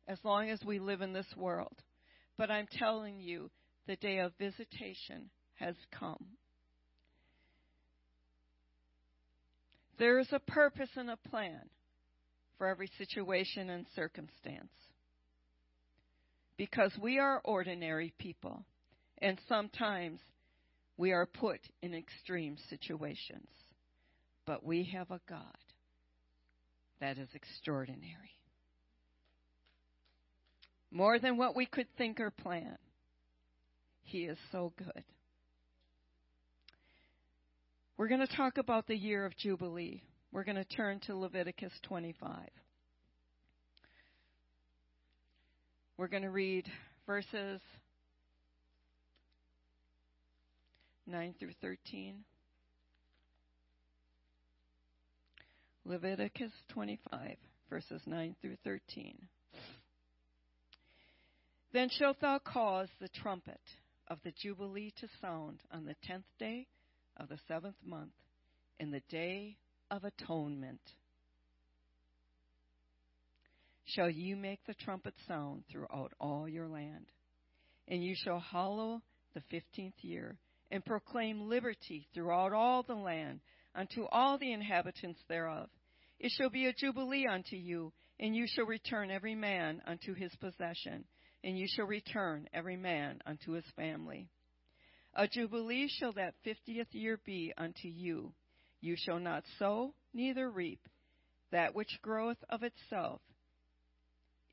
as 0.08 0.18
long 0.24 0.50
as 0.50 0.60
we 0.66 0.80
live 0.80 1.02
in 1.02 1.14
this 1.14 1.34
world. 1.36 1.82
But 2.38 2.52
I'm 2.52 2.68
telling 2.80 3.20
you, 3.20 3.50
the 3.88 3.96
day 3.96 4.20
of 4.20 4.34
visitation 4.40 5.30
has 5.56 5.76
come. 5.98 6.26
There 10.00 10.20
is 10.20 10.28
a 10.32 10.40
purpose 10.40 10.90
and 10.96 11.10
a 11.10 11.18
plan 11.30 11.70
for 12.58 12.68
every 12.68 12.90
situation 12.98 13.70
and 13.70 13.86
circumstance. 13.96 14.72
Because 16.58 16.92
we 17.02 17.20
are 17.20 17.42
ordinary 17.44 18.14
people, 18.18 18.66
and 19.22 19.40
sometimes 19.48 20.20
we 20.98 21.12
are 21.12 21.26
put 21.26 21.60
in 21.82 21.94
extreme 21.94 22.58
situations. 22.70 23.48
But 24.46 24.66
we 24.66 24.84
have 24.94 25.10
a 25.12 25.22
God 25.28 25.58
that 27.00 27.18
is 27.18 27.30
extraordinary. 27.34 28.38
More 30.94 31.18
than 31.18 31.38
what 31.38 31.56
we 31.56 31.66
could 31.66 31.88
think 31.98 32.20
or 32.20 32.30
plan. 32.30 32.78
He 34.04 34.26
is 34.26 34.38
so 34.52 34.74
good. 34.78 35.04
We're 37.98 38.08
going 38.08 38.26
to 38.26 38.36
talk 38.38 38.60
about 38.60 38.86
the 38.86 38.96
year 38.96 39.26
of 39.26 39.36
Jubilee. 39.36 40.04
We're 40.32 40.44
going 40.44 40.58
to 40.58 40.66
turn 40.66 41.00
to 41.08 41.16
Leviticus 41.16 41.74
25. 41.82 42.30
We're 45.98 46.08
going 46.08 46.24
to 46.24 46.30
read 46.30 46.68
verses 47.08 47.60
9 51.08 51.34
through 51.40 51.54
13. 51.60 52.18
Leviticus 55.86 56.52
25, 56.70 57.36
verses 57.68 58.02
9 58.06 58.36
through 58.44 58.58
13. 58.64 59.18
Then 61.74 61.90
shalt 61.90 62.22
thou 62.22 62.40
cause 62.40 62.88
the 63.02 63.10
trumpet 63.10 63.60
of 64.08 64.20
the 64.24 64.32
Jubilee 64.32 64.94
to 65.00 65.08
sound 65.20 65.62
on 65.72 65.86
the 65.86 65.96
tenth 66.04 66.26
day 66.38 66.68
of 67.18 67.30
the 67.30 67.40
seventh 67.48 67.76
month, 67.84 68.14
in 68.80 68.92
the 68.92 69.02
day 69.10 69.58
of 69.90 70.04
atonement. 70.04 70.82
Shall 73.86 74.10
you 74.10 74.36
make 74.36 74.60
the 74.66 74.76
trumpet 74.76 75.16
sound 75.28 75.64
throughout 75.72 76.14
all 76.20 76.48
your 76.48 76.68
land? 76.68 77.08
And 77.88 78.04
you 78.04 78.16
shall 78.16 78.40
hallow 78.40 79.02
the 79.34 79.42
fifteenth 79.50 79.96
year, 80.02 80.38
and 80.70 80.86
proclaim 80.86 81.50
liberty 81.50 82.08
throughout 82.14 82.54
all 82.54 82.84
the 82.84 82.94
land 82.94 83.42
unto 83.76 84.06
all 84.12 84.38
the 84.38 84.54
inhabitants 84.54 85.20
thereof. 85.28 85.70
It 86.20 86.32
shall 86.38 86.50
be 86.50 86.68
a 86.68 86.74
jubilee 86.74 87.28
unto 87.28 87.56
you, 87.56 87.92
and 88.20 88.36
you 88.36 88.46
shall 88.48 88.66
return 88.66 89.10
every 89.10 89.36
man 89.36 89.82
unto 89.88 90.14
his 90.14 90.34
possession, 90.36 91.06
and 91.44 91.58
you 91.58 91.68
shall 91.68 91.86
return 91.86 92.48
every 92.54 92.78
man 92.78 93.20
unto 93.26 93.52
his 93.52 93.66
family. 93.76 94.30
A 95.16 95.28
jubilee 95.28 95.88
shall 95.88 96.14
that 96.14 96.36
fiftieth 96.44 96.94
year 96.94 97.20
be 97.26 97.54
unto 97.58 97.88
you. 97.88 98.34
You 98.82 98.96
shall 98.98 99.20
not 99.20 99.44
sow, 99.60 99.94
neither 100.14 100.50
reap 100.50 100.80
that 101.52 101.76
which 101.76 102.00
groweth 102.02 102.44
of 102.50 102.64
itself 102.64 103.22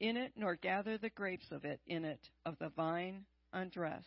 in 0.01 0.17
it, 0.17 0.33
nor 0.35 0.57
gather 0.57 0.99
the 0.99 1.11
grapes 1.11 1.47
of 1.51 1.65
it 1.65 1.81
in 1.87 2.05
it, 2.05 2.21
of 2.47 2.59
the 2.59 2.71
vine 2.71 3.25
undressed. 3.53 4.07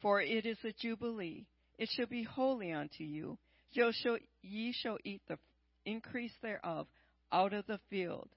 For 0.00 0.20
it 0.20 0.46
is 0.46 0.58
a 0.64 0.72
jubilee. 0.72 1.46
It 1.78 1.88
shall 1.94 2.06
be 2.06 2.22
holy 2.22 2.72
unto 2.72 3.04
you. 3.04 3.38
Ye 3.72 4.72
shall 4.72 4.98
eat 5.04 5.22
the 5.28 5.38
increase 5.84 6.32
thereof 6.42 6.86
out 7.32 7.52
of 7.52 7.66
the 7.66 7.80
field. 7.90 8.28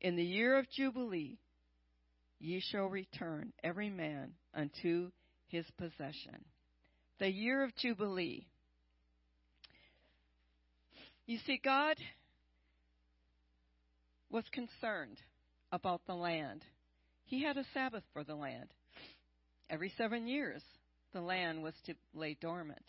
In 0.00 0.16
the 0.16 0.24
year 0.24 0.58
of 0.58 0.70
jubilee, 0.70 1.38
ye 2.38 2.60
shall 2.60 2.86
return 2.86 3.52
every 3.62 3.90
man 3.90 4.32
unto 4.54 5.10
his 5.48 5.66
possession 5.78 6.44
the 7.18 7.30
year 7.30 7.64
of 7.64 7.74
Jubilee. 7.76 8.46
You 11.26 11.38
see, 11.46 11.60
God 11.62 11.96
was 14.30 14.44
concerned 14.52 15.18
about 15.72 16.02
the 16.06 16.14
land. 16.14 16.62
He 17.24 17.42
had 17.42 17.56
a 17.56 17.64
Sabbath 17.74 18.04
for 18.12 18.22
the 18.22 18.34
land. 18.34 18.68
Every 19.68 19.92
seven 19.96 20.28
years, 20.28 20.62
the 21.12 21.20
land 21.20 21.62
was 21.62 21.74
to 21.86 21.94
lay 22.14 22.36
dormant. 22.40 22.84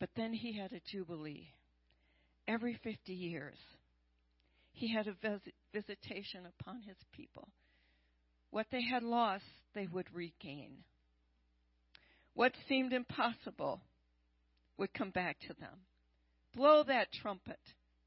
But 0.00 0.10
then 0.16 0.32
he 0.32 0.58
had 0.58 0.72
a 0.72 0.80
Jubilee. 0.90 1.48
Every 2.48 2.78
50 2.82 3.12
years, 3.12 3.58
he 4.72 4.92
had 4.92 5.06
a 5.06 5.14
vis- 5.22 5.52
visitation 5.72 6.46
upon 6.58 6.82
his 6.82 6.96
people. 7.12 7.48
What 8.54 8.68
they 8.70 8.82
had 8.82 9.02
lost, 9.02 9.42
they 9.74 9.88
would 9.88 10.06
regain. 10.14 10.84
What 12.34 12.52
seemed 12.68 12.92
impossible 12.92 13.80
would 14.78 14.94
come 14.94 15.10
back 15.10 15.40
to 15.48 15.54
them. 15.54 15.80
Blow 16.54 16.84
that 16.84 17.10
trumpet 17.10 17.58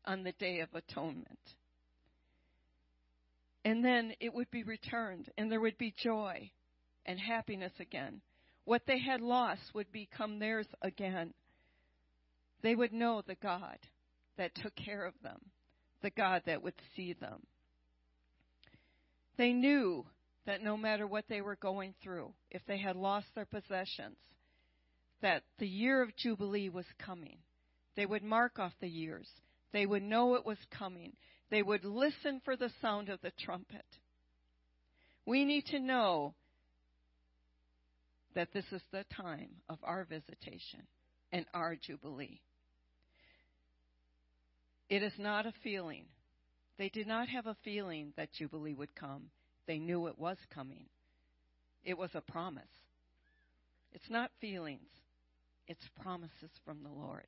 on 0.05 0.23
the 0.23 0.31
Day 0.31 0.61
of 0.61 0.69
Atonement. 0.73 1.37
And 3.65 3.83
then 3.83 4.13
it 4.21 4.33
would 4.33 4.49
be 4.49 4.63
returned, 4.63 5.29
and 5.37 5.51
there 5.51 5.59
would 5.59 5.77
be 5.77 5.93
joy 6.01 6.49
and 7.05 7.19
happiness 7.19 7.73
again. 7.81 8.21
What 8.63 8.83
they 8.87 8.99
had 8.99 9.19
lost 9.19 9.73
would 9.73 9.91
become 9.91 10.39
theirs 10.39 10.67
again. 10.81 11.33
They 12.61 12.73
would 12.73 12.93
know 12.93 13.21
the 13.21 13.35
God 13.35 13.79
that 14.37 14.55
took 14.55 14.77
care 14.77 15.05
of 15.05 15.15
them, 15.21 15.41
the 16.01 16.09
God 16.09 16.43
that 16.45 16.63
would 16.63 16.79
see 16.95 17.11
them. 17.11 17.41
They 19.35 19.51
knew 19.51 20.05
that 20.47 20.63
no 20.63 20.77
matter 20.77 21.05
what 21.05 21.25
they 21.29 21.41
were 21.41 21.57
going 21.57 21.93
through, 22.01 22.33
if 22.49 22.61
they 22.65 22.77
had 22.77 22.95
lost 22.95 23.27
their 23.35 23.45
possessions, 23.45 24.17
that 25.21 25.43
the 25.59 25.67
year 25.67 26.01
of 26.01 26.15
Jubilee 26.15 26.69
was 26.69 26.85
coming. 26.97 27.37
They 27.95 28.05
would 28.05 28.23
mark 28.23 28.57
off 28.57 28.71
the 28.79 28.87
years. 28.87 29.27
They 29.73 29.85
would 29.85 30.03
know 30.03 30.35
it 30.35 30.45
was 30.45 30.57
coming. 30.71 31.13
They 31.51 31.61
would 31.61 31.83
listen 31.83 32.41
for 32.45 32.55
the 32.55 32.71
sound 32.81 33.09
of 33.09 33.19
the 33.21 33.33
trumpet. 33.37 33.85
We 35.25 35.43
need 35.43 35.65
to 35.67 35.79
know 35.79 36.33
that 38.33 38.53
this 38.53 38.65
is 38.71 38.81
the 38.91 39.03
time 39.15 39.49
of 39.67 39.79
our 39.83 40.05
visitation 40.05 40.83
and 41.33 41.45
our 41.53 41.75
Jubilee. 41.75 42.39
It 44.89 45.03
is 45.03 45.13
not 45.17 45.45
a 45.45 45.53
feeling. 45.61 46.05
They 46.77 46.87
did 46.87 47.07
not 47.07 47.27
have 47.27 47.47
a 47.47 47.57
feeling 47.65 48.13
that 48.15 48.31
Jubilee 48.31 48.75
would 48.75 48.95
come. 48.95 49.31
They 49.67 49.77
knew 49.77 50.07
it 50.07 50.17
was 50.17 50.37
coming. 50.53 50.85
It 51.83 51.97
was 51.97 52.09
a 52.13 52.21
promise. 52.21 52.63
It's 53.91 54.09
not 54.09 54.31
feelings, 54.41 54.89
it's 55.67 55.87
promises 56.01 56.51
from 56.65 56.83
the 56.83 56.89
Lord. 56.89 57.27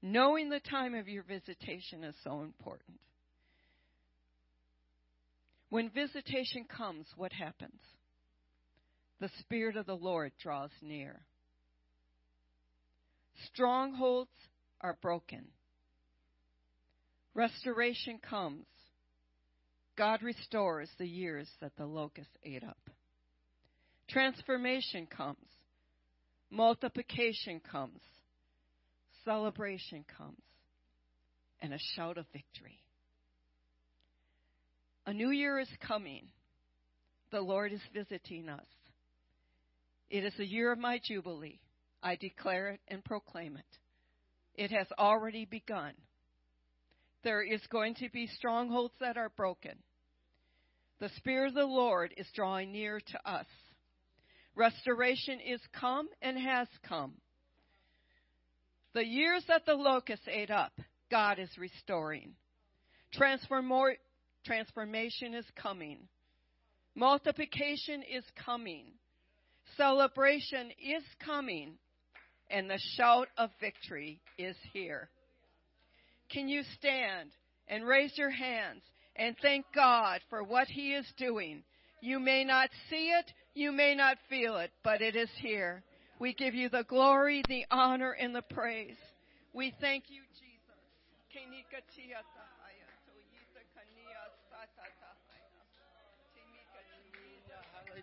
Knowing 0.00 0.48
the 0.48 0.60
time 0.60 0.94
of 0.94 1.08
your 1.08 1.24
visitation 1.24 2.04
is 2.04 2.14
so 2.22 2.42
important. 2.42 3.00
When 5.70 5.90
visitation 5.90 6.64
comes, 6.64 7.06
what 7.16 7.32
happens? 7.32 7.80
The 9.20 9.30
Spirit 9.40 9.76
of 9.76 9.86
the 9.86 9.96
Lord 9.96 10.32
draws 10.40 10.70
near. 10.80 11.20
Strongholds 13.52 14.30
are 14.80 14.96
broken. 15.02 15.46
Restoration 17.34 18.18
comes. 18.18 18.66
God 19.98 20.22
restores 20.22 20.88
the 20.96 21.08
years 21.08 21.48
that 21.60 21.76
the 21.76 21.84
locust 21.84 22.30
ate 22.44 22.62
up. 22.62 22.78
Transformation 24.08 25.08
comes. 25.08 25.36
Multiplication 26.50 27.60
comes. 27.68 28.00
Celebration 29.24 30.04
comes. 30.16 30.40
And 31.60 31.74
a 31.74 31.78
shout 31.96 32.16
of 32.16 32.26
victory. 32.32 32.78
A 35.04 35.12
new 35.12 35.30
year 35.30 35.58
is 35.58 35.68
coming. 35.84 36.28
The 37.32 37.40
Lord 37.40 37.72
is 37.72 37.80
visiting 37.92 38.48
us. 38.48 38.66
It 40.10 40.24
is 40.24 40.32
the 40.38 40.46
year 40.46 40.70
of 40.70 40.78
my 40.78 41.00
jubilee. 41.02 41.58
I 42.04 42.14
declare 42.14 42.68
it 42.68 42.80
and 42.86 43.04
proclaim 43.04 43.56
it. 43.56 43.78
It 44.54 44.70
has 44.70 44.86
already 44.96 45.44
begun. 45.44 45.94
There 47.24 47.42
is 47.42 47.60
going 47.68 47.96
to 47.96 48.08
be 48.10 48.28
strongholds 48.28 48.94
that 49.00 49.16
are 49.16 49.30
broken. 49.30 49.72
The 51.00 51.10
Spirit 51.16 51.48
of 51.48 51.54
the 51.54 51.64
Lord 51.64 52.12
is 52.16 52.26
drawing 52.34 52.72
near 52.72 53.00
to 53.00 53.30
us. 53.30 53.46
Restoration 54.56 55.38
is 55.40 55.60
come 55.72 56.08
and 56.20 56.36
has 56.36 56.66
come. 56.88 57.14
The 58.94 59.04
years 59.04 59.44
that 59.46 59.64
the 59.64 59.74
locusts 59.74 60.26
ate 60.28 60.50
up, 60.50 60.72
God 61.10 61.38
is 61.38 61.50
restoring. 61.56 62.34
transformation 64.44 65.34
is 65.34 65.46
coming. 65.54 66.08
Multiplication 66.96 68.02
is 68.02 68.24
coming. 68.44 68.86
Celebration 69.76 70.72
is 70.82 71.04
coming. 71.24 71.74
And 72.50 72.68
the 72.68 72.80
shout 72.96 73.28
of 73.36 73.50
victory 73.60 74.20
is 74.36 74.56
here. 74.72 75.10
Can 76.30 76.48
you 76.48 76.62
stand 76.76 77.30
and 77.68 77.86
raise 77.86 78.16
your 78.18 78.30
hands 78.30 78.82
and 79.18 79.36
thank 79.42 79.66
God 79.74 80.20
for 80.30 80.42
what 80.42 80.68
He 80.68 80.94
is 80.94 81.06
doing. 81.16 81.62
You 82.00 82.20
may 82.20 82.44
not 82.44 82.70
see 82.88 83.10
it, 83.10 83.32
you 83.54 83.72
may 83.72 83.94
not 83.94 84.18
feel 84.28 84.56
it, 84.58 84.70
but 84.84 85.02
it 85.02 85.16
is 85.16 85.30
here. 85.40 85.82
We 86.20 86.34
give 86.34 86.54
you 86.54 86.68
the 86.68 86.84
glory, 86.88 87.42
the 87.48 87.64
honor, 87.70 88.12
and 88.12 88.34
the 88.34 88.42
praise. 88.42 88.96
We 89.52 89.74
thank 89.80 90.04
you, 90.08 90.22
Jesus. 90.34 90.78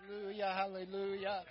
Hallelujah, 0.06 0.52
hallelujah. 0.52 1.44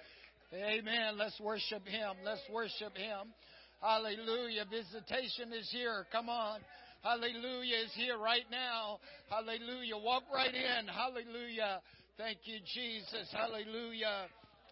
Amen. 0.52 1.18
Let's 1.18 1.40
worship 1.40 1.86
him. 1.86 2.16
Let's 2.24 2.44
worship 2.52 2.96
him. 2.96 3.32
Hallelujah. 3.80 4.64
Visitation 4.70 5.52
is 5.52 5.68
here. 5.70 6.06
Come 6.12 6.28
on. 6.28 6.60
Hallelujah 7.04 7.84
is 7.84 7.92
here 7.94 8.16
right 8.16 8.48
now. 8.50 8.98
Hallelujah. 9.28 9.98
Walk 9.98 10.22
right 10.32 10.54
in. 10.54 10.88
Hallelujah. 10.88 11.82
Thank 12.16 12.38
you, 12.44 12.60
Jesus. 12.74 13.28
Hallelujah. 13.30 14.24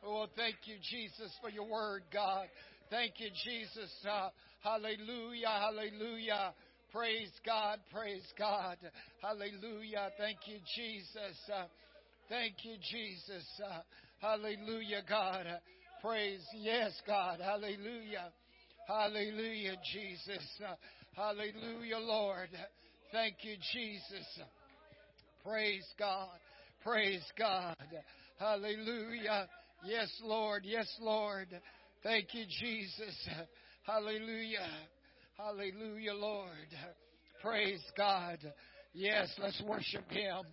Oh, 0.02 0.24
thank 0.34 0.56
you, 0.64 0.76
Jesus, 0.80 1.30
for 1.42 1.50
your 1.50 1.68
word, 1.68 2.04
God. 2.10 2.46
Thank 2.88 3.20
you, 3.20 3.28
Jesus. 3.44 3.92
Uh, 4.10 4.30
hallelujah. 4.64 5.48
Hallelujah. 5.48 6.54
Praise 6.90 7.30
God. 7.44 7.80
Praise 7.92 8.24
God. 8.38 8.78
Hallelujah. 9.20 10.08
Thank 10.16 10.38
you, 10.46 10.56
Jesus. 10.74 11.36
Uh, 11.54 11.64
thank 12.30 12.54
you, 12.64 12.76
Jesus. 12.90 13.44
Uh, 13.62 13.80
hallelujah, 14.22 15.02
God. 15.06 15.46
Uh, 15.46 15.58
praise. 16.00 16.40
Yes, 16.56 16.92
God. 17.06 17.40
Hallelujah. 17.44 18.32
Hallelujah, 18.88 19.76
Jesus. 19.92 20.42
Hallelujah, 21.16 21.98
Lord. 21.98 22.48
Thank 23.12 23.36
you, 23.42 23.56
Jesus. 23.72 24.26
Praise 25.44 25.84
God. 25.98 26.28
Praise 26.82 27.24
God. 27.38 27.76
Hallelujah. 28.38 29.46
Yes, 29.84 30.10
Lord. 30.24 30.62
Yes, 30.64 30.88
Lord. 31.00 31.48
Thank 32.02 32.32
you, 32.32 32.44
Jesus. 32.60 33.28
Hallelujah. 33.82 34.66
Hallelujah, 35.36 36.14
Lord. 36.14 36.68
Praise 37.42 37.82
God. 37.96 38.38
Yes, 38.94 39.28
let's 39.38 39.60
worship 39.66 40.10
Him. 40.10 40.44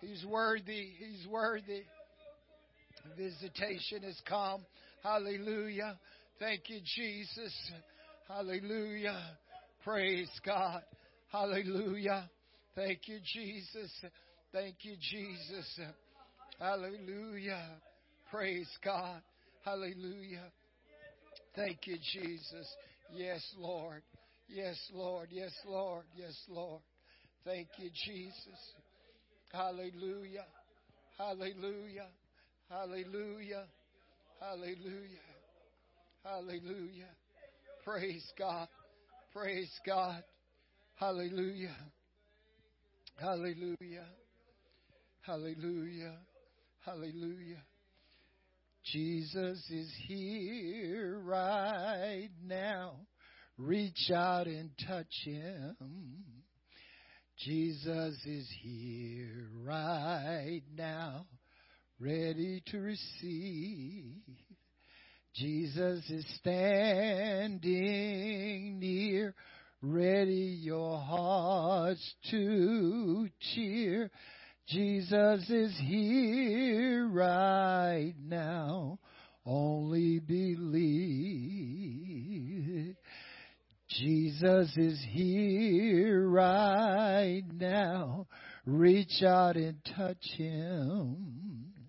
He's 0.00 0.24
worthy. 0.26 0.90
He's 0.98 1.26
worthy. 1.28 1.82
Visitation 3.16 4.02
has 4.02 4.20
come. 4.28 4.64
Hallelujah. 5.02 5.98
Thank 6.38 6.62
you, 6.68 6.80
Jesus. 6.96 7.54
Hallelujah. 8.26 9.18
Praise 9.84 10.30
God. 10.44 10.82
Hallelujah. 11.32 12.28
Thank 12.74 13.08
you, 13.08 13.18
Jesus. 13.24 13.90
Thank 14.52 14.76
you, 14.82 14.96
Jesus. 15.00 15.80
Hallelujah. 16.58 17.64
Praise 18.30 18.68
God. 18.84 19.22
Hallelujah. 19.64 20.52
Thank 21.56 21.86
you, 21.86 21.96
Jesus. 22.12 22.66
Yes, 23.14 23.42
Lord. 23.58 24.02
Yes, 24.48 24.76
Lord. 24.92 25.28
Yes, 25.30 25.52
Lord. 25.66 26.04
Yes, 26.14 26.36
Lord. 26.48 26.82
Thank 27.44 27.68
you, 27.78 27.90
Jesus. 28.04 28.74
Hallelujah. 29.52 30.44
Hallelujah. 31.16 32.08
Hallelujah. 32.68 33.64
Hallelujah. 34.40 35.24
Hallelujah. 36.24 37.08
Praise 37.84 38.24
God. 38.38 38.68
Praise 39.32 39.70
God. 39.86 40.24
Hallelujah. 40.96 41.76
Hallelujah. 43.16 44.06
Hallelujah. 45.20 46.16
Hallelujah. 46.84 47.62
Jesus 48.92 49.64
is 49.70 49.92
here 50.08 51.20
right 51.24 52.30
now. 52.44 52.94
Reach 53.56 54.10
out 54.12 54.48
and 54.48 54.70
touch 54.88 55.14
him. 55.24 55.76
Jesus 57.38 58.16
is 58.26 58.48
here 58.62 59.48
right 59.64 60.62
now, 60.76 61.26
ready 62.00 62.62
to 62.66 62.78
receive. 62.78 64.16
Jesus 65.34 66.02
is 66.10 66.26
standing 66.36 67.60
near, 68.80 69.34
ready 69.80 70.58
your 70.60 70.98
hearts 70.98 72.14
to 72.30 73.28
cheer. 73.40 74.10
Jesus 74.66 75.48
is 75.48 75.78
here 75.84 77.06
right 77.08 78.14
now. 78.20 78.98
Only 79.46 80.18
believe. 80.18 80.70
Jesus 83.88 84.76
is 84.76 85.04
here 85.10 86.28
right 86.28 87.42
now. 87.52 88.26
Reach 88.66 89.22
out 89.22 89.56
and 89.56 89.76
touch 89.96 90.24
him. 90.36 91.79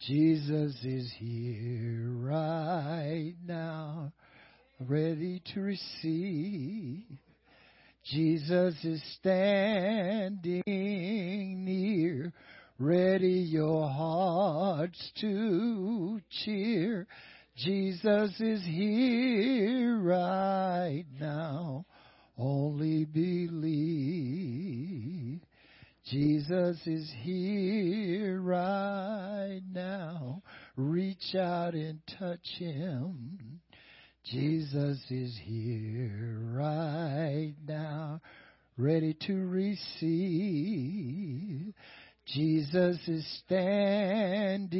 Jesus 0.00 0.76
is 0.84 1.10
here 1.18 2.10
right 2.10 3.34
now, 3.46 4.12
ready 4.78 5.42
to 5.54 5.60
receive. 5.60 7.04
Jesus 8.04 8.74
is 8.84 9.02
standing 9.18 10.62
near, 11.64 12.32
ready 12.78 13.46
your 13.48 13.88
hearts 13.88 15.12
to 15.22 16.20
cheer. 16.44 17.06
Jesus 17.56 18.38
is 18.38 18.62
here 18.66 19.98
right 19.98 21.06
now, 21.18 21.86
only 22.36 23.06
believe. 23.06 24.36
Jesus 26.06 26.78
is 26.86 27.12
here 27.22 28.40
right 28.40 29.60
now, 29.72 30.40
reach 30.76 31.34
out 31.34 31.74
and 31.74 31.98
touch 32.16 32.46
him. 32.58 33.58
Jesus 34.24 35.04
is 35.10 35.36
here 35.42 36.38
right 36.52 37.54
now, 37.66 38.20
ready 38.78 39.16
to 39.26 39.34
receive. 39.48 39.74
Jesus 42.26 42.98
is 43.08 43.26
standing 43.44 44.70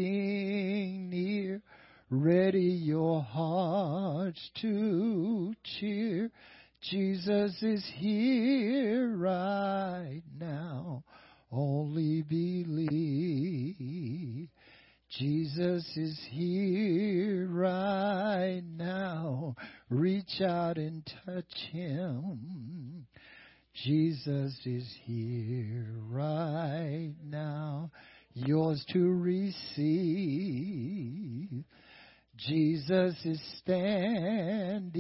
near, 1.11 1.61
ready 2.09 2.61
your 2.61 3.21
hearts 3.21 4.51
to 4.61 5.55
cheer. 5.81 6.31
Jesus 6.83 7.63
is 7.63 7.85
here 7.97 9.17
right 9.17 10.23
now, 10.39 11.05
only 11.51 12.23
believe. 12.23 13.77
Jesus 15.19 15.85
is 15.97 16.21
here 16.31 17.49
right 17.49 18.63
now. 18.77 19.57
Reach 19.89 20.41
out 20.43 20.77
and 20.77 21.03
touch 21.25 21.53
him. 21.73 23.07
Jesus 23.85 24.59
is 24.65 24.87
here 25.05 25.95
right 26.09 27.15
now. 27.25 27.91
Yours 28.35 28.85
to 28.93 29.11
receive. 29.13 29.55
Jesus 32.37 33.15
is 33.25 33.41
standing 33.59 34.95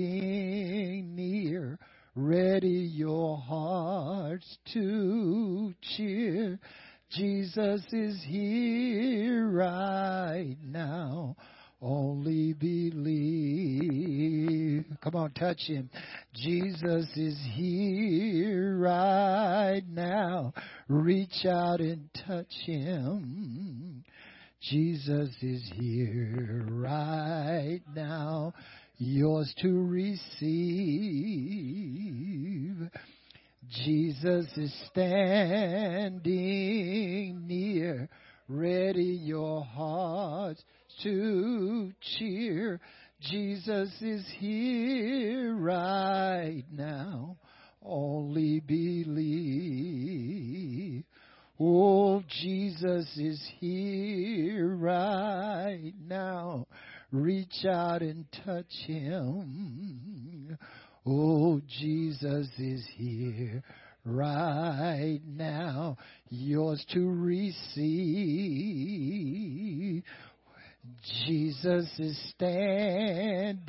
near. 1.14 1.78
Ready 2.14 2.91
your 2.95 3.37
hearts 3.37 4.57
to 4.72 5.74
cheer. 5.82 6.59
Jesus 7.11 7.84
is 7.93 8.24
here 8.26 9.47
right 9.49 10.57
now. 10.64 11.37
Only 11.82 12.55
believe. 12.55 12.97
Come 15.03 15.14
on, 15.14 15.32
touch 15.32 15.61
him. 15.66 15.91
Jesus 16.34 17.07
is 17.16 17.39
here 17.53 18.78
right 18.78 19.82
now. 19.87 20.55
Reach 20.89 21.45
out 21.45 21.80
and 21.80 22.09
touch 22.26 22.53
him. 22.64 24.03
Jesus 24.70 25.30
is 25.42 25.62
here 25.76 26.66
right 26.70 27.80
now. 27.94 28.52
Yours 28.96 29.54
to 29.62 29.86
receive. 29.86 30.40
Jesus 33.84 34.46
is 34.56 34.74
standing 34.90 36.26
near, 37.46 38.08
ready 38.48 39.20
your 39.22 39.62
hearts 39.64 40.64
to 41.04 41.92
cheer. 42.18 42.80
Jesus 43.20 43.90
is 44.00 44.26
here 44.38 45.54
right 45.54 46.64
now. 46.72 47.36
Only 47.82 48.58
believe. 48.58 49.86
Oh, 51.59 52.22
Jesus 52.42 53.07
is 53.16 53.42
here 53.61 54.68
right 54.76 55.94
now. 56.07 56.66
Reach 57.11 57.64
out 57.64 58.02
and 58.02 58.26
touch 58.44 58.70
him. 58.86 60.59
Oh, 61.07 61.62
Jesus 61.80 62.48
is 62.59 62.86
here 62.96 63.62
right 64.04 65.20
now, 65.26 65.96
yours 66.28 66.84
to 66.92 67.09
receive. 67.09 67.74
Jesus 71.26 71.88
is 71.98 72.16
standing 72.30 73.64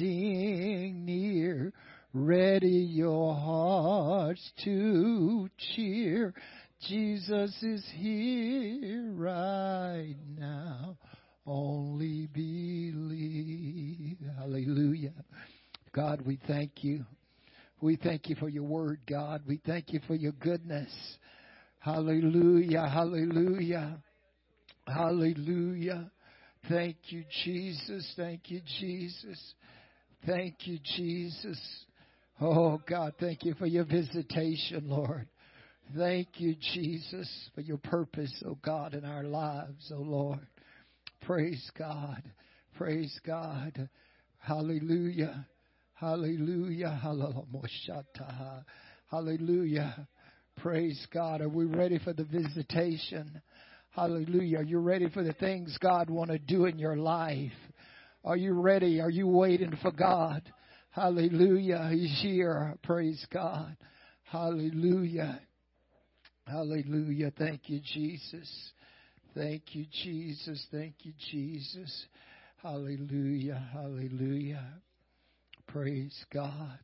near, 1.05 1.71
ready 2.13 2.67
your 2.67 3.33
hearts 3.33 4.51
to 4.63 5.49
cheer. 5.73 6.33
Jesus 6.81 7.51
is 7.63 7.83
here 7.95 9.11
right 9.13 10.15
now. 10.37 10.97
Only 11.45 12.27
believe. 12.27 14.17
Hallelujah. 14.37 15.13
God, 15.93 16.21
we 16.25 16.39
thank 16.47 16.83
you. 16.83 17.05
We 17.81 17.95
thank 17.95 18.29
you 18.29 18.35
for 18.35 18.49
your 18.49 18.63
word, 18.63 18.99
God. 19.09 19.41
We 19.47 19.59
thank 19.65 19.91
you 19.93 20.01
for 20.07 20.15
your 20.15 20.33
goodness. 20.33 20.91
Hallelujah. 21.79 22.87
Hallelujah. 22.87 23.97
Hallelujah. 24.85 26.11
Thank 26.69 26.97
you, 27.07 27.23
Jesus. 27.43 28.13
Thank 28.15 28.51
you, 28.51 28.61
Jesus. 28.79 29.39
Thank 30.25 30.67
you, 30.67 30.79
Jesus. 30.95 31.59
Oh, 32.39 32.79
God, 32.87 33.13
thank 33.19 33.43
you 33.43 33.53
for 33.55 33.65
your 33.65 33.85
visitation, 33.85 34.89
Lord. 34.89 35.27
Thank 35.95 36.39
you, 36.39 36.55
Jesus, 36.73 37.29
for 37.55 37.61
your 37.61 37.77
purpose, 37.77 38.43
oh 38.45 38.57
God, 38.61 38.93
in 38.93 39.05
our 39.05 39.23
lives, 39.23 39.91
oh 39.95 40.01
Lord. 40.01 40.45
Praise 41.21 41.71
God. 41.77 42.21
Praise 42.77 43.17
God. 43.25 43.87
Hallelujah. 44.37 45.47
Hallelujah. 45.93 46.99
Hallelujah. 47.01 48.65
Hallelujah. 49.09 50.07
Praise 50.57 51.07
God. 51.13 51.39
Are 51.41 51.49
we 51.49 51.65
ready 51.65 51.99
for 51.99 52.11
the 52.11 52.25
visitation? 52.25 53.41
Hallelujah. 53.91 54.59
Are 54.59 54.63
you 54.63 54.79
ready 54.79 55.09
for 55.09 55.23
the 55.23 55.33
things 55.33 55.77
God 55.79 56.09
want 56.09 56.31
to 56.31 56.39
do 56.39 56.65
in 56.65 56.77
your 56.77 56.97
life? 56.97 57.51
Are 58.25 58.37
you 58.37 58.53
ready? 58.59 58.99
Are 58.99 59.09
you 59.09 59.27
waiting 59.27 59.77
for 59.81 59.91
God? 59.91 60.51
Hallelujah. 60.89 61.89
He's 61.93 62.19
here. 62.21 62.77
Praise 62.83 63.25
God. 63.31 63.77
Hallelujah. 64.23 65.39
Hallelujah. 66.47 67.31
Thank 67.37 67.69
you, 67.69 67.81
Jesus. 67.83 68.71
Thank 69.35 69.75
you, 69.75 69.85
Jesus. 70.03 70.65
Thank 70.71 70.95
you, 71.01 71.13
Jesus. 71.31 72.05
Hallelujah. 72.63 73.61
Hallelujah. 73.73 74.65
Praise 75.67 76.25
God. 76.33 76.79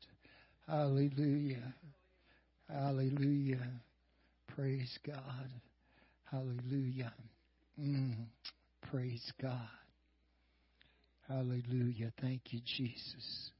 Hallelujah. 0.67 1.73
Hallelujah. 2.69 3.71
Praise 4.53 4.99
God. 5.05 5.49
Hallelujah. 6.25 7.13
Mm. 7.79 8.25
Praise 8.91 9.31
God. 9.41 9.69
Hallelujah. 11.27 12.11
Thank 12.19 12.41
you, 12.51 12.59
Jesus. 12.77 13.51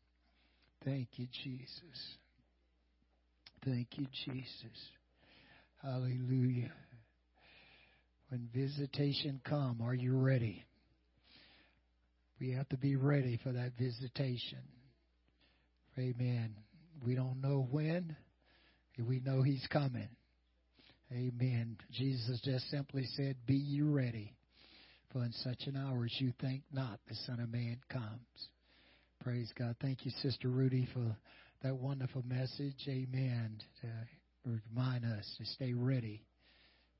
Thank 0.83 1.07
you, 1.15 1.27
Jesus. 1.43 2.17
Thank 3.63 3.87
you, 3.97 4.05
Jesus. 4.25 4.77
Hallelujah. 5.83 6.71
When 8.29 8.47
visitation 8.53 9.41
come, 9.43 9.81
are 9.81 9.93
you 9.93 10.15
ready? 10.15 10.63
We 12.39 12.51
have 12.53 12.69
to 12.69 12.77
be 12.77 12.95
ready 12.95 13.37
for 13.43 13.51
that 13.51 13.73
visitation. 13.77 14.59
Amen. 15.97 16.55
We 17.05 17.15
don't 17.15 17.41
know 17.41 17.67
when. 17.69 18.15
We 18.97 19.19
know 19.19 19.41
he's 19.41 19.67
coming. 19.71 20.07
Amen. 21.11 21.77
Jesus 21.91 22.39
just 22.43 22.69
simply 22.69 23.05
said, 23.15 23.35
Be 23.45 23.55
you 23.55 23.91
ready, 23.91 24.33
for 25.11 25.23
in 25.23 25.33
such 25.43 25.67
an 25.67 25.75
hour 25.75 26.05
as 26.05 26.21
you 26.21 26.31
think 26.39 26.63
not, 26.71 26.99
the 27.07 27.15
Son 27.27 27.39
of 27.39 27.51
Man 27.51 27.77
comes. 27.89 28.49
Praise 29.21 29.51
God. 29.59 29.75
Thank 29.81 30.05
you, 30.05 30.11
Sister 30.21 30.47
Rudy, 30.47 30.87
for 30.93 31.15
that 31.61 31.75
wonderful 31.75 32.23
message. 32.25 32.87
Amen. 32.87 33.57
To 33.81 33.87
remind 34.45 35.05
us 35.05 35.25
to 35.37 35.45
stay 35.45 35.73
ready 35.73 36.25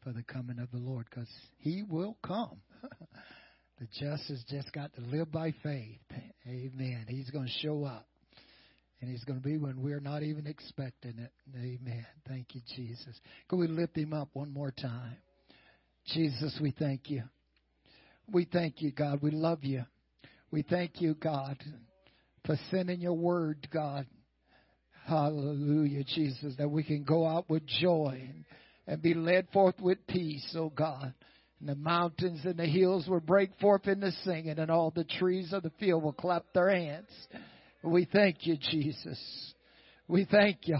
for 0.03 0.11
the 0.11 0.23
coming 0.23 0.59
of 0.59 0.71
the 0.71 0.77
Lord, 0.77 1.07
because 1.09 1.29
He 1.57 1.83
will 1.83 2.17
come. 2.25 2.61
the 3.79 3.87
just 3.99 4.27
has 4.29 4.43
just 4.49 4.71
got 4.73 4.93
to 4.95 5.01
live 5.01 5.31
by 5.31 5.53
faith. 5.63 5.99
Amen. 6.47 7.05
He's 7.07 7.29
going 7.29 7.45
to 7.45 7.67
show 7.67 7.85
up. 7.85 8.07
And 9.01 9.11
he's 9.11 9.23
going 9.25 9.41
to 9.41 9.45
be 9.45 9.57
when 9.57 9.81
we're 9.81 9.99
not 9.99 10.23
even 10.23 10.47
expecting 10.47 11.19
it. 11.19 11.31
Amen. 11.57 12.05
Thank 12.25 12.55
you, 12.55 12.61
Jesus. 12.73 13.19
Can 13.49 13.59
we 13.59 13.67
lift 13.67 13.97
him 13.97 14.13
up 14.13 14.29
one 14.31 14.53
more 14.53 14.71
time? 14.71 15.17
Jesus, 16.13 16.57
we 16.61 16.71
thank 16.71 17.09
you. 17.09 17.23
We 18.31 18.45
thank 18.45 18.81
you, 18.81 18.91
God. 18.91 19.19
We 19.21 19.31
love 19.31 19.65
you. 19.65 19.83
We 20.51 20.61
thank 20.61 21.01
you, 21.01 21.15
God, 21.15 21.57
for 22.45 22.57
sending 22.71 23.01
your 23.01 23.13
word, 23.13 23.67
God. 23.73 24.05
Hallelujah, 25.05 26.03
Jesus, 26.03 26.55
that 26.57 26.69
we 26.69 26.83
can 26.83 27.03
go 27.03 27.27
out 27.27 27.49
with 27.49 27.65
joy 27.65 28.29
and, 28.87 29.01
be 29.01 29.13
led 29.13 29.47
forth 29.51 29.75
with 29.79 30.05
peace, 30.07 30.55
oh 30.57 30.69
God. 30.69 31.13
And 31.59 31.69
the 31.69 31.75
mountains 31.75 32.41
and 32.43 32.57
the 32.57 32.65
hills 32.65 33.07
will 33.07 33.19
break 33.19 33.51
forth 33.59 33.87
into 33.87 34.11
singing, 34.23 34.59
and 34.59 34.71
all 34.71 34.91
the 34.91 35.03
trees 35.03 35.53
of 35.53 35.63
the 35.63 35.71
field 35.79 36.03
will 36.03 36.13
clap 36.13 36.45
their 36.53 36.69
hands. 36.69 37.09
We 37.83 38.05
thank 38.05 38.45
you, 38.45 38.57
Jesus. 38.57 39.53
We 40.07 40.25
thank 40.25 40.59
you. 40.63 40.75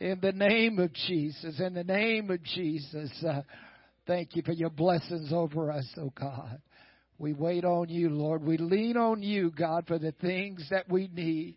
In 0.00 0.18
the 0.20 0.32
name 0.32 0.78
of 0.78 0.92
Jesus, 0.92 1.60
in 1.60 1.74
the 1.74 1.84
name 1.84 2.30
of 2.30 2.42
Jesus, 2.42 3.24
uh, 3.28 3.42
thank 4.06 4.34
you 4.34 4.42
for 4.42 4.52
your 4.52 4.70
blessings 4.70 5.32
over 5.32 5.70
us, 5.70 5.86
oh 5.96 6.12
God. 6.18 6.60
We 7.22 7.34
wait 7.34 7.64
on 7.64 7.88
you, 7.88 8.10
Lord. 8.10 8.42
We 8.42 8.56
lean 8.56 8.96
on 8.96 9.22
you, 9.22 9.52
God, 9.52 9.84
for 9.86 9.96
the 9.96 10.10
things 10.10 10.66
that 10.70 10.88
we 10.88 11.08
need. 11.14 11.54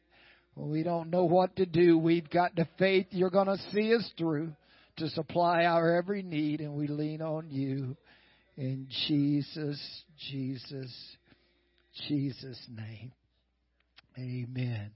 When 0.54 0.70
we 0.70 0.84
don't 0.84 1.10
know 1.10 1.24
what 1.24 1.56
to 1.56 1.66
do, 1.66 1.98
we've 1.98 2.30
got 2.30 2.56
the 2.56 2.68
faith 2.78 3.08
you're 3.10 3.32
going 3.32 3.48
to 3.48 3.58
see 3.74 3.96
us 3.96 4.08
through 4.16 4.54
to 4.98 5.10
supply 5.10 5.66
our 5.66 5.96
every 5.96 6.22
need, 6.22 6.62
and 6.62 6.76
we 6.76 6.86
lean 6.86 7.24
on 7.24 7.50
you. 7.50 7.98
In 8.58 8.88
Jesus, 9.08 9.82
Jesus, 10.30 11.18
Jesus' 12.08 12.64
name. 12.70 13.12
Amen. 14.20 14.92